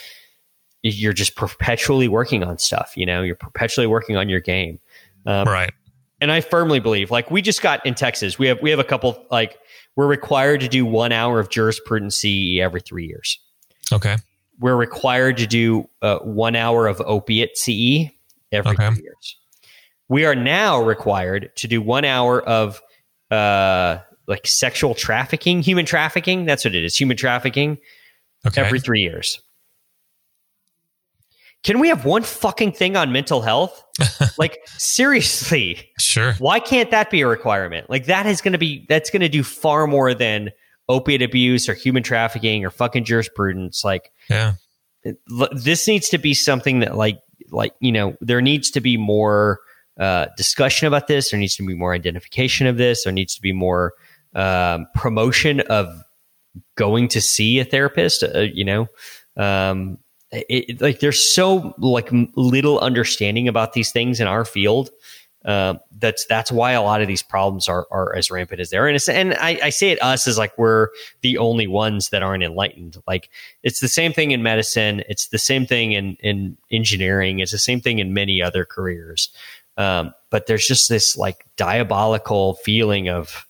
you're 0.83 1.13
just 1.13 1.37
perpetually 1.37 2.09
working 2.09 2.43
on 2.43 2.59
stuff. 2.59 2.93
You 2.97 3.07
know, 3.07 3.23
you're 3.23 3.37
perpetually 3.37 3.87
working 3.87 4.17
on 4.17 4.29
your 4.29 4.41
game. 4.41 4.81
Um, 5.27 5.47
right. 5.47 5.73
and 6.21 6.33
I 6.33 6.41
firmly 6.41 6.81
believe, 6.81 7.11
like 7.11 7.31
we 7.31 7.43
just 7.43 7.63
got 7.63 7.85
in 7.87 7.95
Texas, 7.95 8.39
we 8.39 8.49
have 8.49 8.61
we 8.61 8.71
have 8.71 8.81
a 8.81 8.85
couple 8.85 9.25
like 9.31 9.59
we're 9.97 10.07
required 10.09 10.61
to 10.63 10.69
do 10.69 10.85
one 10.85 11.13
hour 11.13 11.39
of 11.39 11.49
jurisprudence 11.51 12.17
CE 12.17 12.59
every 12.61 12.81
three 12.81 13.07
years. 13.07 13.39
Okay. 13.93 14.17
We're 14.59 14.77
required 14.77 15.37
to 15.39 15.47
do 15.47 15.89
uh, 16.03 16.19
one 16.21 16.57
hour 16.57 16.87
of 16.87 17.01
opiate 17.01 17.57
CE 17.57 18.11
every 18.51 18.73
Okay. 18.73 18.91
three 18.95 19.03
years. 19.03 19.37
We 20.09 20.25
are 20.25 20.35
now 20.35 20.81
required 20.81 21.51
to 21.57 21.69
do 21.69 21.81
one 21.81 22.05
hour 22.05 22.41
of 22.43 22.83
uh, 23.31 23.99
like 24.27 24.47
sexual 24.47 24.95
trafficking, 24.95 25.63
human 25.63 25.87
trafficking. 25.87 26.45
That's 26.45 26.65
what 26.65 26.75
it 26.75 26.85
is, 26.85 26.97
human 27.01 27.17
trafficking 27.17 27.79
Okay. 28.47 28.61
every 28.61 28.81
three 28.81 29.01
years. 29.01 29.41
Can 31.63 31.79
we 31.79 31.89
have 31.89 32.05
one 32.05 32.23
fucking 32.23 32.73
thing 32.73 32.97
on 32.97 33.13
mental 33.13 33.41
health? 33.41 33.83
like 34.39 34.59
seriously, 34.79 35.91
sure. 35.99 36.35
why 36.35 36.59
can't 36.61 36.91
that 36.91 37.11
be 37.11 37.21
a 37.21 37.27
requirement? 37.27 37.89
Like 37.89 38.07
that 38.07 38.27
is 38.27 38.41
going 38.41 38.53
to 38.53 38.59
be 38.59 38.85
that's 38.89 39.11
going 39.11 39.21
to 39.21 39.29
do 39.29 39.43
far 39.45 39.87
more 39.87 40.15
than 40.15 40.51
opiate 40.89 41.23
abuse 41.23 41.69
or 41.69 41.75
human 41.75 42.03
trafficking 42.03 42.65
or 42.65 42.71
fucking 42.71 43.05
jurisprudence. 43.05 43.85
Like 43.85 44.11
Yeah. 44.29 44.55
this 45.53 45.87
needs 45.87 46.09
to 46.11 46.19
be 46.19 46.35
something 46.35 46.81
that 46.81 46.97
like 46.97 47.21
like 47.51 47.75
you 47.81 47.93
know 47.93 48.17
there 48.21 48.41
needs 48.41 48.71
to 48.73 48.81
be 48.81 48.97
more 48.97 49.61
uh, 50.01 50.27
discussion 50.37 50.89
about 50.89 51.07
this. 51.07 51.31
There 51.31 51.39
needs 51.39 51.55
to 51.57 51.67
be 51.67 51.75
more 51.75 51.95
identification 51.95 52.67
of 52.67 52.77
this. 52.77 53.05
There 53.05 53.13
needs 53.13 53.35
to 53.37 53.43
be 53.43 53.53
more 53.53 53.93
um, 54.35 54.87
promotion 54.95 55.61
of 55.61 55.89
going 56.77 57.09
to 57.09 57.21
see 57.21 57.59
a 57.61 57.65
therapist. 57.65 58.23
Uh, 58.25 58.41
you 58.41 58.65
know, 58.65 58.87
um, 59.37 59.99
it, 60.33 60.81
like 60.81 61.01
there's 61.01 61.35
so 61.35 61.75
like 61.79 62.09
little 62.35 62.79
understanding 62.81 63.49
about 63.49 63.73
these 63.75 63.93
things 63.93 64.21
in 64.21 64.27
our 64.27 64.45
field. 64.45 64.91
Uh, 65.45 65.75
that's 65.99 66.25
that's 66.27 66.53
why 66.53 66.71
a 66.71 66.83
lot 66.83 67.03
of 67.03 67.09
these 67.09 67.23
problems 67.23 67.69
are 67.69 67.87
are 67.91 68.15
as 68.15 68.31
rampant 68.31 68.61
as 68.61 68.71
they 68.71 68.77
are, 68.77 68.87
and 68.87 68.95
it's, 68.95 69.09
and 69.09 69.35
I, 69.35 69.59
I 69.65 69.71
say 69.71 69.91
it 69.91 70.01
us 70.01 70.29
as 70.29 70.39
like 70.39 70.57
we're 70.57 70.89
the 71.23 71.37
only 71.39 71.67
ones 71.67 72.11
that 72.11 72.23
aren't 72.23 72.45
enlightened. 72.45 72.97
Like 73.09 73.29
it's 73.65 73.81
the 73.81 73.89
same 73.89 74.13
thing 74.13 74.31
in 74.31 74.43
medicine. 74.45 75.03
It's 75.09 75.29
the 75.29 75.39
same 75.39 75.67
thing 75.67 75.93
in 75.93 76.17
in 76.21 76.57
engineering. 76.71 77.41
It's 77.41 77.51
the 77.53 77.59
same 77.59 77.81
thing 77.81 77.99
in 77.99 78.15
many 78.15 78.41
other 78.41 78.65
careers. 78.65 79.31
Um, 79.77 80.13
but 80.31 80.47
there's 80.47 80.67
just 80.67 80.89
this 80.89 81.17
like 81.17 81.45
diabolical 81.57 82.55
feeling 82.57 83.09
of, 83.09 83.47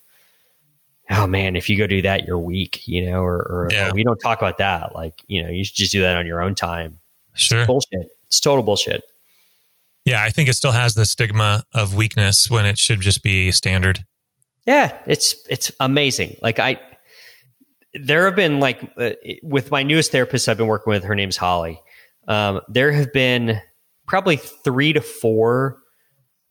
oh 1.09 1.27
man, 1.27 1.55
if 1.55 1.69
you 1.69 1.77
go 1.77 1.87
do 1.87 2.01
that, 2.01 2.25
you're 2.25 2.39
weak, 2.39 2.87
you 2.87 3.05
know, 3.05 3.21
or, 3.21 3.37
or 3.37 3.67
Yeah. 3.71 3.89
oh, 3.91 3.95
we 3.95 4.03
don't 4.03 4.19
talk 4.19 4.39
about 4.39 4.57
that. 4.59 4.95
Like, 4.95 5.21
you 5.27 5.43
know, 5.43 5.49
you 5.49 5.63
should 5.63 5.75
just 5.75 5.91
do 5.91 6.01
that 6.01 6.17
on 6.17 6.25
your 6.25 6.41
own 6.41 6.55
time. 6.55 6.99
Sure. 7.33 7.65
Bullshit. 7.65 8.07
It's 8.27 8.39
total 8.39 8.63
bullshit. 8.63 9.03
Yeah. 10.05 10.23
I 10.23 10.29
think 10.29 10.49
it 10.49 10.53
still 10.53 10.71
has 10.71 10.93
the 10.95 11.05
stigma 11.05 11.63
of 11.73 11.95
weakness 11.95 12.49
when 12.49 12.65
it 12.65 12.77
should 12.77 13.01
just 13.01 13.23
be 13.23 13.51
standard. 13.51 14.05
Yeah, 14.65 14.97
it's 15.07 15.35
it's 15.49 15.73
amazing. 15.81 16.37
Like 16.41 16.57
I, 16.57 16.79
there 17.95 18.25
have 18.25 18.35
been 18.35 18.61
like 18.61 18.81
uh, 18.97 19.11
with 19.43 19.71
my 19.71 19.83
newest 19.83 20.11
therapist 20.11 20.47
I've 20.47 20.57
been 20.57 20.67
working 20.67 20.91
with. 20.91 21.03
Her 21.03 21.15
name's 21.15 21.35
Holly. 21.35 21.81
Um, 22.29 22.61
there 22.69 22.91
have 22.93 23.11
been 23.11 23.59
probably 24.07 24.37
three 24.37 24.93
to 24.93 25.01
four 25.01 25.79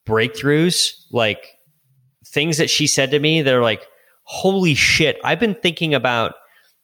breakthroughs, 0.07 0.93
like 1.11 1.47
things 2.27 2.59
that 2.59 2.69
she 2.69 2.87
said 2.87 3.11
to 3.13 3.19
me. 3.19 3.41
They're 3.41 3.63
like, 3.63 3.87
"Holy 4.25 4.75
shit! 4.75 5.19
I've 5.25 5.41
been 5.41 5.55
thinking 5.55 5.95
about 5.95 6.35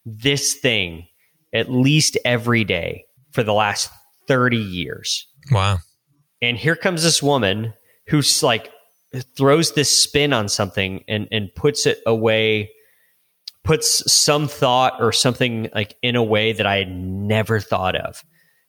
this 0.04 0.54
thing 0.54 1.06
at 1.52 1.70
least 1.70 2.16
every 2.24 2.64
day 2.64 3.04
for 3.32 3.42
the 3.42 3.52
last 3.54 3.90
thirty 4.26 4.56
years." 4.56 5.26
Wow. 5.50 5.78
and 6.42 6.56
here 6.58 6.76
comes 6.76 7.02
this 7.02 7.22
woman 7.22 7.72
who's 8.08 8.42
like 8.42 8.70
throws 9.36 9.72
this 9.72 9.96
spin 9.96 10.34
on 10.34 10.48
something 10.48 11.02
and 11.08 11.26
and 11.32 11.48
puts 11.54 11.86
it 11.86 12.00
away 12.06 12.70
puts 13.64 14.10
some 14.12 14.46
thought 14.46 14.94
or 15.00 15.10
something 15.10 15.70
like 15.74 15.96
in 16.02 16.16
a 16.16 16.22
way 16.22 16.52
that 16.52 16.66
i 16.66 16.76
had 16.76 16.90
never 16.90 17.60
thought 17.60 17.96
of 17.96 18.22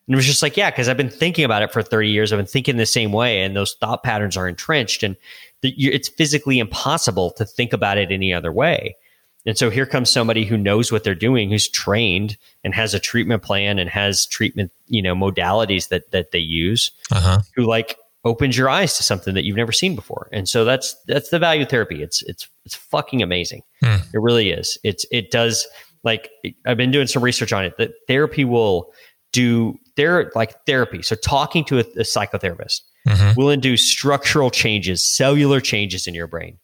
and 0.07 0.13
it 0.13 0.15
was 0.15 0.25
just 0.25 0.41
like 0.41 0.55
yeah 0.55 0.69
because 0.71 0.87
i've 0.87 0.95
been 0.95 1.09
thinking 1.09 1.43
about 1.43 1.61
it 1.61 1.71
for 1.73 1.81
30 1.83 2.09
years 2.09 2.31
i've 2.31 2.39
been 2.39 2.45
thinking 2.45 2.77
the 2.77 2.85
same 2.85 3.11
way 3.11 3.41
and 3.41 3.57
those 3.57 3.75
thought 3.81 4.03
patterns 4.03 4.37
are 4.37 4.47
entrenched 4.47 5.03
and 5.03 5.17
it's 5.61 6.09
physically 6.09 6.59
impossible 6.59 7.31
to 7.31 7.45
think 7.45 7.73
about 7.73 7.97
it 7.97 8.11
any 8.11 8.33
other 8.33 8.51
way 8.51 8.95
and 9.45 9.57
so 9.57 9.69
here 9.69 9.85
comes 9.85 10.09
somebody 10.09 10.43
who 10.45 10.57
knows 10.57 10.91
what 10.91 11.03
they're 11.05 11.15
doing, 11.15 11.49
who's 11.49 11.69
trained 11.69 12.37
and 12.63 12.75
has 12.75 12.93
a 12.93 12.99
treatment 12.99 13.41
plan 13.41 13.79
and 13.79 13.89
has 13.89 14.25
treatment, 14.25 14.71
you 14.87 15.01
know, 15.01 15.15
modalities 15.15 15.87
that 15.87 16.11
that 16.11 16.31
they 16.31 16.39
use, 16.39 16.91
Uh 17.11 17.21
huh. 17.21 17.39
who 17.55 17.63
like 17.63 17.95
opens 18.25 18.57
your 18.57 18.69
eyes 18.69 18.97
to 18.97 19.03
something 19.03 19.33
that 19.35 19.45
you've 19.45 19.55
never 19.55 19.71
seen 19.71 19.95
before. 19.95 20.27
And 20.33 20.47
so 20.47 20.65
that's 20.65 20.93
that's 21.07 21.29
the 21.29 21.39
value 21.39 21.65
therapy. 21.65 22.03
It's 22.03 22.21
it's 22.23 22.49
it's 22.65 22.75
fucking 22.75 23.23
amazing. 23.23 23.63
Hmm. 23.81 23.95
It 24.13 24.19
really 24.19 24.51
is. 24.51 24.77
It's 24.83 25.05
it 25.09 25.31
does 25.31 25.65
like 26.03 26.29
I've 26.65 26.77
been 26.77 26.91
doing 26.91 27.07
some 27.07 27.23
research 27.23 27.53
on 27.53 27.63
it 27.63 27.77
that 27.77 27.91
therapy 28.07 28.43
will 28.43 28.91
do 29.31 29.79
their 29.95 30.31
like 30.35 30.65
therapy. 30.65 31.01
So 31.01 31.15
talking 31.15 31.63
to 31.65 31.77
a, 31.77 31.81
a 31.81 32.03
psychotherapist 32.03 32.81
hmm 33.07 33.31
will 33.35 33.49
induce 33.49 33.89
structural 33.89 34.49
changes, 34.51 35.03
cellular 35.05 35.59
changes 35.61 36.07
in 36.07 36.13
your 36.13 36.27
brain. 36.27 36.57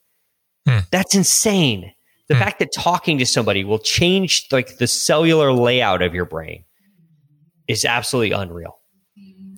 Hmm. 0.67 0.79
That's 0.91 1.15
insane. 1.15 1.91
The 2.27 2.35
Hmm. 2.35 2.39
fact 2.39 2.59
that 2.59 2.69
talking 2.75 3.17
to 3.19 3.25
somebody 3.25 3.63
will 3.63 3.79
change 3.79 4.47
like 4.51 4.77
the 4.77 4.87
cellular 4.87 5.53
layout 5.53 6.01
of 6.01 6.13
your 6.15 6.25
brain 6.25 6.65
is 7.67 7.85
absolutely 7.85 8.31
unreal. 8.31 8.77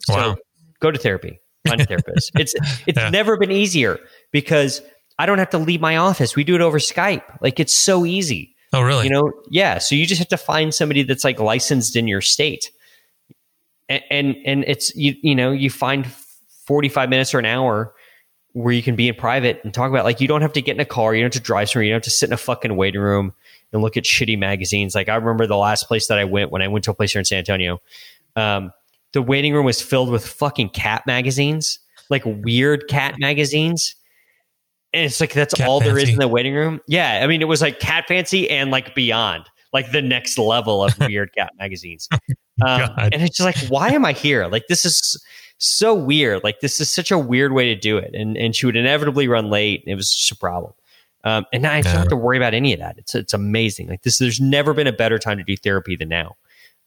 So 0.01 0.15
Wow. 0.15 0.37
go 0.79 0.91
to 0.91 0.97
therapy. 0.99 1.39
Find 1.65 1.81
a 1.81 1.85
therapist. 1.85 2.31
it's 2.37 2.53
it's 2.85 2.97
Yeah. 2.97 3.09
never 3.09 3.37
been 3.37 3.51
easier 3.51 3.99
because 4.31 4.81
I 5.19 5.25
don't 5.25 5.39
have 5.39 5.49
to 5.51 5.57
leave 5.57 5.81
my 5.81 5.97
office. 5.97 6.35
We 6.35 6.43
do 6.43 6.55
it 6.55 6.61
over 6.61 6.77
Skype. 6.79 7.23
Like 7.41 7.59
it's 7.59 7.73
so 7.73 8.05
easy. 8.05 8.53
Oh, 8.73 8.81
really? 8.81 9.05
You 9.05 9.09
know, 9.09 9.31
yeah. 9.49 9.77
So 9.79 9.95
you 9.95 10.05
just 10.05 10.19
have 10.19 10.27
to 10.27 10.37
find 10.37 10.73
somebody 10.73 11.03
that's 11.03 11.23
like 11.23 11.39
licensed 11.39 11.95
in 11.95 12.07
your 12.07 12.21
state, 12.21 12.69
and 13.89 14.03
and, 14.11 14.35
and 14.45 14.63
it's 14.67 14.93
you 14.95 15.15
you 15.21 15.35
know 15.35 15.51
you 15.51 15.69
find 15.69 16.05
forty 16.67 16.89
five 16.89 17.10
minutes 17.10 17.34
or 17.34 17.39
an 17.39 17.45
hour 17.45 17.93
where 18.53 18.73
you 18.73 18.82
can 18.82 18.95
be 18.95 19.08
in 19.08 19.15
private 19.15 19.62
and 19.63 19.73
talk 19.73 19.89
about 19.89 20.03
like 20.03 20.19
you 20.19 20.27
don't 20.27 20.41
have 20.41 20.53
to 20.53 20.62
get 20.62 20.75
in 20.75 20.80
a 20.80 20.86
car, 20.86 21.13
you 21.13 21.21
don't 21.21 21.34
have 21.34 21.41
to 21.41 21.45
drive 21.45 21.69
somewhere, 21.69 21.86
you 21.86 21.91
don't 21.91 21.97
have 21.97 22.03
to 22.03 22.10
sit 22.10 22.27
in 22.27 22.34
a 22.34 22.38
fucking 22.38 22.75
waiting 22.75 23.01
room 23.01 23.34
and 23.71 23.82
look 23.82 23.97
at 23.97 24.03
shitty 24.03 24.38
magazines. 24.38 24.95
Like 24.95 25.10
I 25.10 25.15
remember 25.15 25.45
the 25.45 25.58
last 25.58 25.88
place 25.88 26.08
that 26.08 26.17
I 26.17 26.25
went 26.25 26.51
when 26.51 26.62
I 26.62 26.67
went 26.67 26.86
to 26.86 26.91
a 26.91 26.93
place 26.93 27.12
here 27.13 27.19
in 27.19 27.25
San 27.25 27.39
Antonio, 27.39 27.80
um, 28.36 28.71
the 29.13 29.21
waiting 29.21 29.53
room 29.53 29.65
was 29.65 29.82
filled 29.82 30.10
with 30.10 30.25
fucking 30.25 30.69
cat 30.69 31.03
magazines, 31.06 31.80
like 32.10 32.23
weird 32.25 32.88
cat 32.88 33.15
magazines. 33.19 33.95
And 34.93 35.06
it's 35.06 35.19
like 35.19 35.34
that's 35.34 35.53
Cat 35.53 35.67
all 35.67 35.80
there 35.80 35.97
is 35.97 36.10
in 36.10 36.17
the 36.17 36.27
waiting 36.27 36.56
room. 36.56 36.82
Yeah, 36.88 37.19
I 37.23 37.27
mean 37.27 37.41
it 37.41 37.47
was 37.47 37.62
like 37.62 37.80
cat 37.80 38.06
fancy 38.08 38.49
and 38.49 38.71
like 38.71 38.95
beyond, 38.95 39.43
like 39.73 39.91
the 39.91 40.01
next 40.01 40.39
level 40.39 40.84
of 40.84 40.97
weird 40.99 41.34
cat 41.38 41.53
magazines. 41.60 42.08
Um, 42.60 42.89
and 42.97 43.21
it's 43.21 43.38
just 43.38 43.45
like, 43.45 43.69
why 43.69 43.89
am 43.89 44.03
I 44.03 44.13
here? 44.13 44.47
Like 44.47 44.65
this 44.67 44.84
is 44.84 45.23
so 45.57 45.93
weird. 45.93 46.43
Like 46.43 46.59
this 46.59 46.79
is 46.81 46.89
such 46.91 47.11
a 47.11 47.17
weird 47.17 47.51
way 47.53 47.65
to 47.73 47.75
do 47.75 47.97
it. 47.97 48.13
And 48.13 48.37
and 48.37 48.55
she 48.55 48.65
would 48.65 48.75
inevitably 48.75 49.27
run 49.27 49.49
late. 49.49 49.83
And 49.85 49.91
it 49.91 49.95
was 49.95 50.13
just 50.13 50.31
a 50.31 50.35
problem. 50.35 50.73
Um, 51.23 51.45
and 51.51 51.63
now 51.63 51.73
I 51.73 51.81
don't 51.81 51.93
have 51.95 52.08
to 52.10 52.15
worry 52.15 52.37
about 52.37 52.53
any 52.53 52.73
of 52.73 52.79
that. 52.79 52.97
It's 52.97 53.13
it's 53.15 53.33
amazing. 53.33 53.87
Like 53.89 54.03
this, 54.03 54.17
there's 54.19 54.39
never 54.39 54.73
been 54.73 54.87
a 54.87 54.93
better 54.93 55.19
time 55.19 55.37
to 55.37 55.43
do 55.43 55.58
therapy 55.58 55.95
than 55.95 56.10
now. 56.10 56.35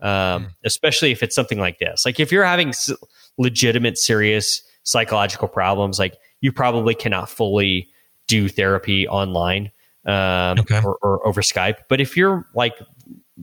Um, 0.01 0.09
Mm. 0.11 0.55
especially 0.65 1.11
if 1.11 1.23
it's 1.23 1.35
something 1.35 1.59
like 1.59 1.79
this. 1.79 2.07
Like 2.07 2.19
if 2.21 2.33
you're 2.33 2.45
having 2.45 2.69
s- 2.71 2.91
legitimate, 3.37 3.99
serious 3.99 4.63
psychological 4.83 5.47
problems, 5.47 5.99
like 5.99 6.17
you 6.41 6.53
probably 6.53 6.95
cannot 6.95 7.29
fully 7.29 7.87
do 8.27 8.49
therapy 8.49 9.07
online 9.07 9.71
um, 10.07 10.59
Okay. 10.61 10.81
or, 10.83 10.97
or 11.03 11.27
over 11.27 11.43
Skype. 11.43 11.77
But 11.91 12.01
if 12.01 12.17
you're 12.17 12.47
like 12.55 12.77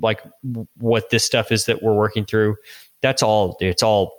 like 0.02 0.22
what 0.78 1.12
this 1.12 1.24
stuff 1.24 1.52
is 1.52 1.66
that 1.66 1.84
we're 1.84 1.94
working 1.94 2.26
through, 2.26 2.56
that's 3.02 3.22
all. 3.22 3.56
It's 3.60 3.84
all 3.84 4.14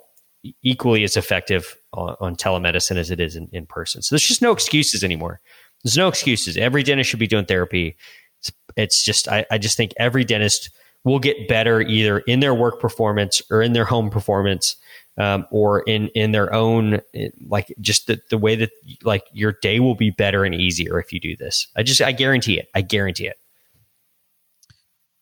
equally 0.63 1.03
as 1.03 1.17
effective 1.17 1.75
on, 1.93 2.15
on 2.19 2.35
telemedicine 2.35 2.97
as 2.97 3.11
it 3.11 3.19
is 3.19 3.35
in, 3.35 3.49
in 3.51 3.65
person. 3.65 4.01
So 4.01 4.15
there's 4.15 4.27
just 4.27 4.41
no 4.41 4.51
excuses 4.51 5.03
anymore. 5.03 5.39
There's 5.83 5.97
no 5.97 6.07
excuses. 6.07 6.57
Every 6.57 6.83
dentist 6.83 7.09
should 7.09 7.19
be 7.19 7.27
doing 7.27 7.45
therapy. 7.45 7.95
It's, 8.39 8.51
it's 8.75 9.03
just 9.03 9.27
I, 9.27 9.45
I 9.51 9.57
just 9.57 9.77
think 9.77 9.93
every 9.97 10.23
dentist 10.23 10.69
will 11.03 11.19
get 11.19 11.47
better 11.47 11.81
either 11.81 12.19
in 12.19 12.39
their 12.39 12.53
work 12.53 12.79
performance 12.79 13.41
or 13.49 13.61
in 13.61 13.73
their 13.73 13.85
home 13.85 14.09
performance 14.09 14.75
um, 15.17 15.45
or 15.51 15.81
in 15.81 16.07
in 16.09 16.31
their 16.31 16.53
own 16.53 17.01
like 17.45 17.73
just 17.81 18.07
the, 18.07 18.21
the 18.29 18.37
way 18.37 18.55
that 18.55 18.69
like 19.03 19.23
your 19.33 19.53
day 19.61 19.79
will 19.79 19.95
be 19.95 20.09
better 20.09 20.45
and 20.45 20.55
easier 20.55 20.99
if 20.99 21.11
you 21.11 21.19
do 21.19 21.35
this. 21.35 21.67
I 21.75 21.83
just 21.83 22.01
I 22.01 22.11
guarantee 22.11 22.57
it. 22.57 22.67
I 22.73 22.81
guarantee 22.81 23.27
it. 23.27 23.37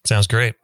Sounds 0.06 0.28
great. 0.28 0.56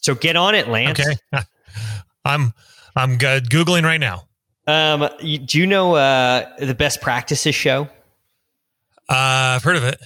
So 0.00 0.14
get 0.14 0.36
on 0.36 0.54
it, 0.54 0.68
Lance. 0.68 1.00
Okay, 1.00 1.42
I'm 2.24 2.54
I'm 2.96 3.18
good. 3.18 3.48
googling 3.50 3.84
right 3.84 4.00
now. 4.00 4.24
Um, 4.66 5.08
you, 5.20 5.38
do 5.38 5.58
you 5.58 5.66
know 5.66 5.94
uh, 5.94 6.48
the 6.58 6.74
best 6.74 7.00
practices 7.00 7.54
show? 7.54 7.88
Uh, 9.08 9.56
I've 9.56 9.64
heard 9.64 9.76
of 9.76 9.84
it. 9.84 10.00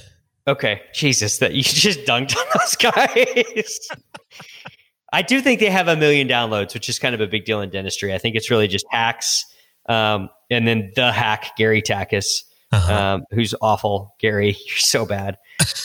Okay, 0.46 0.82
Jesus, 0.92 1.38
that 1.38 1.54
you 1.54 1.62
just 1.62 2.00
dunked 2.00 2.36
on 2.36 2.46
those 2.54 2.76
guys. 2.76 3.78
I 5.12 5.22
do 5.22 5.40
think 5.40 5.60
they 5.60 5.70
have 5.70 5.86
a 5.86 5.96
million 5.96 6.26
downloads, 6.26 6.74
which 6.74 6.88
is 6.88 6.98
kind 6.98 7.14
of 7.14 7.20
a 7.20 7.26
big 7.26 7.44
deal 7.44 7.60
in 7.60 7.70
dentistry. 7.70 8.12
I 8.12 8.18
think 8.18 8.34
it's 8.34 8.50
really 8.50 8.66
just 8.66 8.84
hacks, 8.90 9.44
um, 9.88 10.28
and 10.50 10.66
then 10.66 10.90
the 10.96 11.12
hack 11.12 11.52
Gary 11.56 11.82
Takacs, 11.82 12.42
uh-huh. 12.72 12.94
um, 12.94 13.24
who's 13.30 13.54
awful. 13.62 14.14
Gary, 14.18 14.56
you're 14.66 14.76
so 14.76 15.06
bad. 15.06 15.36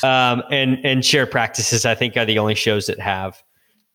Um, 0.04 0.42
and 0.50 0.84
and 0.84 1.06
shared 1.06 1.30
practices, 1.30 1.86
I 1.86 1.94
think, 1.96 2.18
are 2.18 2.26
the 2.26 2.40
only 2.40 2.56
shows 2.56 2.88
that 2.88 3.00
have 3.00 3.42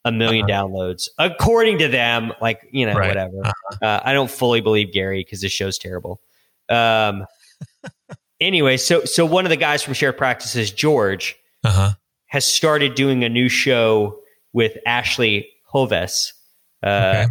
a 0.05 0.11
1000000 0.11 0.43
uh-huh. 0.43 0.49
downloads, 0.49 1.09
according 1.19 1.79
to 1.79 1.89
them. 1.89 2.33
Like 2.41 2.61
you 2.71 2.87
know, 2.87 2.95
right. 2.95 3.09
whatever. 3.09 3.45
Uh-huh. 3.45 3.79
Uh, 3.83 4.01
I 4.05 4.13
don't 4.13 4.31
fully 4.31 4.61
believe 4.61 4.93
Gary 4.93 5.25
because 5.25 5.41
this 5.41 5.53
show's 5.53 5.79
terrible. 5.79 6.21
Um, 6.69 7.27
anyway, 8.41 8.77
so 8.77 9.05
so 9.05 9.25
one 9.27 9.45
of 9.47 9.51
the 9.51 9.57
guys 9.57 9.83
from 9.83 9.95
shared 9.95 10.17
practices, 10.17 10.71
George, 10.71 11.37
uh-huh. 11.65 11.93
has 12.27 12.45
started 12.45 12.95
doing 12.95 13.25
a 13.25 13.29
new 13.29 13.49
show 13.49 14.21
with 14.53 14.77
Ashley 14.87 15.49
Hoves, 15.65 16.33
uh, 16.83 16.87
okay. 16.87 17.27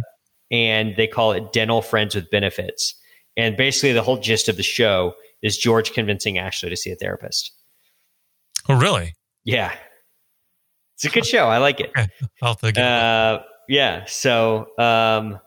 and 0.50 0.94
they 0.96 1.06
call 1.06 1.32
it 1.32 1.52
Dental 1.52 1.82
Friends 1.82 2.14
with 2.14 2.30
Benefits. 2.30 2.94
And 3.36 3.56
basically, 3.56 3.92
the 3.92 4.02
whole 4.02 4.18
gist 4.18 4.48
of 4.48 4.56
the 4.56 4.62
show 4.62 5.14
is 5.42 5.58
George 5.58 5.92
convincing 5.92 6.38
Ashley 6.38 6.70
to 6.70 6.76
see 6.76 6.90
a 6.90 6.96
therapist. 6.96 7.52
Oh, 8.68 8.78
really? 8.78 9.14
Yeah, 9.44 9.74
it's 10.94 11.04
a 11.04 11.10
good 11.10 11.26
show. 11.26 11.46
I 11.46 11.58
like 11.58 11.80
it. 11.80 11.92
I'll 12.42 12.54
think. 12.54 12.78
Uh, 12.78 13.40
yeah. 13.68 14.04
So, 14.06 14.66
um, 14.78 15.40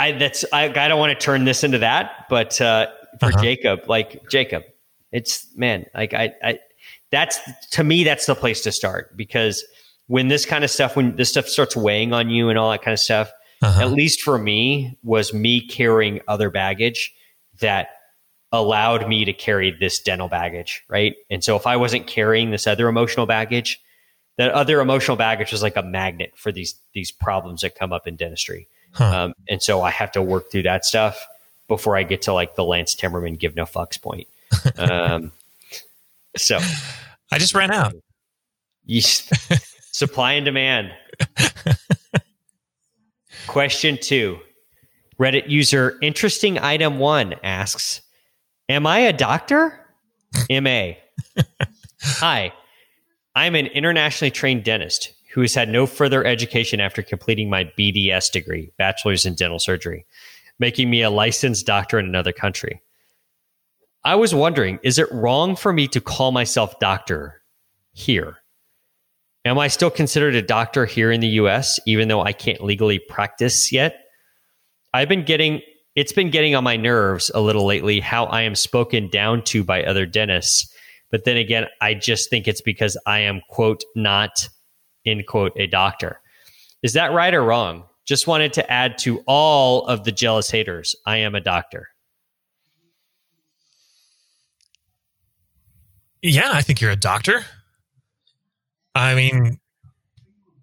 I 0.00 0.12
that's 0.12 0.44
I, 0.52 0.64
I 0.64 0.88
don't 0.88 0.98
want 0.98 1.18
to 1.18 1.24
turn 1.24 1.44
this 1.44 1.62
into 1.62 1.78
that, 1.78 2.26
but 2.30 2.58
uh, 2.60 2.86
for 3.18 3.26
uh-huh. 3.26 3.42
Jacob, 3.42 3.80
like 3.86 4.28
Jacob, 4.30 4.62
it's 5.12 5.46
man, 5.56 5.84
like 5.94 6.14
I, 6.14 6.32
I, 6.42 6.58
that's 7.10 7.38
to 7.72 7.84
me 7.84 8.04
that's 8.04 8.26
the 8.26 8.34
place 8.34 8.62
to 8.62 8.72
start 8.72 9.16
because 9.16 9.62
when 10.06 10.28
this 10.28 10.46
kind 10.46 10.64
of 10.64 10.70
stuff, 10.70 10.96
when 10.96 11.16
this 11.16 11.28
stuff 11.28 11.46
starts 11.46 11.76
weighing 11.76 12.12
on 12.12 12.30
you 12.30 12.48
and 12.48 12.58
all 12.58 12.70
that 12.70 12.82
kind 12.82 12.94
of 12.94 12.98
stuff, 12.98 13.30
uh-huh. 13.62 13.82
at 13.82 13.90
least 13.90 14.22
for 14.22 14.38
me, 14.38 14.98
was 15.02 15.34
me 15.34 15.66
carrying 15.66 16.20
other 16.26 16.48
baggage 16.48 17.12
that 17.60 17.88
allowed 18.52 19.08
me 19.08 19.24
to 19.24 19.32
carry 19.32 19.70
this 19.70 20.00
dental 20.00 20.28
baggage, 20.28 20.82
right? 20.88 21.14
And 21.30 21.42
so 21.42 21.56
if 21.56 21.66
I 21.66 21.76
wasn't 21.76 22.06
carrying 22.06 22.50
this 22.50 22.66
other 22.66 22.88
emotional 22.88 23.26
baggage, 23.26 23.80
that 24.38 24.50
other 24.52 24.80
emotional 24.80 25.16
baggage 25.16 25.52
was 25.52 25.62
like 25.62 25.76
a 25.76 25.82
magnet 25.82 26.32
for 26.36 26.50
these 26.50 26.74
these 26.92 27.10
problems 27.10 27.60
that 27.60 27.74
come 27.74 27.92
up 27.92 28.06
in 28.06 28.16
dentistry. 28.16 28.66
Huh. 28.92 29.24
Um, 29.24 29.34
and 29.48 29.62
so 29.62 29.82
I 29.82 29.90
have 29.90 30.10
to 30.12 30.22
work 30.22 30.50
through 30.50 30.64
that 30.64 30.84
stuff 30.84 31.26
before 31.68 31.96
I 31.96 32.02
get 32.02 32.22
to 32.22 32.32
like 32.32 32.56
the 32.56 32.64
Lance 32.64 32.96
Timmerman 32.96 33.38
give 33.38 33.54
no 33.54 33.64
fucks 33.64 34.00
point. 34.00 34.26
Um, 34.76 35.30
so 36.36 36.58
I 37.30 37.38
just 37.38 37.54
ran 37.54 37.70
out. 37.70 37.94
You, 38.84 39.00
Supply 39.92 40.32
and 40.32 40.44
demand. 40.44 40.92
Question 43.46 43.98
two 44.00 44.38
Reddit 45.18 45.48
user 45.48 45.98
interesting 46.00 46.58
item 46.58 46.98
one 46.98 47.34
asks 47.42 48.00
Am 48.70 48.86
I 48.86 49.00
a 49.00 49.12
doctor? 49.12 49.80
MA. 50.48 50.92
Hi, 52.02 52.52
I'm 53.34 53.56
an 53.56 53.66
internationally 53.66 54.30
trained 54.30 54.62
dentist 54.62 55.12
who 55.32 55.40
has 55.40 55.54
had 55.54 55.68
no 55.68 55.86
further 55.86 56.24
education 56.24 56.78
after 56.78 57.02
completing 57.02 57.50
my 57.50 57.64
BDS 57.76 58.30
degree, 58.30 58.70
Bachelor's 58.78 59.26
in 59.26 59.34
Dental 59.34 59.58
Surgery, 59.58 60.06
making 60.60 60.88
me 60.88 61.02
a 61.02 61.10
licensed 61.10 61.66
doctor 61.66 61.98
in 61.98 62.06
another 62.06 62.30
country. 62.30 62.80
I 64.04 64.14
was 64.14 64.32
wondering, 64.36 64.78
is 64.84 65.00
it 65.00 65.10
wrong 65.10 65.56
for 65.56 65.72
me 65.72 65.88
to 65.88 66.00
call 66.00 66.30
myself 66.30 66.78
doctor 66.78 67.42
here? 67.90 68.36
Am 69.44 69.58
I 69.58 69.66
still 69.66 69.90
considered 69.90 70.36
a 70.36 70.42
doctor 70.42 70.86
here 70.86 71.10
in 71.10 71.20
the 71.20 71.40
US, 71.40 71.80
even 71.88 72.06
though 72.06 72.22
I 72.22 72.32
can't 72.32 72.62
legally 72.62 73.00
practice 73.00 73.72
yet? 73.72 74.04
I've 74.94 75.08
been 75.08 75.24
getting, 75.24 75.60
it's 75.94 76.12
been 76.12 76.30
getting 76.30 76.54
on 76.54 76.64
my 76.64 76.76
nerves 76.76 77.30
a 77.34 77.40
little 77.40 77.66
lately 77.66 78.00
how 78.00 78.24
I 78.26 78.42
am 78.42 78.54
spoken 78.54 79.08
down 79.08 79.42
to 79.44 79.64
by 79.64 79.84
other 79.84 80.06
dentists. 80.06 80.72
But 81.10 81.24
then 81.24 81.36
again, 81.36 81.66
I 81.80 81.94
just 81.94 82.30
think 82.30 82.46
it's 82.46 82.60
because 82.60 82.96
I 83.06 83.20
am, 83.20 83.40
quote, 83.48 83.82
not, 83.96 84.48
in 85.04 85.24
quote, 85.24 85.52
a 85.56 85.66
doctor. 85.66 86.20
Is 86.82 86.92
that 86.92 87.12
right 87.12 87.34
or 87.34 87.42
wrong? 87.42 87.84
Just 88.06 88.26
wanted 88.26 88.52
to 88.54 88.70
add 88.70 88.98
to 88.98 89.22
all 89.26 89.86
of 89.86 90.04
the 90.04 90.12
jealous 90.12 90.50
haters 90.50 90.96
I 91.06 91.18
am 91.18 91.34
a 91.34 91.40
doctor. 91.40 91.88
Yeah, 96.22 96.50
I 96.52 96.62
think 96.62 96.80
you're 96.80 96.90
a 96.90 96.96
doctor. 96.96 97.44
I 98.94 99.14
mean, 99.14 99.58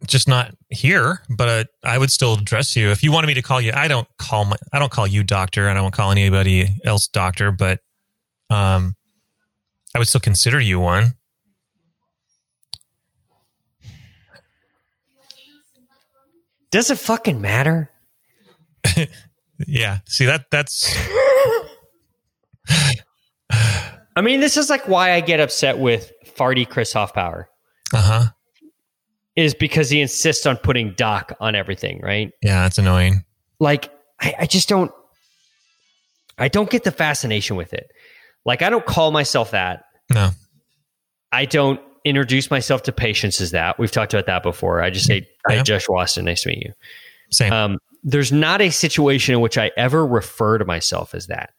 just 0.07 0.27
not 0.27 0.55
here, 0.69 1.21
but 1.29 1.69
I 1.83 1.97
would 1.97 2.11
still 2.11 2.33
address 2.33 2.75
you 2.75 2.89
if 2.89 3.03
you 3.03 3.11
wanted 3.11 3.27
me 3.27 3.33
to 3.35 3.41
call 3.41 3.61
you. 3.61 3.71
I 3.73 3.87
don't 3.87 4.07
call 4.17 4.45
my, 4.45 4.55
I 4.73 4.79
don't 4.79 4.91
call 4.91 5.07
you 5.07 5.23
doctor. 5.23 5.67
and 5.67 5.77
I 5.77 5.81
don't 5.81 5.93
call 5.93 6.11
anybody 6.11 6.67
else 6.83 7.07
doctor, 7.07 7.51
but 7.51 7.79
um, 8.49 8.95
I 9.93 9.99
would 9.99 10.07
still 10.07 10.21
consider 10.21 10.59
you 10.59 10.79
one. 10.79 11.13
Does 16.71 16.91
it 16.91 16.99
fucking 16.99 17.39
matter? 17.39 17.89
yeah. 19.67 19.99
See 20.05 20.25
that 20.25 20.45
that's. 20.51 20.93
I 24.15 24.21
mean, 24.21 24.39
this 24.39 24.57
is 24.57 24.69
like 24.69 24.87
why 24.87 25.13
I 25.13 25.21
get 25.21 25.39
upset 25.39 25.77
with 25.77 26.11
farty 26.25 26.67
Chris 26.67 26.91
Hoffpower. 26.91 27.49
Uh 27.93 28.01
huh. 28.01 28.25
Is 29.37 29.53
because 29.53 29.89
he 29.91 30.01
insists 30.01 30.45
on 30.47 30.57
putting 30.57 30.93
Doc 30.93 31.31
on 31.39 31.53
everything, 31.53 32.01
right? 32.01 32.31
Yeah, 32.41 32.63
that's 32.63 32.79
annoying. 32.79 33.23
Like, 33.59 33.91
I, 34.19 34.33
I 34.39 34.45
just 34.47 34.67
don't. 34.67 34.91
I 36.39 36.47
don't 36.47 36.69
get 36.69 36.83
the 36.83 36.91
fascination 36.91 37.55
with 37.55 37.73
it. 37.73 37.91
Like, 38.45 38.63
I 38.63 38.69
don't 38.69 38.85
call 38.85 39.11
myself 39.11 39.51
that. 39.51 39.85
No. 40.11 40.31
I 41.31 41.45
don't 41.45 41.79
introduce 42.03 42.49
myself 42.49 42.83
to 42.83 42.91
patients 42.91 43.39
as 43.39 43.51
that. 43.51 43.77
We've 43.77 43.91
talked 43.91 44.13
about 44.13 44.25
that 44.25 44.41
before. 44.41 44.81
I 44.81 44.89
just 44.89 45.05
say, 45.05 45.27
yeah. 45.49 45.57
"Hi, 45.57 45.63
Josh 45.63 45.87
Austin. 45.87 46.25
Nice 46.25 46.41
to 46.41 46.49
meet 46.49 46.63
you." 46.63 46.73
Same. 47.31 47.53
Um, 47.53 47.77
there's 48.03 48.31
not 48.31 48.61
a 48.61 48.71
situation 48.71 49.35
in 49.35 49.41
which 49.41 49.57
I 49.57 49.71
ever 49.77 50.05
refer 50.05 50.57
to 50.57 50.65
myself 50.65 51.13
as 51.13 51.27
that. 51.27 51.51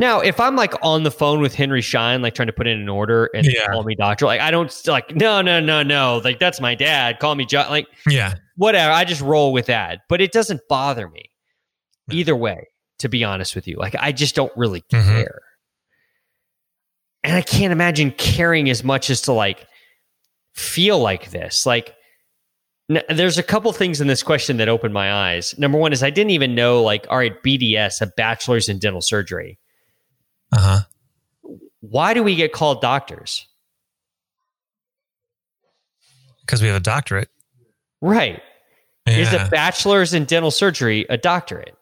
Now, 0.00 0.20
if 0.20 0.40
I'm 0.40 0.56
like 0.56 0.72
on 0.80 1.02
the 1.02 1.10
phone 1.10 1.42
with 1.42 1.54
Henry 1.54 1.82
Schein, 1.82 2.22
like 2.22 2.34
trying 2.34 2.46
to 2.46 2.54
put 2.54 2.66
in 2.66 2.80
an 2.80 2.88
order 2.88 3.28
and 3.34 3.46
yeah. 3.46 3.66
call 3.66 3.84
me 3.84 3.94
doctor, 3.94 4.24
like 4.24 4.40
I 4.40 4.50
don't 4.50 4.74
like 4.86 5.14
no, 5.14 5.42
no, 5.42 5.60
no, 5.60 5.82
no, 5.82 6.22
like 6.24 6.38
that's 6.38 6.58
my 6.58 6.74
dad. 6.74 7.18
Call 7.18 7.34
me 7.34 7.44
John. 7.44 7.68
Like 7.68 7.86
yeah, 8.08 8.32
whatever. 8.56 8.90
I 8.90 9.04
just 9.04 9.20
roll 9.20 9.52
with 9.52 9.66
that, 9.66 10.00
but 10.08 10.22
it 10.22 10.32
doesn't 10.32 10.62
bother 10.70 11.06
me 11.06 11.30
either 12.10 12.34
way. 12.34 12.66
To 13.00 13.10
be 13.10 13.24
honest 13.24 13.54
with 13.54 13.68
you, 13.68 13.76
like 13.76 13.94
I 13.98 14.12
just 14.12 14.34
don't 14.34 14.52
really 14.56 14.80
mm-hmm. 14.90 15.06
care, 15.06 15.42
mm-hmm. 15.42 17.30
and 17.30 17.36
I 17.36 17.42
can't 17.42 17.72
imagine 17.72 18.10
caring 18.10 18.70
as 18.70 18.82
much 18.82 19.10
as 19.10 19.20
to 19.22 19.32
like 19.32 19.66
feel 20.54 20.98
like 20.98 21.30
this. 21.30 21.66
Like 21.66 21.94
there's 22.88 23.36
a 23.36 23.42
couple 23.42 23.70
things 23.74 24.00
in 24.00 24.06
this 24.06 24.22
question 24.22 24.56
that 24.56 24.68
opened 24.70 24.94
my 24.94 25.12
eyes. 25.12 25.54
Number 25.58 25.76
one 25.76 25.92
is 25.92 26.02
I 26.02 26.08
didn't 26.08 26.30
even 26.30 26.54
know 26.54 26.82
like 26.82 27.06
all 27.10 27.18
right, 27.18 27.34
BDS, 27.42 28.00
a 28.00 28.06
bachelor's 28.16 28.70
in 28.70 28.78
dental 28.78 29.02
surgery 29.02 29.58
uh 30.52 30.60
huh. 30.60 30.80
Why 31.80 32.14
do 32.14 32.22
we 32.22 32.36
get 32.36 32.52
called 32.52 32.80
doctors? 32.80 33.46
Because 36.42 36.60
we 36.60 36.68
have 36.68 36.76
a 36.76 36.80
doctorate. 36.80 37.28
Right. 38.00 38.42
Yeah. 39.06 39.16
Is 39.16 39.32
a 39.32 39.48
bachelor's 39.50 40.14
in 40.14 40.24
dental 40.24 40.50
surgery 40.50 41.06
a 41.08 41.16
doctorate? 41.16 41.76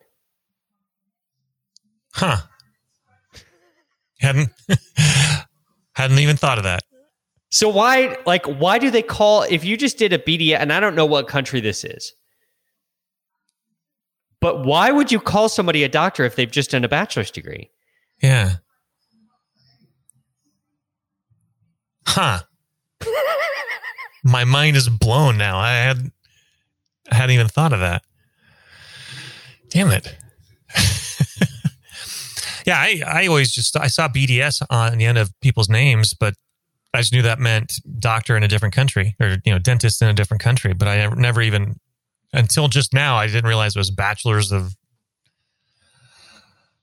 Huh. 2.13 2.39
Hadn't 4.21 4.51
hadn't 5.93 6.19
even 6.19 6.37
thought 6.37 6.59
of 6.59 6.65
that. 6.65 6.83
So 7.51 7.69
why 7.69 8.17
like 8.27 8.47
why 8.47 8.79
do 8.79 8.91
they 8.91 9.03
call 9.03 9.43
if 9.43 9.65
you 9.65 9.77
just 9.77 9.99
did 9.99 10.13
a 10.13 10.19
BDS 10.19 10.59
and 10.59 10.73
I 10.73 10.81
don't 10.81 10.95
know 10.95 11.07
what 11.07 11.29
country 11.29 11.61
this 11.61 11.85
is. 11.85 12.15
But 14.41 14.65
why 14.65 14.93
would 14.93 15.11
you 15.11 15.19
call 15.19 15.49
somebody 15.49 15.83
a 15.83 15.89
doctor 15.89 16.25
if 16.25 16.37
they've 16.37 16.51
just 16.51 16.71
done 16.71 16.85
a 16.85 16.89
bachelor's 16.89 17.31
degree? 17.31 17.71
Yeah. 18.23 18.57
Huh. 22.07 22.41
My 24.25 24.45
mind 24.45 24.77
is 24.77 24.89
blown 24.89 25.39
now. 25.39 25.59
I 25.59 25.73
had 25.73 26.11
I 27.11 27.15
hadn't 27.15 27.35
even 27.35 27.49
thought 27.49 27.73
of 27.73 27.81
that. 27.81 28.03
Damn 29.71 29.91
it. 29.91 30.17
yeah, 32.67 32.77
I, 32.77 33.03
I 33.07 33.27
always 33.27 33.53
just 33.53 33.77
I 33.77 33.87
saw 33.87 34.09
BDS 34.09 34.63
on 34.71 34.99
the 34.99 35.05
end 35.05 35.19
of 35.19 35.33
people's 35.41 35.69
names, 35.69 36.15
but 36.15 36.35
I 36.93 36.99
just 36.99 37.13
knew 37.13 37.23
that 37.23 37.39
meant 37.39 37.75
doctor 37.99 38.37
in 38.37 38.43
a 38.43 38.49
different 38.49 38.75
country 38.75 39.15
or 39.21 39.37
you 39.45 39.53
know 39.53 39.59
dentist 39.59 40.03
in 40.03 40.09
a 40.09 40.15
different 40.15 40.43
country. 40.43 40.73
But 40.73 40.89
I 40.89 41.07
never 41.15 41.43
even 41.43 41.77
until 42.33 42.69
just 42.69 42.93
now 42.93 43.17
I 43.17 43.27
didn't 43.27 43.47
realize 43.47 43.77
it 43.77 43.79
was 43.79 43.91
bachelors 43.91 44.53
of. 44.53 44.75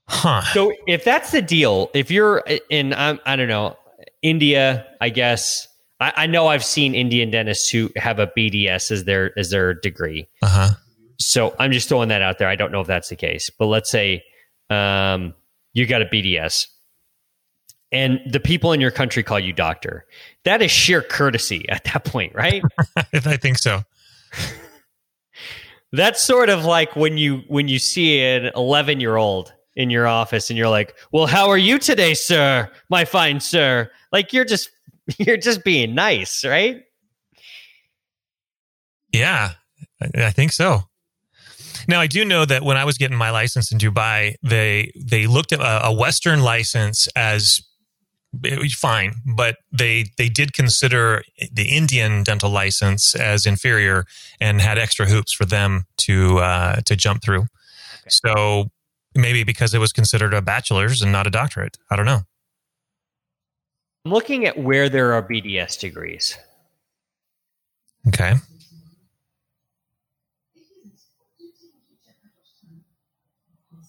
Huh. 0.08 0.42
So 0.54 0.74
if 0.88 1.04
that's 1.04 1.32
the 1.32 1.42
deal, 1.42 1.90
if 1.94 2.12
you're 2.12 2.44
in, 2.70 2.94
I, 2.94 3.18
I 3.26 3.36
don't 3.36 3.48
know, 3.48 3.78
India, 4.22 4.86
I 5.02 5.10
guess. 5.10 5.68
I, 6.00 6.14
I, 6.16 6.28
know 6.28 6.48
I've 6.48 6.64
seen 6.64 6.94
Indian 6.94 7.32
dentists 7.32 7.70
who 7.70 7.90
have 7.96 8.20
a 8.20 8.28
BDS 8.28 8.92
as 8.92 9.06
their 9.06 9.38
as 9.40 9.50
their 9.50 9.74
degree. 9.74 10.28
Uh 10.42 10.48
huh. 10.48 10.70
So 11.20 11.56
I'm 11.58 11.72
just 11.72 11.88
throwing 11.88 12.10
that 12.10 12.22
out 12.22 12.38
there. 12.38 12.50
I 12.50 12.56
don't 12.56 12.72
know 12.72 12.82
if 12.82 12.88
that's 12.88 13.10
the 13.10 13.16
case, 13.16 13.50
but 13.50 13.68
let's 13.68 13.90
say 13.90 14.24
um, 14.70 15.34
you 15.74 15.86
got 15.86 16.02
a 16.02 16.06
BDS 16.06 16.68
and 17.92 18.20
the 18.30 18.40
people 18.40 18.74
in 18.74 18.82
your 18.82 18.92
country 18.92 19.24
call 19.24 19.40
you 19.40 19.54
doctor. 19.54 20.06
That 20.44 20.62
is 20.62 20.70
sheer 20.70 21.02
courtesy 21.02 21.68
at 21.70 21.84
that 21.86 22.04
point, 22.04 22.36
right? 22.36 22.62
I 23.14 23.38
think 23.38 23.58
so. 23.58 23.84
That's 25.92 26.22
sort 26.22 26.50
of 26.50 26.66
like 26.66 26.96
when 26.96 27.18
you 27.18 27.44
when 27.48 27.70
you 27.70 27.80
see 27.80 28.22
an 28.22 28.52
11 28.56 29.00
year 29.00 29.16
old 29.16 29.54
in 29.76 29.90
your 29.90 30.08
office 30.08 30.50
and 30.50 30.58
you're 30.58 30.70
like, 30.70 30.96
"Well, 31.12 31.26
how 31.28 31.50
are 31.50 31.58
you 31.58 31.80
today, 31.80 32.14
sir? 32.14 32.70
My 32.90 33.06
fine 33.06 33.40
sir." 33.40 33.92
Like 34.12 34.34
you're 34.34 34.46
just 34.46 34.70
you're 35.18 35.38
just 35.38 35.64
being 35.64 35.96
nice, 35.96 36.46
right? 36.46 36.84
Yeah, 39.12 39.52
I 40.16 40.32
think 40.32 40.52
so. 40.52 40.82
Now 41.88 42.02
I 42.02 42.08
do 42.08 42.26
know 42.26 42.46
that 42.46 42.64
when 42.64 42.78
I 42.78 42.84
was 42.84 42.98
getting 42.98 43.18
my 43.18 43.30
license 43.30 43.72
in 43.72 43.78
Dubai, 43.78 44.36
they 44.44 44.92
they 44.96 45.28
looked 45.28 45.52
at 45.52 45.60
a, 45.60 45.88
a 45.88 45.94
Western 45.94 46.42
license 46.42 47.08
as 47.16 47.62
fine, 48.74 49.14
but 49.26 49.58
they 49.72 50.06
they 50.18 50.30
did 50.30 50.54
consider 50.54 51.24
the 51.52 51.70
Indian 51.70 52.24
dental 52.24 52.50
license 52.50 53.16
as 53.16 53.46
inferior 53.46 54.06
and 54.40 54.62
had 54.62 54.78
extra 54.78 55.06
hoops 55.06 55.34
for 55.34 55.46
them 55.46 55.86
to 55.98 56.40
uh, 56.40 56.76
to 56.86 56.96
jump 56.96 57.22
through. 57.24 57.42
Okay. 57.42 58.10
So 58.10 58.72
maybe 59.16 59.44
because 59.44 59.74
it 59.74 59.80
was 59.80 59.94
considered 59.94 60.34
a 60.34 60.42
bachelor's 60.42 61.02
and 61.02 61.12
not 61.12 61.28
a 61.28 61.30
doctorate, 61.30 61.78
I 61.90 61.96
don't 61.96 62.06
know. 62.06 62.22
I'm 64.06 64.12
looking 64.12 64.46
at 64.46 64.58
where 64.58 64.88
there 64.88 65.14
are 65.14 65.24
BDS 65.24 65.80
degrees. 65.80 66.38
Okay. 68.08 68.36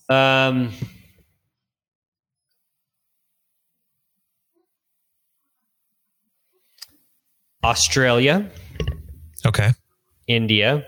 Um, 0.08 0.72
Australia. 7.62 8.48
Okay. 9.44 9.72
India. 10.28 10.86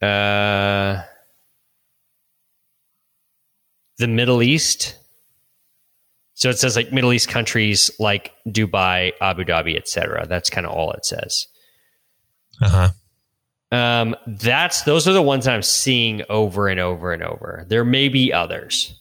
Uh, 0.00 1.02
the 4.02 4.08
Middle 4.08 4.42
East. 4.42 4.96
So 6.34 6.50
it 6.50 6.58
says 6.58 6.76
like 6.76 6.92
Middle 6.92 7.12
East 7.12 7.28
countries 7.28 7.90
like 8.00 8.32
Dubai, 8.48 9.12
Abu 9.20 9.44
Dhabi, 9.44 9.76
etc. 9.76 10.26
That's 10.26 10.50
kind 10.50 10.66
of 10.66 10.72
all 10.72 10.90
it 10.92 11.06
says. 11.06 11.46
Uh 12.60 12.68
huh. 12.68 12.88
Um, 13.72 14.16
that's 14.26 14.82
those 14.82 15.08
are 15.08 15.12
the 15.12 15.22
ones 15.22 15.46
I'm 15.48 15.62
seeing 15.62 16.22
over 16.28 16.68
and 16.68 16.80
over 16.80 17.12
and 17.12 17.22
over. 17.22 17.64
There 17.68 17.84
may 17.84 18.08
be 18.08 18.32
others. 18.32 18.98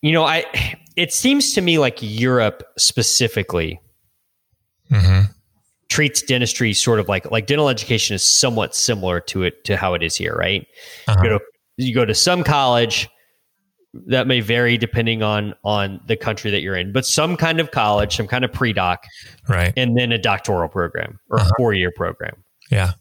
You 0.00 0.12
know, 0.12 0.24
I 0.24 0.44
it 0.96 1.12
seems 1.12 1.52
to 1.52 1.60
me 1.60 1.78
like 1.78 1.98
Europe 2.00 2.64
specifically 2.78 3.80
mm-hmm. 4.90 5.30
treats 5.88 6.22
dentistry 6.22 6.72
sort 6.72 7.00
of 7.00 7.08
like 7.08 7.30
like 7.30 7.46
dental 7.46 7.68
education 7.68 8.14
is 8.14 8.24
somewhat 8.24 8.74
similar 8.74 9.20
to 9.20 9.42
it 9.42 9.64
to 9.64 9.76
how 9.76 9.94
it 9.94 10.02
is 10.02 10.16
here, 10.16 10.34
right? 10.34 10.66
Uh-huh. 11.06 11.22
You, 11.22 11.28
go 11.28 11.38
to, 11.38 11.44
you 11.78 11.94
go 11.94 12.04
to 12.04 12.14
some 12.14 12.44
college 12.44 13.08
that 14.06 14.26
may 14.26 14.40
vary 14.40 14.76
depending 14.76 15.22
on 15.22 15.54
on 15.64 16.00
the 16.06 16.16
country 16.16 16.50
that 16.50 16.60
you're 16.60 16.76
in, 16.76 16.92
but 16.92 17.06
some 17.06 17.36
kind 17.36 17.60
of 17.60 17.70
college, 17.70 18.16
some 18.16 18.26
kind 18.26 18.44
of 18.44 18.52
pre 18.52 18.72
doc, 18.72 19.04
right, 19.48 19.72
and 19.76 19.96
then 19.96 20.12
a 20.12 20.18
doctoral 20.18 20.68
program 20.68 21.18
or 21.30 21.40
uh-huh. 21.40 21.50
four 21.56 21.72
year 21.72 21.90
program. 21.90 22.44
Yeah. 22.70 22.92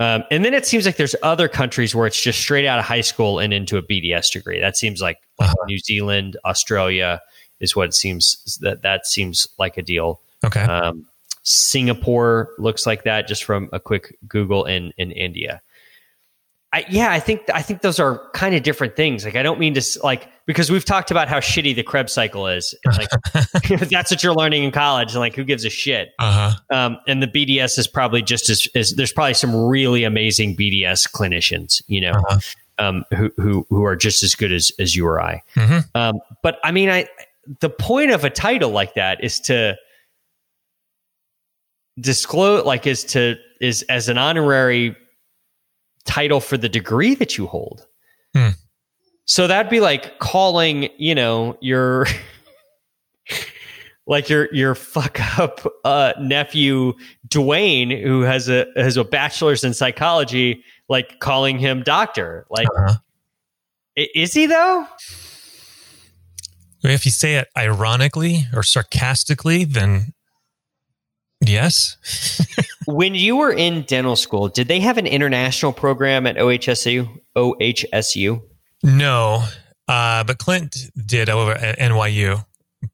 Um, 0.00 0.22
and 0.30 0.44
then 0.44 0.54
it 0.54 0.64
seems 0.64 0.86
like 0.86 0.96
there's 0.96 1.16
other 1.24 1.48
countries 1.48 1.92
where 1.92 2.06
it's 2.06 2.20
just 2.20 2.38
straight 2.38 2.66
out 2.66 2.78
of 2.78 2.84
high 2.84 3.00
school 3.00 3.40
and 3.40 3.52
into 3.52 3.76
a 3.76 3.82
BDS 3.82 4.30
degree. 4.30 4.60
That 4.60 4.76
seems 4.76 5.00
like, 5.00 5.18
like 5.40 5.50
uh-huh. 5.50 5.64
New 5.66 5.78
Zealand, 5.78 6.36
Australia 6.44 7.20
is 7.58 7.74
what 7.74 7.88
it 7.88 7.94
seems 7.94 8.58
that 8.60 8.82
that 8.82 9.06
seems 9.06 9.48
like 9.58 9.76
a 9.76 9.82
deal. 9.82 10.20
Okay. 10.44 10.60
Um, 10.60 11.06
Singapore 11.42 12.50
looks 12.58 12.86
like 12.86 13.04
that 13.04 13.26
just 13.26 13.42
from 13.42 13.70
a 13.72 13.80
quick 13.80 14.16
Google 14.28 14.64
in 14.66 14.92
in 14.98 15.10
India. 15.10 15.62
I, 16.70 16.84
yeah, 16.90 17.10
I 17.10 17.18
think 17.18 17.42
I 17.52 17.62
think 17.62 17.80
those 17.80 17.98
are 17.98 18.28
kind 18.34 18.54
of 18.54 18.62
different 18.62 18.94
things. 18.94 19.24
Like, 19.24 19.36
I 19.36 19.42
don't 19.42 19.58
mean 19.58 19.72
to 19.72 19.82
like 20.04 20.28
because 20.44 20.70
we've 20.70 20.84
talked 20.84 21.10
about 21.10 21.26
how 21.26 21.40
shitty 21.40 21.74
the 21.74 21.82
Krebs 21.82 22.12
cycle 22.12 22.46
is. 22.46 22.74
Like, 22.84 23.08
that's 23.90 24.10
what 24.10 24.22
you're 24.22 24.34
learning 24.34 24.64
in 24.64 24.70
college, 24.70 25.12
and 25.12 25.20
like, 25.20 25.34
who 25.34 25.44
gives 25.44 25.64
a 25.64 25.70
shit? 25.70 26.10
Uh-huh. 26.18 26.58
Um, 26.70 26.98
and 27.06 27.22
the 27.22 27.26
BDS 27.26 27.78
is 27.78 27.86
probably 27.86 28.20
just 28.20 28.50
as, 28.50 28.68
as, 28.74 28.92
there's 28.92 29.12
probably 29.12 29.34
some 29.34 29.56
really 29.56 30.04
amazing 30.04 30.56
BDS 30.56 31.10
clinicians, 31.10 31.82
you 31.86 32.02
know, 32.02 32.10
uh-huh. 32.10 32.38
um, 32.78 33.04
who 33.16 33.32
who 33.38 33.66
who 33.70 33.84
are 33.84 33.96
just 33.96 34.22
as 34.22 34.34
good 34.34 34.52
as 34.52 34.70
as 34.78 34.94
you 34.94 35.06
or 35.06 35.22
I. 35.22 35.42
Mm-hmm. 35.56 35.78
Um, 35.94 36.20
but 36.42 36.58
I 36.62 36.70
mean, 36.72 36.90
I 36.90 37.08
the 37.60 37.70
point 37.70 38.10
of 38.10 38.24
a 38.24 38.30
title 38.30 38.70
like 38.70 38.92
that 38.92 39.24
is 39.24 39.40
to 39.40 39.74
disclose, 41.98 42.66
like, 42.66 42.86
is 42.86 43.04
to 43.04 43.36
is 43.58 43.82
as 43.88 44.10
an 44.10 44.18
honorary 44.18 44.94
title 46.08 46.40
for 46.40 46.56
the 46.56 46.68
degree 46.68 47.14
that 47.14 47.38
you 47.38 47.46
hold. 47.46 47.86
Hmm. 48.34 48.50
So 49.26 49.46
that'd 49.46 49.70
be 49.70 49.80
like 49.80 50.18
calling, 50.18 50.88
you 50.96 51.14
know, 51.14 51.56
your 51.60 52.06
like 54.06 54.28
your 54.28 54.52
your 54.52 54.74
fuck 54.74 55.20
up 55.38 55.66
uh, 55.84 56.14
nephew 56.18 56.94
Dwayne, 57.28 58.02
who 58.02 58.22
has 58.22 58.48
a 58.48 58.66
has 58.76 58.96
a 58.96 59.04
bachelor's 59.04 59.62
in 59.62 59.74
psychology, 59.74 60.64
like 60.88 61.20
calling 61.20 61.58
him 61.58 61.82
doctor. 61.82 62.46
Like, 62.50 62.68
uh-huh. 62.74 62.94
is 63.96 64.32
he 64.32 64.46
though? 64.46 64.86
If 66.82 67.04
you 67.04 67.12
say 67.12 67.36
it 67.36 67.48
ironically 67.56 68.46
or 68.54 68.62
sarcastically, 68.62 69.64
then 69.64 70.14
Yes. 71.40 71.96
when 72.88 73.14
you 73.14 73.36
were 73.36 73.52
in 73.52 73.82
dental 73.82 74.16
school, 74.16 74.48
did 74.48 74.66
they 74.66 74.80
have 74.80 74.96
an 74.96 75.06
international 75.06 75.74
program 75.74 76.26
at 76.26 76.36
OHSU? 76.36 77.20
OHSU? 77.36 78.42
No, 78.82 79.44
uh, 79.86 80.24
but 80.24 80.38
Clint 80.38 80.74
did 81.04 81.28
over 81.28 81.52
at 81.52 81.78
NYU. 81.78 82.46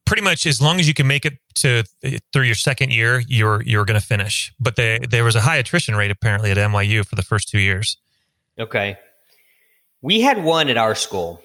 Pretty 0.04 0.22
much, 0.22 0.46
as 0.46 0.60
long 0.60 0.80
as 0.80 0.88
you 0.88 0.94
can 0.94 1.06
make 1.06 1.24
it 1.24 1.34
to 1.56 1.84
through 2.32 2.42
your 2.42 2.56
second 2.56 2.92
year, 2.92 3.22
you're 3.28 3.62
you're 3.62 3.84
going 3.84 4.00
to 4.00 4.04
finish. 4.04 4.52
But 4.58 4.74
they, 4.74 4.98
there 4.98 5.22
was 5.22 5.36
a 5.36 5.40
high 5.40 5.58
attrition 5.58 5.94
rate 5.94 6.10
apparently 6.10 6.50
at 6.50 6.56
NYU 6.56 7.06
for 7.06 7.14
the 7.14 7.22
first 7.22 7.48
two 7.48 7.60
years. 7.60 7.96
Okay, 8.58 8.96
we 10.02 10.22
had 10.22 10.42
one 10.42 10.70
at 10.70 10.76
our 10.76 10.96
school. 10.96 11.40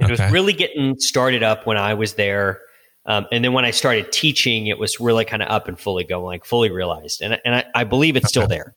It 0.00 0.04
okay. 0.04 0.12
was 0.12 0.32
really 0.32 0.54
getting 0.54 0.94
started 0.98 1.42
up 1.42 1.66
when 1.66 1.76
I 1.76 1.92
was 1.92 2.14
there. 2.14 2.62
Um, 3.06 3.26
and 3.30 3.44
then 3.44 3.52
when 3.52 3.64
I 3.64 3.70
started 3.70 4.12
teaching, 4.12 4.66
it 4.66 4.78
was 4.78 4.98
really 4.98 5.24
kind 5.24 5.42
of 5.42 5.50
up 5.50 5.68
and 5.68 5.78
fully 5.78 6.04
going, 6.04 6.24
like 6.24 6.44
fully 6.44 6.70
realized. 6.70 7.20
And, 7.20 7.38
and 7.44 7.56
I, 7.56 7.64
I 7.74 7.84
believe 7.84 8.16
it's 8.16 8.28
still 8.28 8.46
there. 8.46 8.74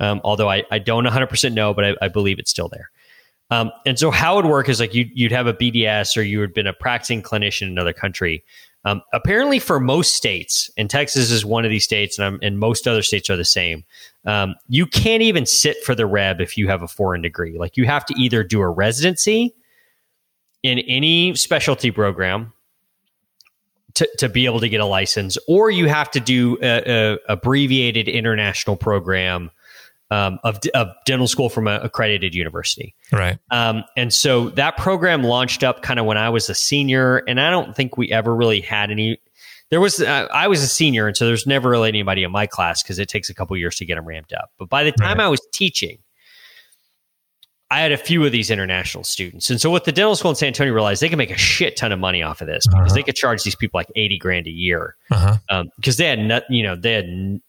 Um, 0.00 0.20
although 0.24 0.50
I, 0.50 0.64
I 0.70 0.78
don't 0.78 1.04
100% 1.04 1.52
know, 1.52 1.74
but 1.74 1.84
I, 1.84 1.94
I 2.02 2.08
believe 2.08 2.38
it's 2.38 2.50
still 2.50 2.68
there. 2.68 2.90
Um, 3.50 3.70
and 3.84 3.98
so 3.98 4.10
how 4.10 4.34
it 4.34 4.44
would 4.44 4.50
work 4.50 4.68
is 4.68 4.80
like 4.80 4.94
you, 4.94 5.08
you'd 5.12 5.32
have 5.32 5.46
a 5.46 5.54
BDS 5.54 6.16
or 6.16 6.22
you 6.22 6.40
had 6.40 6.54
been 6.54 6.66
a 6.66 6.72
practicing 6.72 7.22
clinician 7.22 7.62
in 7.62 7.68
another 7.68 7.92
country. 7.92 8.44
Um, 8.84 9.02
apparently, 9.12 9.58
for 9.58 9.78
most 9.78 10.14
states, 10.14 10.70
and 10.78 10.88
Texas 10.88 11.30
is 11.30 11.44
one 11.44 11.66
of 11.66 11.70
these 11.70 11.84
states, 11.84 12.18
and, 12.18 12.42
and 12.42 12.58
most 12.58 12.88
other 12.88 13.02
states 13.02 13.28
are 13.28 13.36
the 13.36 13.44
same. 13.44 13.84
Um, 14.24 14.54
you 14.68 14.86
can't 14.86 15.22
even 15.22 15.44
sit 15.44 15.84
for 15.84 15.94
the 15.94 16.06
REB 16.06 16.40
if 16.40 16.56
you 16.56 16.68
have 16.68 16.82
a 16.82 16.88
foreign 16.88 17.20
degree. 17.20 17.58
Like 17.58 17.76
you 17.76 17.84
have 17.84 18.06
to 18.06 18.14
either 18.18 18.42
do 18.42 18.60
a 18.62 18.68
residency 18.68 19.54
in 20.62 20.78
any 20.78 21.34
specialty 21.34 21.90
program 21.90 22.54
to, 23.94 24.08
to 24.18 24.28
be 24.28 24.46
able 24.46 24.60
to 24.60 24.68
get 24.68 24.80
a 24.80 24.86
license, 24.86 25.38
or 25.48 25.70
you 25.70 25.88
have 25.88 26.10
to 26.12 26.20
do 26.20 26.58
a, 26.62 26.82
a 26.86 27.18
abbreviated 27.28 28.08
international 28.08 28.76
program 28.76 29.50
um, 30.10 30.38
of, 30.42 30.58
of 30.74 30.88
dental 31.06 31.28
school 31.28 31.48
from 31.48 31.68
an 31.68 31.80
accredited 31.82 32.34
university. 32.34 32.94
Right. 33.12 33.38
Um, 33.50 33.84
and 33.96 34.12
so 34.12 34.50
that 34.50 34.76
program 34.76 35.22
launched 35.22 35.62
up 35.62 35.82
kind 35.82 36.00
of 36.00 36.06
when 36.06 36.18
I 36.18 36.30
was 36.30 36.50
a 36.50 36.54
senior, 36.54 37.18
and 37.28 37.40
I 37.40 37.50
don't 37.50 37.76
think 37.76 37.96
we 37.96 38.10
ever 38.10 38.34
really 38.34 38.60
had 38.60 38.90
any 38.90 39.20
there 39.70 39.80
was 39.80 40.00
uh, 40.00 40.26
I 40.32 40.48
was 40.48 40.62
a 40.62 40.68
senior, 40.68 41.06
and 41.06 41.16
so 41.16 41.26
there's 41.26 41.46
never 41.46 41.70
really 41.70 41.88
anybody 41.88 42.24
in 42.24 42.32
my 42.32 42.46
class 42.46 42.82
because 42.82 42.98
it 42.98 43.08
takes 43.08 43.30
a 43.30 43.34
couple 43.34 43.56
years 43.56 43.76
to 43.76 43.86
get 43.86 43.94
them 43.94 44.04
ramped 44.04 44.32
up. 44.32 44.50
But 44.58 44.68
by 44.68 44.82
the 44.82 44.92
time 44.92 45.18
Right. 45.18 45.26
I 45.26 45.28
was 45.28 45.40
teaching, 45.52 45.98
I 47.72 47.80
had 47.80 47.92
a 47.92 47.96
few 47.96 48.24
of 48.26 48.32
these 48.32 48.50
international 48.50 49.04
students, 49.04 49.48
and 49.48 49.60
so 49.60 49.70
what 49.70 49.84
the 49.84 49.92
dental 49.92 50.16
school 50.16 50.30
in 50.30 50.36
San 50.36 50.48
Antonio 50.48 50.72
realized 50.74 51.00
they 51.02 51.08
can 51.08 51.18
make 51.18 51.30
a 51.30 51.36
shit 51.38 51.76
ton 51.76 51.92
of 51.92 52.00
money 52.00 52.20
off 52.22 52.40
of 52.40 52.48
this 52.48 52.66
because 52.66 52.86
Uh-huh. 52.86 52.94
they 52.94 53.02
could 53.04 53.14
charge 53.14 53.44
these 53.44 53.54
people 53.54 53.78
like 53.78 53.86
eighty 53.94 54.18
grand 54.18 54.46
a 54.48 54.50
year 54.50 54.96
Uh 55.10 55.38
huh. 55.48 55.64
because 55.76 55.96
they 55.96 56.06
had 56.06 56.18
not, 56.18 56.42
you 56.50 56.62
know, 56.64 56.74
they 56.74 56.92
had 56.94 57.40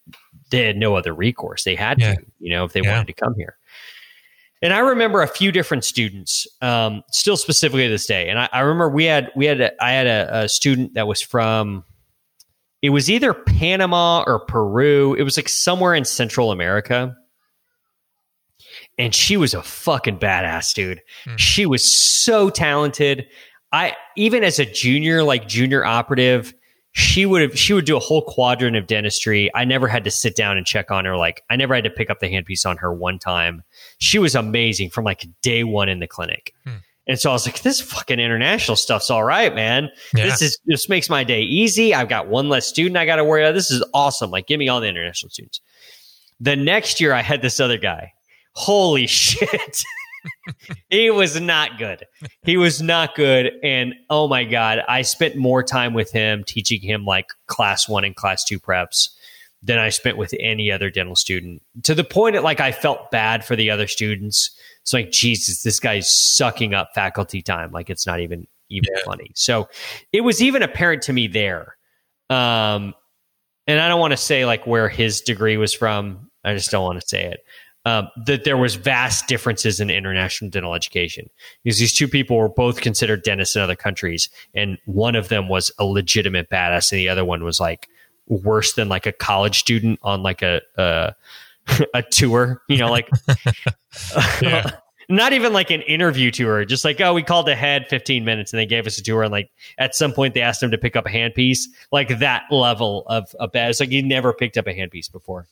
they 0.51 0.65
had 0.65 0.77
no 0.77 0.95
other 0.95 1.13
recourse. 1.13 1.63
They 1.63 1.75
had 1.75 1.99
Yeah. 1.99 2.15
to, 2.15 2.21
you 2.39 2.51
know, 2.51 2.65
if 2.65 2.73
they 2.73 2.81
Yeah. 2.81 2.91
wanted 2.97 3.07
to 3.07 3.13
come 3.13 3.33
here. 3.37 3.57
And 4.61 4.73
I 4.73 4.79
remember 4.79 5.23
a 5.23 5.27
few 5.27 5.51
different 5.51 5.83
students, 5.85 6.45
um, 6.61 7.03
still 7.09 7.35
specifically 7.37 7.85
to 7.85 7.89
this 7.89 8.05
day. 8.05 8.29
And 8.29 8.37
I, 8.37 8.47
I 8.53 8.59
remember 8.59 8.89
we 8.89 9.05
had 9.05 9.31
we 9.35 9.45
had 9.45 9.59
a, 9.59 9.83
I 9.83 9.91
had 9.91 10.05
a, 10.05 10.41
a 10.43 10.49
student 10.49 10.93
that 10.93 11.07
was 11.07 11.19
from, 11.21 11.83
it 12.83 12.91
was 12.91 13.09
either 13.09 13.33
Panama 13.33 14.23
or 14.27 14.39
Peru. 14.45 15.15
It 15.15 15.23
was 15.23 15.35
like 15.35 15.49
somewhere 15.49 15.95
in 15.95 16.05
Central 16.05 16.51
America. 16.51 17.15
And 19.01 19.15
she 19.15 19.35
was 19.35 19.55
a 19.55 19.63
fucking 19.63 20.19
badass, 20.19 20.75
dude. 20.75 21.01
Hmm. 21.25 21.35
She 21.35 21.65
was 21.65 21.83
so 21.83 22.51
talented. 22.51 23.25
I 23.71 23.95
even 24.15 24.43
as 24.43 24.59
a 24.59 24.65
junior, 24.65 25.23
like 25.23 25.47
junior 25.47 25.83
operative, 25.83 26.53
she 26.91 27.25
would 27.25 27.41
have 27.41 27.57
she 27.57 27.73
would 27.73 27.85
do 27.85 27.97
a 27.97 27.99
whole 27.99 28.21
quadrant 28.21 28.75
of 28.75 28.85
dentistry. 28.85 29.49
I 29.55 29.65
never 29.65 29.87
had 29.87 30.03
to 30.03 30.11
sit 30.11 30.35
down 30.35 30.55
and 30.55 30.67
check 30.67 30.91
on 30.91 31.05
her. 31.05 31.17
Like 31.17 31.41
I 31.49 31.55
never 31.55 31.73
had 31.73 31.83
to 31.85 31.89
pick 31.89 32.11
up 32.11 32.19
the 32.19 32.27
handpiece 32.27 32.63
on 32.63 32.77
her 32.77 32.93
one 32.93 33.17
time. 33.17 33.63
She 33.97 34.19
was 34.19 34.35
amazing 34.35 34.91
from 34.91 35.03
like 35.03 35.27
day 35.41 35.63
one 35.63 35.89
in 35.89 35.99
the 35.99 36.07
clinic. 36.07 36.53
Hmm. 36.63 36.75
And 37.07 37.19
so 37.19 37.31
I 37.31 37.33
was 37.33 37.47
like, 37.47 37.63
this 37.63 37.81
fucking 37.81 38.19
international 38.19 38.77
stuff's 38.77 39.09
all 39.09 39.23
right, 39.23 39.55
man. 39.55 39.89
Yeah. 40.13 40.25
This 40.25 40.43
is 40.43 40.59
this 40.65 40.89
makes 40.89 41.09
my 41.09 41.23
day 41.23 41.41
easy. 41.41 41.95
I've 41.95 42.07
got 42.07 42.27
one 42.27 42.49
less 42.49 42.67
student 42.67 42.97
I 42.97 43.07
got 43.07 43.15
to 43.15 43.23
worry 43.23 43.43
about. 43.43 43.55
This 43.55 43.71
is 43.71 43.83
awesome. 43.95 44.29
Like, 44.29 44.45
give 44.45 44.59
me 44.59 44.69
all 44.69 44.79
the 44.79 44.87
international 44.87 45.31
students. 45.31 45.59
The 46.39 46.55
next 46.55 47.01
year, 47.01 47.13
I 47.13 47.23
had 47.23 47.41
this 47.41 47.59
other 47.59 47.77
guy. 47.79 48.13
Holy 48.53 49.07
shit. 49.07 49.83
he 50.89 51.09
was 51.09 51.39
not 51.39 51.77
good. 51.77 52.05
He 52.43 52.57
was 52.57 52.81
not 52.81 53.15
good. 53.15 53.51
And 53.63 53.95
oh 54.09 54.27
my 54.27 54.43
God, 54.43 54.79
I 54.87 55.01
spent 55.01 55.35
more 55.35 55.63
time 55.63 55.93
with 55.93 56.11
him 56.11 56.43
teaching 56.45 56.81
him 56.81 57.05
like 57.05 57.27
class 57.47 57.87
one 57.89 58.03
and 58.03 58.15
class 58.15 58.43
two 58.43 58.59
preps 58.59 59.09
than 59.63 59.77
I 59.77 59.89
spent 59.89 60.17
with 60.17 60.33
any 60.39 60.71
other 60.71 60.89
dental 60.89 61.15
student 61.15 61.61
to 61.83 61.93
the 61.93 62.03
point 62.03 62.33
that 62.33 62.43
like 62.43 62.59
I 62.59 62.71
felt 62.71 63.11
bad 63.11 63.45
for 63.45 63.55
the 63.55 63.69
other 63.69 63.87
students. 63.87 64.51
It's 64.81 64.93
like, 64.93 65.11
Jesus, 65.11 65.61
this 65.61 65.79
guy's 65.79 66.11
sucking 66.11 66.73
up 66.73 66.89
faculty 66.95 67.41
time. 67.41 67.71
Like 67.71 67.89
it's 67.89 68.07
not 68.07 68.19
even, 68.19 68.47
even 68.69 68.89
Yeah. 68.95 69.03
funny. 69.05 69.31
So 69.35 69.69
it 70.11 70.21
was 70.21 70.41
even 70.41 70.63
apparent 70.63 71.03
to 71.03 71.13
me 71.13 71.27
there. 71.27 71.77
Um, 72.31 72.95
and 73.67 73.79
I 73.79 73.87
don't 73.87 73.99
want 73.99 74.11
to 74.11 74.17
say 74.17 74.45
like 74.45 74.65
where 74.65 74.89
his 74.89 75.21
degree 75.21 75.57
was 75.57 75.73
from. 75.73 76.29
I 76.43 76.55
just 76.55 76.71
don't 76.71 76.83
want 76.83 76.99
to 76.99 77.07
say 77.07 77.25
it. 77.25 77.41
Um, 77.83 78.09
that 78.27 78.43
there 78.43 78.57
was 78.57 78.75
vast 78.75 79.27
differences 79.27 79.79
in 79.79 79.89
international 79.89 80.51
dental 80.51 80.75
education 80.75 81.27
because 81.63 81.79
these 81.79 81.95
two 81.95 82.07
people 82.07 82.37
were 82.37 82.47
both 82.47 82.79
considered 82.79 83.23
dentists 83.23 83.55
in 83.55 83.61
other 83.63 83.75
countries, 83.75 84.29
and 84.53 84.77
one 84.85 85.15
of 85.15 85.29
them 85.29 85.49
was 85.49 85.71
a 85.79 85.85
legitimate 85.85 86.49
badass, 86.49 86.91
and 86.91 86.99
the 86.99 87.09
other 87.09 87.25
one 87.25 87.43
was 87.43 87.59
like 87.59 87.89
worse 88.27 88.73
than 88.73 88.87
like 88.87 89.07
a 89.07 89.11
college 89.11 89.57
student 89.57 89.99
on 90.03 90.21
like 90.21 90.43
a 90.43 90.61
a, 90.77 91.15
a 91.95 92.03
tour. 92.03 92.61
You 92.69 92.77
know, 92.77 92.91
like 92.91 93.09
Yeah. 94.41 94.69
not 95.09 95.33
even 95.33 95.51
like 95.53 95.69
an 95.69 95.81
interview 95.81 96.31
tour, 96.31 96.63
just 96.63 96.85
like, 96.85 97.01
oh, 97.01 97.13
we 97.13 97.21
called 97.21 97.49
ahead 97.49 97.87
15 97.89 98.23
minutes 98.23 98.53
and 98.53 98.59
they 98.59 98.65
gave 98.65 98.87
us 98.87 98.97
a 98.97 99.03
tour. 99.03 99.23
And 99.23 99.31
like 99.31 99.51
at 99.77 99.93
some 99.93 100.13
point 100.13 100.33
they 100.33 100.41
asked 100.41 100.63
him 100.63 100.71
to 100.71 100.77
pick 100.77 100.95
up 100.95 101.05
a 101.05 101.09
handpiece, 101.09 101.63
like 101.91 102.19
that 102.19 102.43
level 102.49 103.03
of, 103.07 103.35
a 103.39 103.47
bad. 103.47 103.69
It's 103.69 103.79
like 103.79 103.89
he 103.89 104.01
never 104.01 104.33
picked 104.33 104.57
up 104.57 104.67
a 104.67 104.73
handpiece 104.73 105.11
before. 105.11 105.47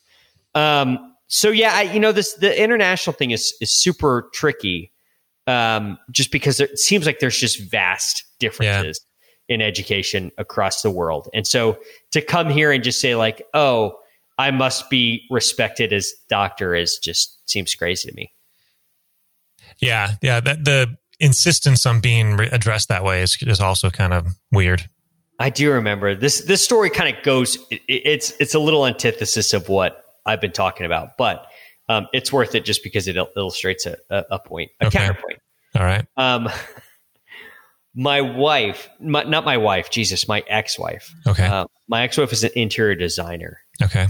Um, 0.56 1.16
so 1.30 1.50
yeah, 1.50 1.72
I, 1.74 1.82
you 1.84 2.00
know, 2.00 2.12
this, 2.12 2.34
the 2.34 2.62
international 2.62 3.14
thing 3.14 3.32
is, 3.32 3.54
is 3.62 3.72
super 3.72 4.30
tricky. 4.34 4.92
Um, 5.48 5.98
just 6.12 6.32
because 6.32 6.60
it 6.60 6.78
seems 6.78 7.08
like 7.08 7.18
there's 7.18 7.40
just 7.40 7.72
vast 7.72 8.24
differences 8.38 9.02
in 9.48 9.62
education 9.62 10.32
across 10.38 10.84
the 10.84 10.92
world. 10.92 11.28
And 11.34 11.48
so 11.48 11.80
to 12.12 12.22
come 12.22 12.50
here 12.50 12.72
and 12.72 12.84
just 12.84 13.02
say 13.02 13.16
like, 13.16 13.42
oh, 13.56 13.98
I 14.38 14.52
must 14.52 14.90
be 14.92 15.26
respected 15.32 15.92
as 15.92 16.14
doctor 16.30 16.76
is 16.76 17.00
just 17.00 17.50
seems 17.50 17.74
crazy 17.74 18.10
to 18.10 18.16
me. 18.16 18.32
Yeah, 19.80 20.12
yeah. 20.22 20.40
That 20.40 20.66
the 20.66 20.98
insistence 21.20 21.86
on 21.86 22.00
being 22.00 22.38
re- 22.38 22.50
addressed 22.52 22.90
that 22.90 23.04
way 23.04 23.22
is 23.22 23.38
is 23.42 23.60
also 23.60 23.90
kind 23.90 24.14
of 24.14 24.28
weird. 24.52 24.88
I 25.40 25.50
do 25.50 25.72
remember 25.72 26.16
this. 26.16 26.42
This 26.42 26.64
story 26.64 26.90
kind 26.90 27.16
of 27.16 27.24
goes. 27.24 27.58
It, 27.72 27.82
it's 27.88 28.34
it's 28.40 28.54
a 28.54 28.60
little 28.60 28.86
antithesis 28.86 29.54
of 29.54 29.68
what 29.68 30.06
I've 30.30 30.42
been 30.42 30.52
talking 30.52 30.86
about, 30.86 31.18
but 31.18 31.46
um, 31.90 32.08
it's 32.14 32.32
worth 32.32 32.56
it 32.56 32.66
just 32.66 32.84
because 32.84 33.08
it 33.08 33.16
il- 33.18 33.30
illustrates 33.36 33.86
a, 33.86 33.98
a, 34.10 34.24
a 34.32 34.40
point, 34.40 34.72
a 34.80 34.86
Okay. 34.88 35.00
counterpoint. 35.00 35.40
All 35.76 35.84
right. 35.84 36.06
Um, 36.18 36.50
my 37.96 38.22
wife, 38.22 38.90
my, 39.00 39.24
not 39.24 39.44
my 39.46 39.58
wife, 39.58 39.90
Jesus, 39.90 40.28
my 40.28 40.44
ex-wife. 40.48 41.14
Okay. 41.28 41.46
Uh, 41.46 41.66
my 41.88 42.04
ex-wife 42.04 42.32
is 42.32 42.44
an 42.44 42.52
interior 42.56 42.96
designer, 42.96 43.60
okay. 43.82 44.08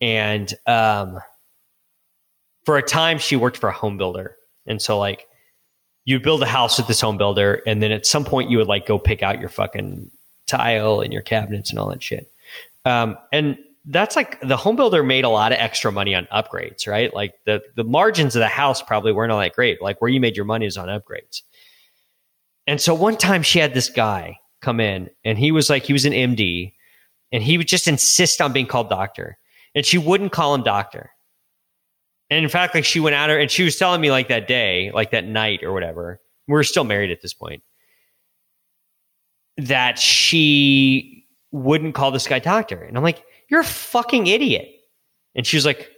and 0.00 0.52
um, 0.66 1.18
for 2.64 2.76
a 2.76 2.82
time 2.82 3.18
she 3.18 3.34
worked 3.36 3.56
for 3.56 3.68
a 3.68 3.72
home 3.72 3.96
builder, 3.98 4.36
and 4.66 4.80
so 4.80 4.98
like 4.98 5.26
you'd 6.04 6.22
build 6.22 6.40
a 6.42 6.46
house 6.46 6.78
with 6.78 6.86
this 6.86 7.00
home 7.00 7.16
builder, 7.18 7.62
and 7.66 7.82
then 7.82 7.90
at 7.90 8.06
some 8.06 8.24
point 8.24 8.48
you 8.50 8.58
would 8.58 8.68
like 8.68 8.86
go 8.86 8.98
pick 8.98 9.24
out 9.24 9.40
your 9.40 9.48
fucking 9.48 10.08
tile 10.46 11.00
and 11.00 11.12
your 11.12 11.22
cabinets 11.22 11.70
and 11.70 11.80
all 11.80 11.88
that 11.88 12.00
shit. 12.02 12.30
Um, 12.84 13.18
and 13.32 13.58
that's 13.86 14.16
like 14.16 14.40
the 14.40 14.56
home 14.56 14.76
builder 14.76 15.02
made 15.02 15.24
a 15.24 15.28
lot 15.28 15.52
of 15.52 15.58
extra 15.58 15.92
money 15.92 16.14
on 16.14 16.26
upgrades, 16.32 16.88
right? 16.88 17.14
Like 17.14 17.34
the 17.44 17.62
the 17.76 17.84
margins 17.84 18.34
of 18.34 18.40
the 18.40 18.48
house 18.48 18.82
probably 18.82 19.12
weren't 19.12 19.30
all 19.32 19.38
that 19.38 19.54
great. 19.54 19.80
Like 19.80 20.00
where 20.00 20.10
you 20.10 20.20
made 20.20 20.36
your 20.36 20.44
money 20.44 20.66
is 20.66 20.76
on 20.76 20.88
upgrades. 20.88 21.42
And 22.66 22.80
so 22.80 22.94
one 22.94 23.16
time 23.16 23.42
she 23.42 23.60
had 23.60 23.74
this 23.74 23.88
guy 23.88 24.38
come 24.60 24.80
in 24.80 25.10
and 25.24 25.38
he 25.38 25.52
was 25.52 25.70
like 25.70 25.84
he 25.84 25.92
was 25.92 26.04
an 26.04 26.12
MD 26.12 26.72
and 27.30 27.42
he 27.42 27.58
would 27.58 27.68
just 27.68 27.86
insist 27.86 28.40
on 28.40 28.52
being 28.52 28.66
called 28.66 28.90
doctor. 28.90 29.38
And 29.74 29.86
she 29.86 29.98
wouldn't 29.98 30.32
call 30.32 30.54
him 30.54 30.62
doctor. 30.62 31.10
And 32.28 32.42
in 32.42 32.50
fact, 32.50 32.74
like 32.74 32.84
she 32.84 32.98
went 32.98 33.14
out 33.14 33.30
and 33.30 33.50
she 33.50 33.62
was 33.62 33.76
telling 33.76 34.00
me 34.00 34.10
like 34.10 34.28
that 34.28 34.48
day, 34.48 34.90
like 34.92 35.12
that 35.12 35.24
night 35.24 35.62
or 35.62 35.72
whatever. 35.72 36.20
We 36.48 36.54
were 36.54 36.64
still 36.64 36.84
married 36.84 37.12
at 37.12 37.20
this 37.22 37.34
point. 37.34 37.62
That 39.58 39.98
she 39.98 41.24
wouldn't 41.52 41.94
call 41.94 42.10
this 42.10 42.26
guy 42.26 42.40
doctor. 42.40 42.82
And 42.82 42.96
I'm 42.96 43.02
like, 43.04 43.24
you're 43.48 43.60
a 43.60 43.64
fucking 43.64 44.26
idiot. 44.26 44.68
And 45.34 45.46
she's 45.46 45.66
like, 45.66 45.90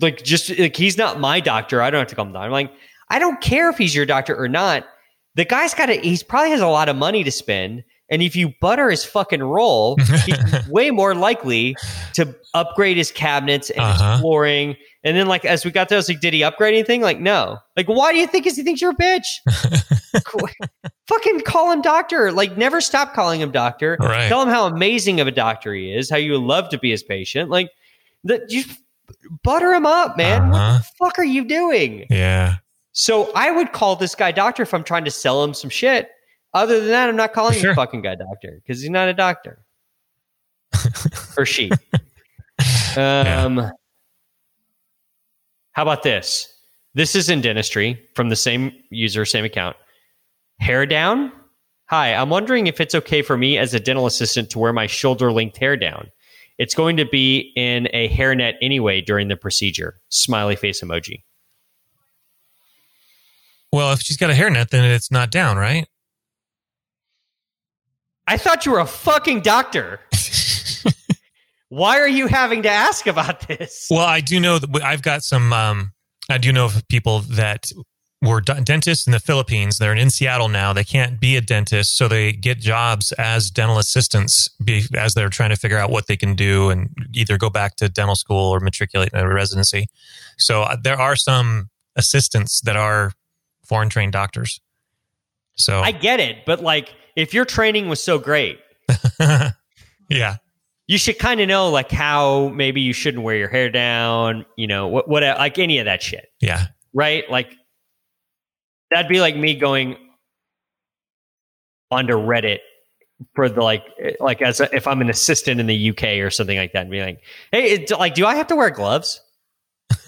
like 0.00 0.22
just 0.22 0.56
like 0.58 0.76
he's 0.76 0.96
not 0.96 1.18
my 1.20 1.40
doctor. 1.40 1.82
I 1.82 1.90
don't 1.90 1.98
have 1.98 2.08
to 2.08 2.14
call 2.14 2.26
him 2.26 2.32
doctor. 2.32 2.46
I'm 2.46 2.52
like, 2.52 2.72
I 3.10 3.18
don't 3.18 3.40
care 3.40 3.68
if 3.70 3.76
he's 3.78 3.94
your 3.94 4.06
doctor 4.06 4.36
or 4.36 4.48
not. 4.48 4.84
The 5.34 5.44
guy's 5.44 5.74
got 5.74 5.86
to, 5.86 5.94
he's 5.94 6.22
probably 6.22 6.50
has 6.50 6.60
a 6.60 6.66
lot 6.68 6.88
of 6.88 6.96
money 6.96 7.22
to 7.24 7.30
spend. 7.30 7.84
And 8.12 8.22
if 8.22 8.34
you 8.34 8.52
butter 8.60 8.90
his 8.90 9.04
fucking 9.04 9.40
roll, 9.42 9.96
he's 10.26 10.36
way 10.68 10.90
more 10.90 11.14
likely 11.14 11.76
to 12.14 12.34
upgrade 12.54 12.96
his 12.96 13.12
cabinets 13.12 13.70
and 13.70 13.80
Uh-huh. 13.80 14.12
his 14.14 14.20
flooring. 14.20 14.74
And 15.04 15.16
then, 15.16 15.28
like, 15.28 15.44
as 15.44 15.64
we 15.64 15.70
got 15.70 15.88
there, 15.88 15.96
I 15.96 16.00
was 16.00 16.08
like, 16.08 16.20
did 16.20 16.34
he 16.34 16.42
upgrade 16.42 16.74
anything? 16.74 17.02
Like, 17.02 17.20
no. 17.20 17.58
Like, 17.76 17.86
why 17.86 18.10
do 18.12 18.18
you 18.18 18.26
think? 18.26 18.46
Is 18.48 18.56
he 18.56 18.64
thinks 18.64 18.80
you're 18.80 18.90
a 18.90 18.96
bitch? 18.96 19.26
Fucking 21.10 21.40
call 21.40 21.72
him 21.72 21.82
doctor. 21.82 22.30
Like, 22.30 22.56
never 22.56 22.80
stop 22.80 23.14
calling 23.14 23.40
him 23.40 23.50
doctor. 23.50 23.96
Right. 23.98 24.28
Tell 24.28 24.40
him 24.42 24.48
how 24.48 24.66
amazing 24.66 25.18
of 25.20 25.26
a 25.26 25.32
doctor 25.32 25.74
he 25.74 25.92
is, 25.92 26.08
how 26.08 26.16
you 26.18 26.32
would 26.32 26.42
love 26.42 26.68
to 26.68 26.78
be 26.78 26.90
his 26.90 27.02
patient. 27.02 27.50
Like, 27.50 27.68
that 28.24 28.50
you 28.52 28.62
butter 29.42 29.72
him 29.72 29.86
up, 29.86 30.16
man. 30.16 30.50
What 30.50 30.60
Uh-huh. 30.60 30.78
the 30.78 30.84
fuck 31.04 31.18
are 31.18 31.24
you 31.24 31.44
doing? 31.44 32.06
Yeah. 32.10 32.56
So 32.92 33.32
I 33.34 33.50
would 33.50 33.72
call 33.72 33.96
this 33.96 34.14
guy 34.14 34.30
doctor 34.30 34.62
if 34.62 34.72
I'm 34.72 34.84
trying 34.84 35.04
to 35.04 35.10
sell 35.10 35.42
him 35.42 35.52
some 35.52 35.68
shit. 35.70 36.08
Other 36.54 36.78
than 36.80 36.88
that, 36.90 37.08
I'm 37.08 37.16
not 37.16 37.32
calling 37.32 37.58
sure. 37.58 37.70
the 37.72 37.74
fucking 37.76 38.02
guy 38.02 38.14
doctor 38.14 38.60
because 38.62 38.80
he's 38.80 38.90
not 38.90 39.08
a 39.08 39.14
doctor. 39.14 39.64
or 41.36 41.44
she. 41.46 41.70
Um, 42.96 43.70
How 45.72 45.82
about 45.82 46.02
this? 46.02 46.52
This 46.94 47.14
is 47.14 47.30
in 47.30 47.40
dentistry 47.40 48.00
from 48.14 48.28
the 48.28 48.36
same 48.36 48.72
user, 48.90 49.24
same 49.24 49.44
account. 49.44 49.76
Hair 50.60 50.86
down? 50.86 51.32
Hi, 51.86 52.14
I'm 52.14 52.30
wondering 52.30 52.66
if 52.66 52.80
it's 52.80 52.94
okay 52.94 53.22
for 53.22 53.36
me 53.36 53.58
as 53.58 53.74
a 53.74 53.80
dental 53.80 54.06
assistant 54.06 54.50
to 54.50 54.58
wear 54.58 54.72
my 54.72 54.86
shoulder 54.86 55.32
length 55.32 55.56
hair 55.56 55.76
down. 55.76 56.10
It's 56.58 56.74
going 56.74 56.98
to 56.98 57.06
be 57.06 57.52
in 57.56 57.88
a 57.92 58.08
hairnet 58.10 58.54
anyway 58.60 59.00
during 59.00 59.28
the 59.28 59.36
procedure. 59.36 59.98
Smiley 60.10 60.56
face 60.56 60.82
emoji. 60.82 61.22
Well, 63.72 63.92
if 63.92 64.00
she's 64.00 64.16
got 64.16 64.30
a 64.30 64.34
hairnet, 64.34 64.68
then 64.68 64.84
it's 64.84 65.10
not 65.10 65.30
down, 65.30 65.56
right? 65.56 65.86
I 68.26 68.36
thought 68.36 68.66
you 68.66 68.72
were 68.72 68.80
a 68.80 68.86
fucking 68.86 69.40
doctor. 69.40 70.00
Why 71.70 71.98
are 71.98 72.08
you 72.08 72.26
having 72.26 72.62
to 72.64 72.68
ask 72.68 73.06
about 73.06 73.48
this? 73.48 73.86
Well, 73.90 74.06
I 74.06 74.20
do 74.20 74.38
know 74.38 74.58
that 74.58 74.82
I've 74.82 75.02
got 75.02 75.22
some. 75.22 75.52
Um, 75.52 75.92
I 76.28 76.38
do 76.38 76.52
know 76.52 76.66
of 76.66 76.86
people 76.88 77.20
that 77.20 77.66
were 78.22 78.40
d- 78.40 78.60
dentists 78.62 79.06
in 79.06 79.12
the 79.12 79.20
Philippines. 79.20 79.78
They're 79.78 79.94
in 79.94 80.10
Seattle 80.10 80.48
now. 80.48 80.72
They 80.72 80.84
can't 80.84 81.18
be 81.18 81.36
a 81.36 81.40
dentist, 81.40 81.96
so 81.96 82.08
they 82.08 82.32
get 82.32 82.58
jobs 82.58 83.12
as 83.12 83.50
dental 83.50 83.78
assistants 83.78 84.48
be, 84.62 84.84
as 84.96 85.14
they're 85.14 85.28
trying 85.28 85.50
to 85.50 85.56
figure 85.56 85.78
out 85.78 85.90
what 85.90 86.06
they 86.06 86.16
can 86.16 86.34
do 86.34 86.70
and 86.70 86.90
either 87.14 87.38
go 87.38 87.50
back 87.50 87.76
to 87.76 87.88
dental 87.88 88.16
school 88.16 88.50
or 88.50 88.60
matriculate 88.60 89.12
in 89.12 89.20
a 89.20 89.32
residency. 89.32 89.86
So 90.38 90.62
uh, 90.62 90.76
there 90.82 91.00
are 91.00 91.16
some 91.16 91.70
assistants 91.96 92.60
that 92.62 92.76
are 92.76 93.12
foreign 93.64 93.88
trained 93.88 94.12
doctors. 94.12 94.60
So 95.56 95.80
I 95.80 95.92
get 95.92 96.20
it, 96.20 96.44
but 96.46 96.62
like 96.62 96.94
if 97.16 97.34
your 97.34 97.44
training 97.44 97.88
was 97.88 98.02
so 98.02 98.18
great, 98.18 98.58
yeah, 100.08 100.36
you 100.86 100.98
should 100.98 101.18
kind 101.18 101.40
of 101.40 101.48
know 101.48 101.70
like 101.70 101.90
how 101.90 102.48
maybe 102.48 102.80
you 102.80 102.92
shouldn't 102.92 103.22
wear 103.22 103.36
your 103.36 103.48
hair 103.48 103.70
down, 103.70 104.46
you 104.56 104.66
know, 104.66 104.88
what 104.88 105.08
what 105.08 105.22
like 105.22 105.58
any 105.58 105.78
of 105.78 105.84
that 105.84 106.02
shit, 106.02 106.32
yeah, 106.40 106.66
right? 106.94 107.30
Like 107.30 107.56
that'd 108.90 109.08
be 109.08 109.20
like 109.20 109.36
me 109.36 109.54
going 109.54 109.96
onto 111.90 112.14
Reddit 112.14 112.58
for 113.34 113.48
the 113.48 113.60
like 113.62 113.84
like 114.20 114.40
as 114.42 114.60
a, 114.60 114.74
if 114.74 114.86
I'm 114.86 115.00
an 115.00 115.10
assistant 115.10 115.60
in 115.60 115.66
the 115.66 115.90
UK 115.90 116.04
or 116.24 116.30
something 116.30 116.56
like 116.56 116.72
that 116.72 116.82
and 116.82 116.90
be 116.90 117.02
like, 117.02 117.22
hey, 117.52 117.72
it, 117.72 117.90
like, 117.90 118.14
do 118.14 118.26
I 118.26 118.34
have 118.36 118.46
to 118.48 118.56
wear 118.56 118.70
gloves? 118.70 119.20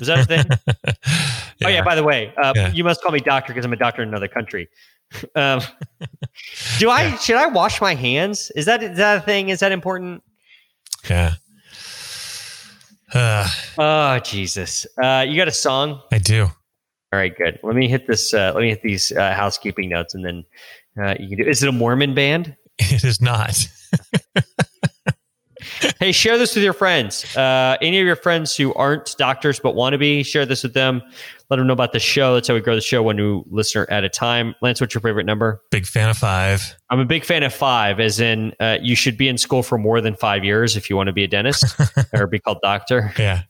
Is 0.01 0.07
that 0.07 0.21
a 0.21 0.25
thing? 0.25 0.45
yeah. 1.59 1.67
Oh 1.67 1.69
yeah. 1.69 1.83
By 1.83 1.95
the 1.95 2.03
way, 2.05 2.33
uh, 2.37 2.53
Yeah. 2.55 2.73
you 2.73 2.85
must 2.85 3.03
call 3.03 3.13
me 3.13 3.21
doctor 3.21 3.53
because 3.53 3.65
I'm 3.65 3.73
a 3.73 3.77
doctor 3.77 4.03
in 4.03 4.09
another 4.09 4.29
country. 4.29 4.69
um, 5.35 5.61
do 6.79 6.89
I 6.89 7.17
should 7.17 7.37
I 7.37 7.47
wash 7.47 7.81
my 7.81 7.95
hands? 7.95 8.51
Is 8.57 8.65
that 8.67 8.83
is 8.83 8.97
that 8.97 9.19
a 9.19 9.21
thing? 9.21 9.49
Is 9.51 9.61
that 9.61 9.73
important? 9.73 10.23
yeah. 11.11 11.35
Uh, 13.13 13.47
Oh 13.77 14.19
Jesus! 14.21 14.87
Uh, 15.03 15.25
you 15.29 15.37
got 15.37 15.49
a 15.49 15.53
song? 15.53 16.01
I 16.11 16.17
do. 16.19 16.49
All 17.13 17.19
right, 17.19 17.37
good. 17.37 17.59
Let 17.63 17.77
me 17.77 17.89
hit 17.89 18.07
this. 18.07 18.33
Uh, 18.33 18.53
let 18.55 18.63
me 18.63 18.71
hit 18.71 18.83
these 18.83 19.13
uh, 19.13 19.35
housekeeping 19.35 19.91
notes, 19.91 20.15
and 20.15 20.25
then 20.25 20.45
uh, 20.99 21.15
you 21.21 21.29
can 21.29 21.45
do. 21.45 21.51
Is 21.51 21.63
it 21.63 21.69
a 21.69 21.73
Mormon 21.73 22.15
band? 22.15 22.57
It 22.79 23.05
is 23.05 23.21
not. 23.21 23.69
hey, 26.01 26.11
share 26.11 26.39
this 26.39 26.55
with 26.55 26.65
your 26.65 26.73
friends. 26.73 27.37
Uh, 27.37 27.77
any 27.81 28.01
of 28.01 28.07
your 28.07 28.17
friends 28.17 28.57
who 28.57 28.73
aren't 28.75 29.15
doctors 29.19 29.61
but 29.61 29.75
want 29.75 29.93
to 29.93 29.99
be, 29.99 30.23
share 30.23 30.47
this 30.47 30.63
with 30.63 30.75
them. 30.75 31.03
Let 31.51 31.57
them 31.57 31.67
know 31.67 31.75
about 31.75 31.93
the 31.93 32.01
show. 32.01 32.35
That's 32.35 32.49
how 32.49 32.55
we 32.55 32.61
grow 32.61 32.75
the 32.75 32.81
show 32.81 33.03
one 33.03 33.17
new 33.17 33.45
listener 33.51 33.87
at 33.91 34.05
a 34.05 34.09
time. 34.09 34.55
Lance, 34.63 34.81
what's 34.81 34.95
your 34.95 35.01
favorite 35.03 35.27
number? 35.27 35.63
Big 35.71 35.87
fan 35.87 36.09
of 36.09 36.17
five. 36.17 36.77
I'm 36.91 36.99
a 36.99 37.05
big 37.05 37.25
fan 37.25 37.43
of 37.43 37.53
five, 37.53 38.01
as 38.01 38.19
in 38.19 38.55
uh, 38.59 38.79
you 38.81 38.97
should 38.97 39.17
be 39.17 39.29
in 39.29 39.39
school 39.39 39.63
for 39.63 39.79
more 39.79 40.01
than 40.01 40.17
five 40.17 40.45
years 40.45 40.77
if 40.77 40.89
you 40.89 40.97
want 40.97 41.09
to 41.09 41.13
be 41.13 41.25
a 41.25 41.29
dentist 41.29 41.77
or 42.15 42.27
be 42.27 42.39
called 42.39 42.59
doctor. 42.63 43.13
Yeah. 43.19 43.43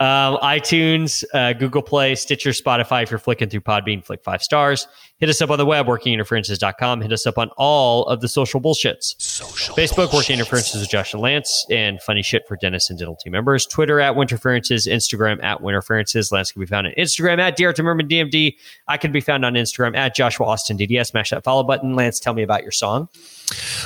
Um, 0.00 0.36
iTunes, 0.36 1.24
uh, 1.34 1.54
Google 1.54 1.82
Play, 1.82 2.14
Stitcher, 2.14 2.50
Spotify. 2.50 3.02
If 3.02 3.10
you're 3.10 3.18
flicking 3.18 3.48
through 3.48 3.62
Podbean, 3.62 4.04
flick 4.04 4.22
five 4.22 4.44
stars. 4.44 4.86
Hit 5.18 5.28
us 5.28 5.42
up 5.42 5.50
on 5.50 5.58
the 5.58 5.66
web, 5.66 5.86
workinginterferences.com. 5.86 7.00
Hit 7.00 7.12
us 7.12 7.26
up 7.26 7.36
on 7.36 7.50
all 7.56 8.06
of 8.06 8.20
the 8.20 8.28
social 8.28 8.60
bullshits. 8.60 9.20
Social 9.20 9.74
Facebook, 9.74 10.14
Working 10.14 10.34
Interferences 10.34 10.80
with 10.80 10.88
Josh 10.88 11.12
and 11.14 11.20
Lance, 11.20 11.66
and 11.68 12.00
funny 12.00 12.22
shit 12.22 12.46
for 12.46 12.56
Dennis 12.56 12.88
and 12.90 12.96
dental 12.96 13.16
team 13.16 13.32
members. 13.32 13.66
Twitter 13.66 13.98
at 14.00 14.14
Winterferences, 14.14 14.86
Instagram 14.86 15.42
at 15.42 15.62
Winterferences. 15.62 16.30
Lance 16.30 16.52
can 16.52 16.60
be 16.60 16.66
found 16.66 16.86
on 16.86 16.92
Instagram 16.96 17.40
at 17.40 17.56
Dear 17.56 17.72
Timmerman 17.72 18.08
DMD. 18.08 18.54
I 18.86 18.98
can 18.98 19.10
be 19.10 19.20
found 19.20 19.44
on 19.44 19.54
Instagram 19.54 19.96
at 19.96 20.14
Joshua 20.14 20.46
Austin 20.46 20.78
DDS. 20.78 21.08
Smash 21.08 21.30
that 21.30 21.42
follow 21.42 21.64
button. 21.64 21.96
Lance, 21.96 22.20
tell 22.20 22.34
me 22.34 22.44
about 22.44 22.62
your 22.62 22.70
song. 22.70 23.08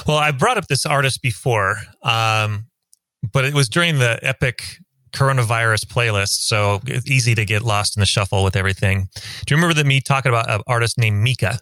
Well, 0.07 0.19
I 0.19 0.31
brought 0.31 0.59
up 0.59 0.67
this 0.67 0.85
artist 0.85 1.23
before, 1.23 1.79
um, 2.03 2.67
but 3.33 3.47
it 3.47 3.55
was 3.55 3.71
during 3.71 3.99
the 3.99 4.19
epic 4.23 4.81
coronavirus 5.13 5.87
playlist, 5.87 6.41
so 6.47 6.81
it's 6.87 7.07
easy 7.11 7.35
to 7.35 7.45
get 7.45 7.63
lost 7.63 7.97
in 7.97 8.01
the 8.01 8.07
shuffle 8.07 8.43
with 8.45 8.57
everything. 8.57 9.09
Do 9.15 9.55
you 9.55 9.57
remember 9.57 9.75
that 9.75 9.87
me 9.87 10.01
talking 10.01 10.31
about 10.31 10.51
an 10.51 10.61
artist 10.67 10.99
named 10.99 11.23
Mika? 11.23 11.59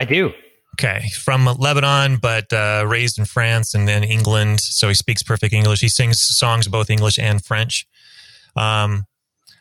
I 0.00 0.04
do. 0.04 0.32
Okay, 0.78 1.08
from 1.22 1.44
Lebanon, 1.58 2.16
but 2.16 2.50
uh, 2.52 2.84
raised 2.88 3.18
in 3.18 3.24
France 3.24 3.74
and 3.74 3.86
then 3.88 4.04
England, 4.04 4.60
so 4.60 4.88
he 4.88 4.94
speaks 4.94 5.22
perfect 5.22 5.52
English. 5.52 5.80
He 5.80 5.88
sings 5.88 6.20
songs 6.20 6.68
both 6.68 6.88
English 6.90 7.18
and 7.18 7.44
French. 7.44 7.86
Um, 8.56 9.04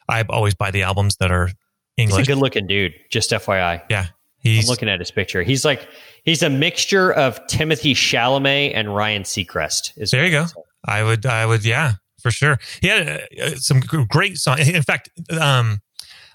I 0.07 0.24
always 0.30 0.53
buy 0.55 0.72
the 0.72 0.84
albums 0.84 1.18
that 1.20 1.32
are 1.32 1.47
He's 1.47 1.53
a 1.55 2.01
English. 2.03 2.28
good 2.28 2.38
looking 2.38 2.68
dude, 2.68 2.93
just 3.12 3.32
FYI. 3.32 3.82
yeah, 3.89 3.99
I'm 4.01 4.07
he's 4.39 4.70
looking 4.70 4.88
at 4.88 4.99
his 4.99 5.12
picture. 5.12 5.43
He's 5.43 5.66
like 5.66 5.86
he's 6.24 6.41
a 6.43 6.49
mixture 6.49 7.12
of 7.12 7.45
Timothée 7.47 7.91
Chalamet 7.93 8.72
and 8.74 8.95
Ryan 8.95 9.24
Seacrest. 9.24 9.91
Is 9.97 10.12
There 10.12 10.24
you 10.26 10.32
go. 10.32 10.45
I 10.86 11.03
would, 11.03 11.26
I 11.26 11.45
would, 11.45 11.66
yeah, 11.66 11.93
for 12.22 12.32
sure. 12.32 12.59
He 12.82 12.88
had 12.88 13.28
uh, 13.41 13.55
some 13.55 13.80
great 13.80 14.38
songs. 14.38 14.67
In 14.67 14.82
fact, 14.84 15.09
um, 15.39 15.82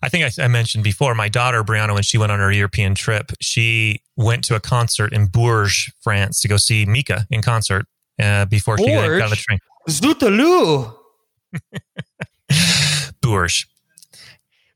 I 0.05 0.09
think 0.11 0.39
I, 0.39 0.45
I 0.45 0.49
mentioned 0.49 0.85
before, 0.85 1.15
my 1.15 1.31
daughter 1.31 1.65
Brianna, 1.65 1.95
when 1.95 2.03
she 2.03 2.19
went 2.19 2.31
on 2.31 2.39
her 2.39 2.53
European 2.53 2.95
trip, 2.95 3.33
she 3.41 4.03
went 4.17 4.45
to 4.45 4.55
a 4.55 4.61
concert 4.61 5.15
in 5.15 5.27
Bourges, 5.29 5.91
France, 6.03 6.41
to 6.43 6.49
go 6.49 6.59
see 6.59 6.85
Mika 6.85 7.27
in 7.31 7.41
concert 7.41 7.87
uh, 8.23 8.45
before 8.45 8.77
she 8.77 8.87
got 8.87 9.23
on 9.23 9.31
the 9.31 9.37
train. 9.37 9.59
Zootaloo. 9.89 10.95
Bourges, 13.23 13.65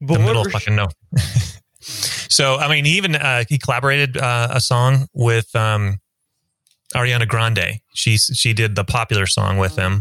the 0.00 0.18
middle 0.18 0.44
fucking 0.44 0.74
no. 0.74 0.88
so, 1.80 2.56
I 2.56 2.68
mean, 2.68 2.86
he 2.86 2.96
even 2.96 3.14
uh, 3.14 3.44
he 3.48 3.58
collaborated 3.58 4.16
uh, 4.16 4.48
a 4.50 4.60
song 4.60 5.08
with 5.12 5.54
um, 5.54 5.98
Ariana 6.94 7.28
Grande. 7.28 7.80
She 7.94 8.16
she 8.16 8.54
did 8.54 8.76
the 8.76 8.84
popular 8.84 9.26
song 9.26 9.58
with 9.58 9.76
him. 9.76 10.00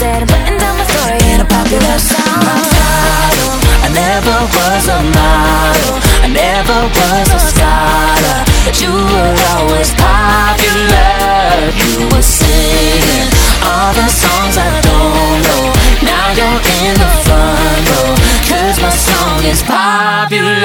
I 0.00 0.16
I'm 0.16 0.24
putting 0.24 0.56
down 0.56 0.80
my 0.80 0.86
story 0.88 1.20
in 1.28 1.44
a 1.44 1.44
popular 1.44 1.98
song. 2.00 2.40
Model. 2.40 3.52
I 3.84 3.88
never 3.92 4.32
was 4.48 4.88
a 4.88 4.96
model. 5.12 6.00
I 6.24 6.28
never 6.32 6.88
was 6.88 7.28
a 7.28 7.40
scholar. 7.52 8.40
But 8.64 8.80
you 8.80 8.88
were 8.88 9.36
always 9.52 9.92
popular. 9.92 11.68
You 11.84 12.08
were 12.08 12.24
singing 12.24 13.28
all 13.60 13.92
the 13.92 14.08
songs 14.08 14.56
I 14.56 14.72
don't 14.80 15.44
know. 15.44 15.68
Now 16.00 16.32
you're 16.32 16.60
in 16.80 16.96
the 16.96 17.10
front 17.20 17.84
row. 17.92 18.16
Cause 18.48 18.80
my 18.80 18.88
song 18.88 19.44
is 19.44 19.60
popular. 19.60 20.56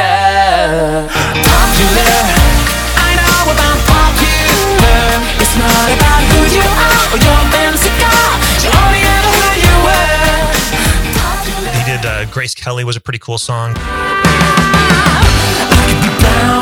Popular. 1.44 2.16
I 3.04 3.20
know 3.20 3.52
about 3.52 3.80
popular. 3.84 5.04
It's 5.44 5.60
not 5.60 5.92
about 5.92 6.24
who 6.24 6.40
you 6.56 6.64
are 6.64 7.04
or 7.12 7.20
your 7.20 7.42
fancy 7.52 7.92
car. 8.00 8.16
Uh, 12.06 12.26
Grace 12.32 12.54
Kelly 12.54 12.84
was 12.84 12.96
a 12.96 13.02
pretty 13.02 13.20
cool 13.20 13.38
song. 13.38 13.74
Brown, 13.74 13.82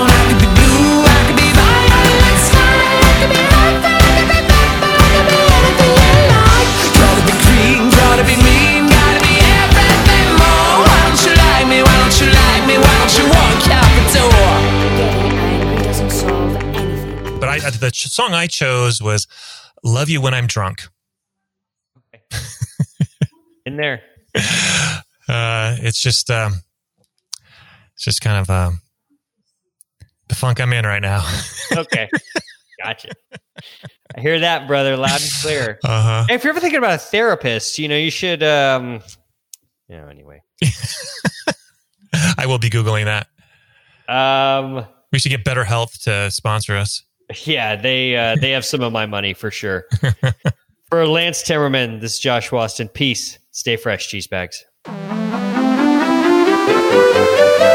I 0.09 0.21
could 0.27 0.39
be 0.39 0.47
blue, 0.55 1.03
I 1.03 1.19
could 1.27 1.35
be 1.37 1.49
violet 1.53 2.39
sky, 2.47 2.79
I 3.03 3.11
could 3.19 3.31
be 3.31 3.41
red, 3.43 3.75
I 3.83 3.99
could 4.17 4.29
be 4.31 4.39
purple, 4.47 4.95
I 4.95 5.09
could 5.13 5.27
be 5.29 5.39
anything 5.43 5.93
you 5.99 6.31
like. 6.31 6.69
Gotta 6.95 7.23
be 7.27 7.35
green, 7.43 7.81
gotta 7.91 8.23
be 8.23 8.35
mean, 8.43 8.87
gotta 8.87 9.19
be 9.23 9.35
everything 9.43 10.27
more. 10.39 10.75
Why 10.87 10.97
don't 11.11 11.21
you 11.27 11.33
like 11.35 11.65
me? 11.67 11.79
Why 11.83 11.95
don't 12.01 12.15
you 12.23 12.27
like 12.31 12.63
me? 12.67 12.75
Why 12.79 12.93
don't 13.03 13.13
you 13.19 13.25
walk 13.27 13.67
out 13.67 13.91
the 13.93 14.03
door? 14.15 14.55
Getting 14.95 15.37
angry 15.37 15.77
doesn't 15.83 16.11
solve 16.11 16.55
anything. 16.55 17.39
But 17.39 17.49
I, 17.49 17.59
the 17.69 17.91
ch- 17.91 18.07
song 18.07 18.33
I 18.33 18.47
chose 18.47 19.01
was 19.01 19.27
"Love 19.83 20.09
You 20.09 20.21
When 20.21 20.33
I'm 20.33 20.47
Drunk." 20.47 20.87
in 23.65 23.77
there. 23.77 24.01
Uh, 25.33 25.75
it's 25.79 25.99
just, 26.01 26.29
um, 26.29 26.53
it's 27.95 28.05
just 28.05 28.21
kind 28.21 28.37
of 28.37 28.49
um, 28.49 28.81
the 30.29 30.35
funk 30.35 30.59
I'm 30.61 30.73
in 30.73 30.85
right 30.85 31.01
now. 31.01 31.23
Okay. 31.75 32.07
gotcha. 32.83 33.09
I 34.15 34.21
hear 34.21 34.39
that, 34.41 34.67
brother, 34.67 34.95
loud 34.95 35.19
and 35.19 35.31
clear. 35.41 35.79
Uh 35.83 36.01
huh. 36.03 36.25
Hey, 36.27 36.35
if 36.35 36.43
you're 36.43 36.51
ever 36.51 36.59
thinking 36.59 36.77
about 36.77 36.93
a 36.93 36.97
therapist, 36.99 37.79
you 37.79 37.87
know, 37.87 37.97
you 37.97 38.11
should 38.11 38.43
um 38.43 39.01
you 39.89 39.97
know, 39.97 40.07
anyway. 40.07 40.43
I 42.37 42.45
will 42.45 42.59
be 42.59 42.69
googling 42.69 43.05
that. 43.05 43.27
Um 44.07 44.85
We 45.11 45.17
should 45.17 45.29
get 45.29 45.43
BetterHelp 45.43 45.99
to 46.03 46.29
sponsor 46.29 46.75
us. 46.77 47.01
yeah, 47.45 47.75
they 47.75 48.15
uh 48.15 48.35
they 48.39 48.51
have 48.51 48.65
some 48.65 48.81
of 48.83 48.93
my 48.93 49.07
money 49.07 49.33
for 49.33 49.49
sure. 49.49 49.85
for 50.91 51.07
Lance 51.07 51.41
Timmerman, 51.41 52.01
this 52.01 52.13
is 52.15 52.19
Josh 52.19 52.53
Austin. 52.53 52.87
Peace. 52.87 53.39
Stay 53.49 53.77
fresh, 53.77 54.09
cheese 54.09 54.27
bags. 54.27 54.63
I 56.95 57.72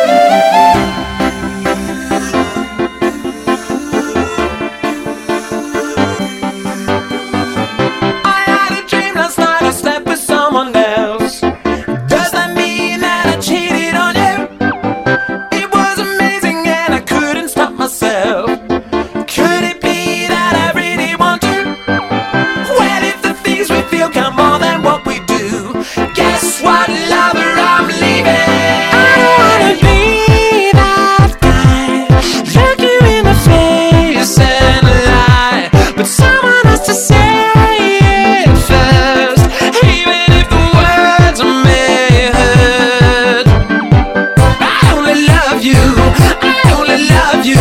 you. 47.49 47.57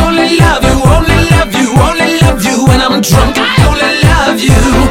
Only 0.00 0.38
love 0.40 0.64
you, 0.64 0.76
only 0.94 1.18
love 1.30 1.52
you, 1.54 1.68
only 1.86 2.18
love 2.22 2.42
you 2.44 2.64
when 2.66 2.80
I'm 2.80 3.00
drunk. 3.02 3.36
I 3.38 3.52
Only 3.68 3.92
love 4.08 4.40
you. 4.40 4.85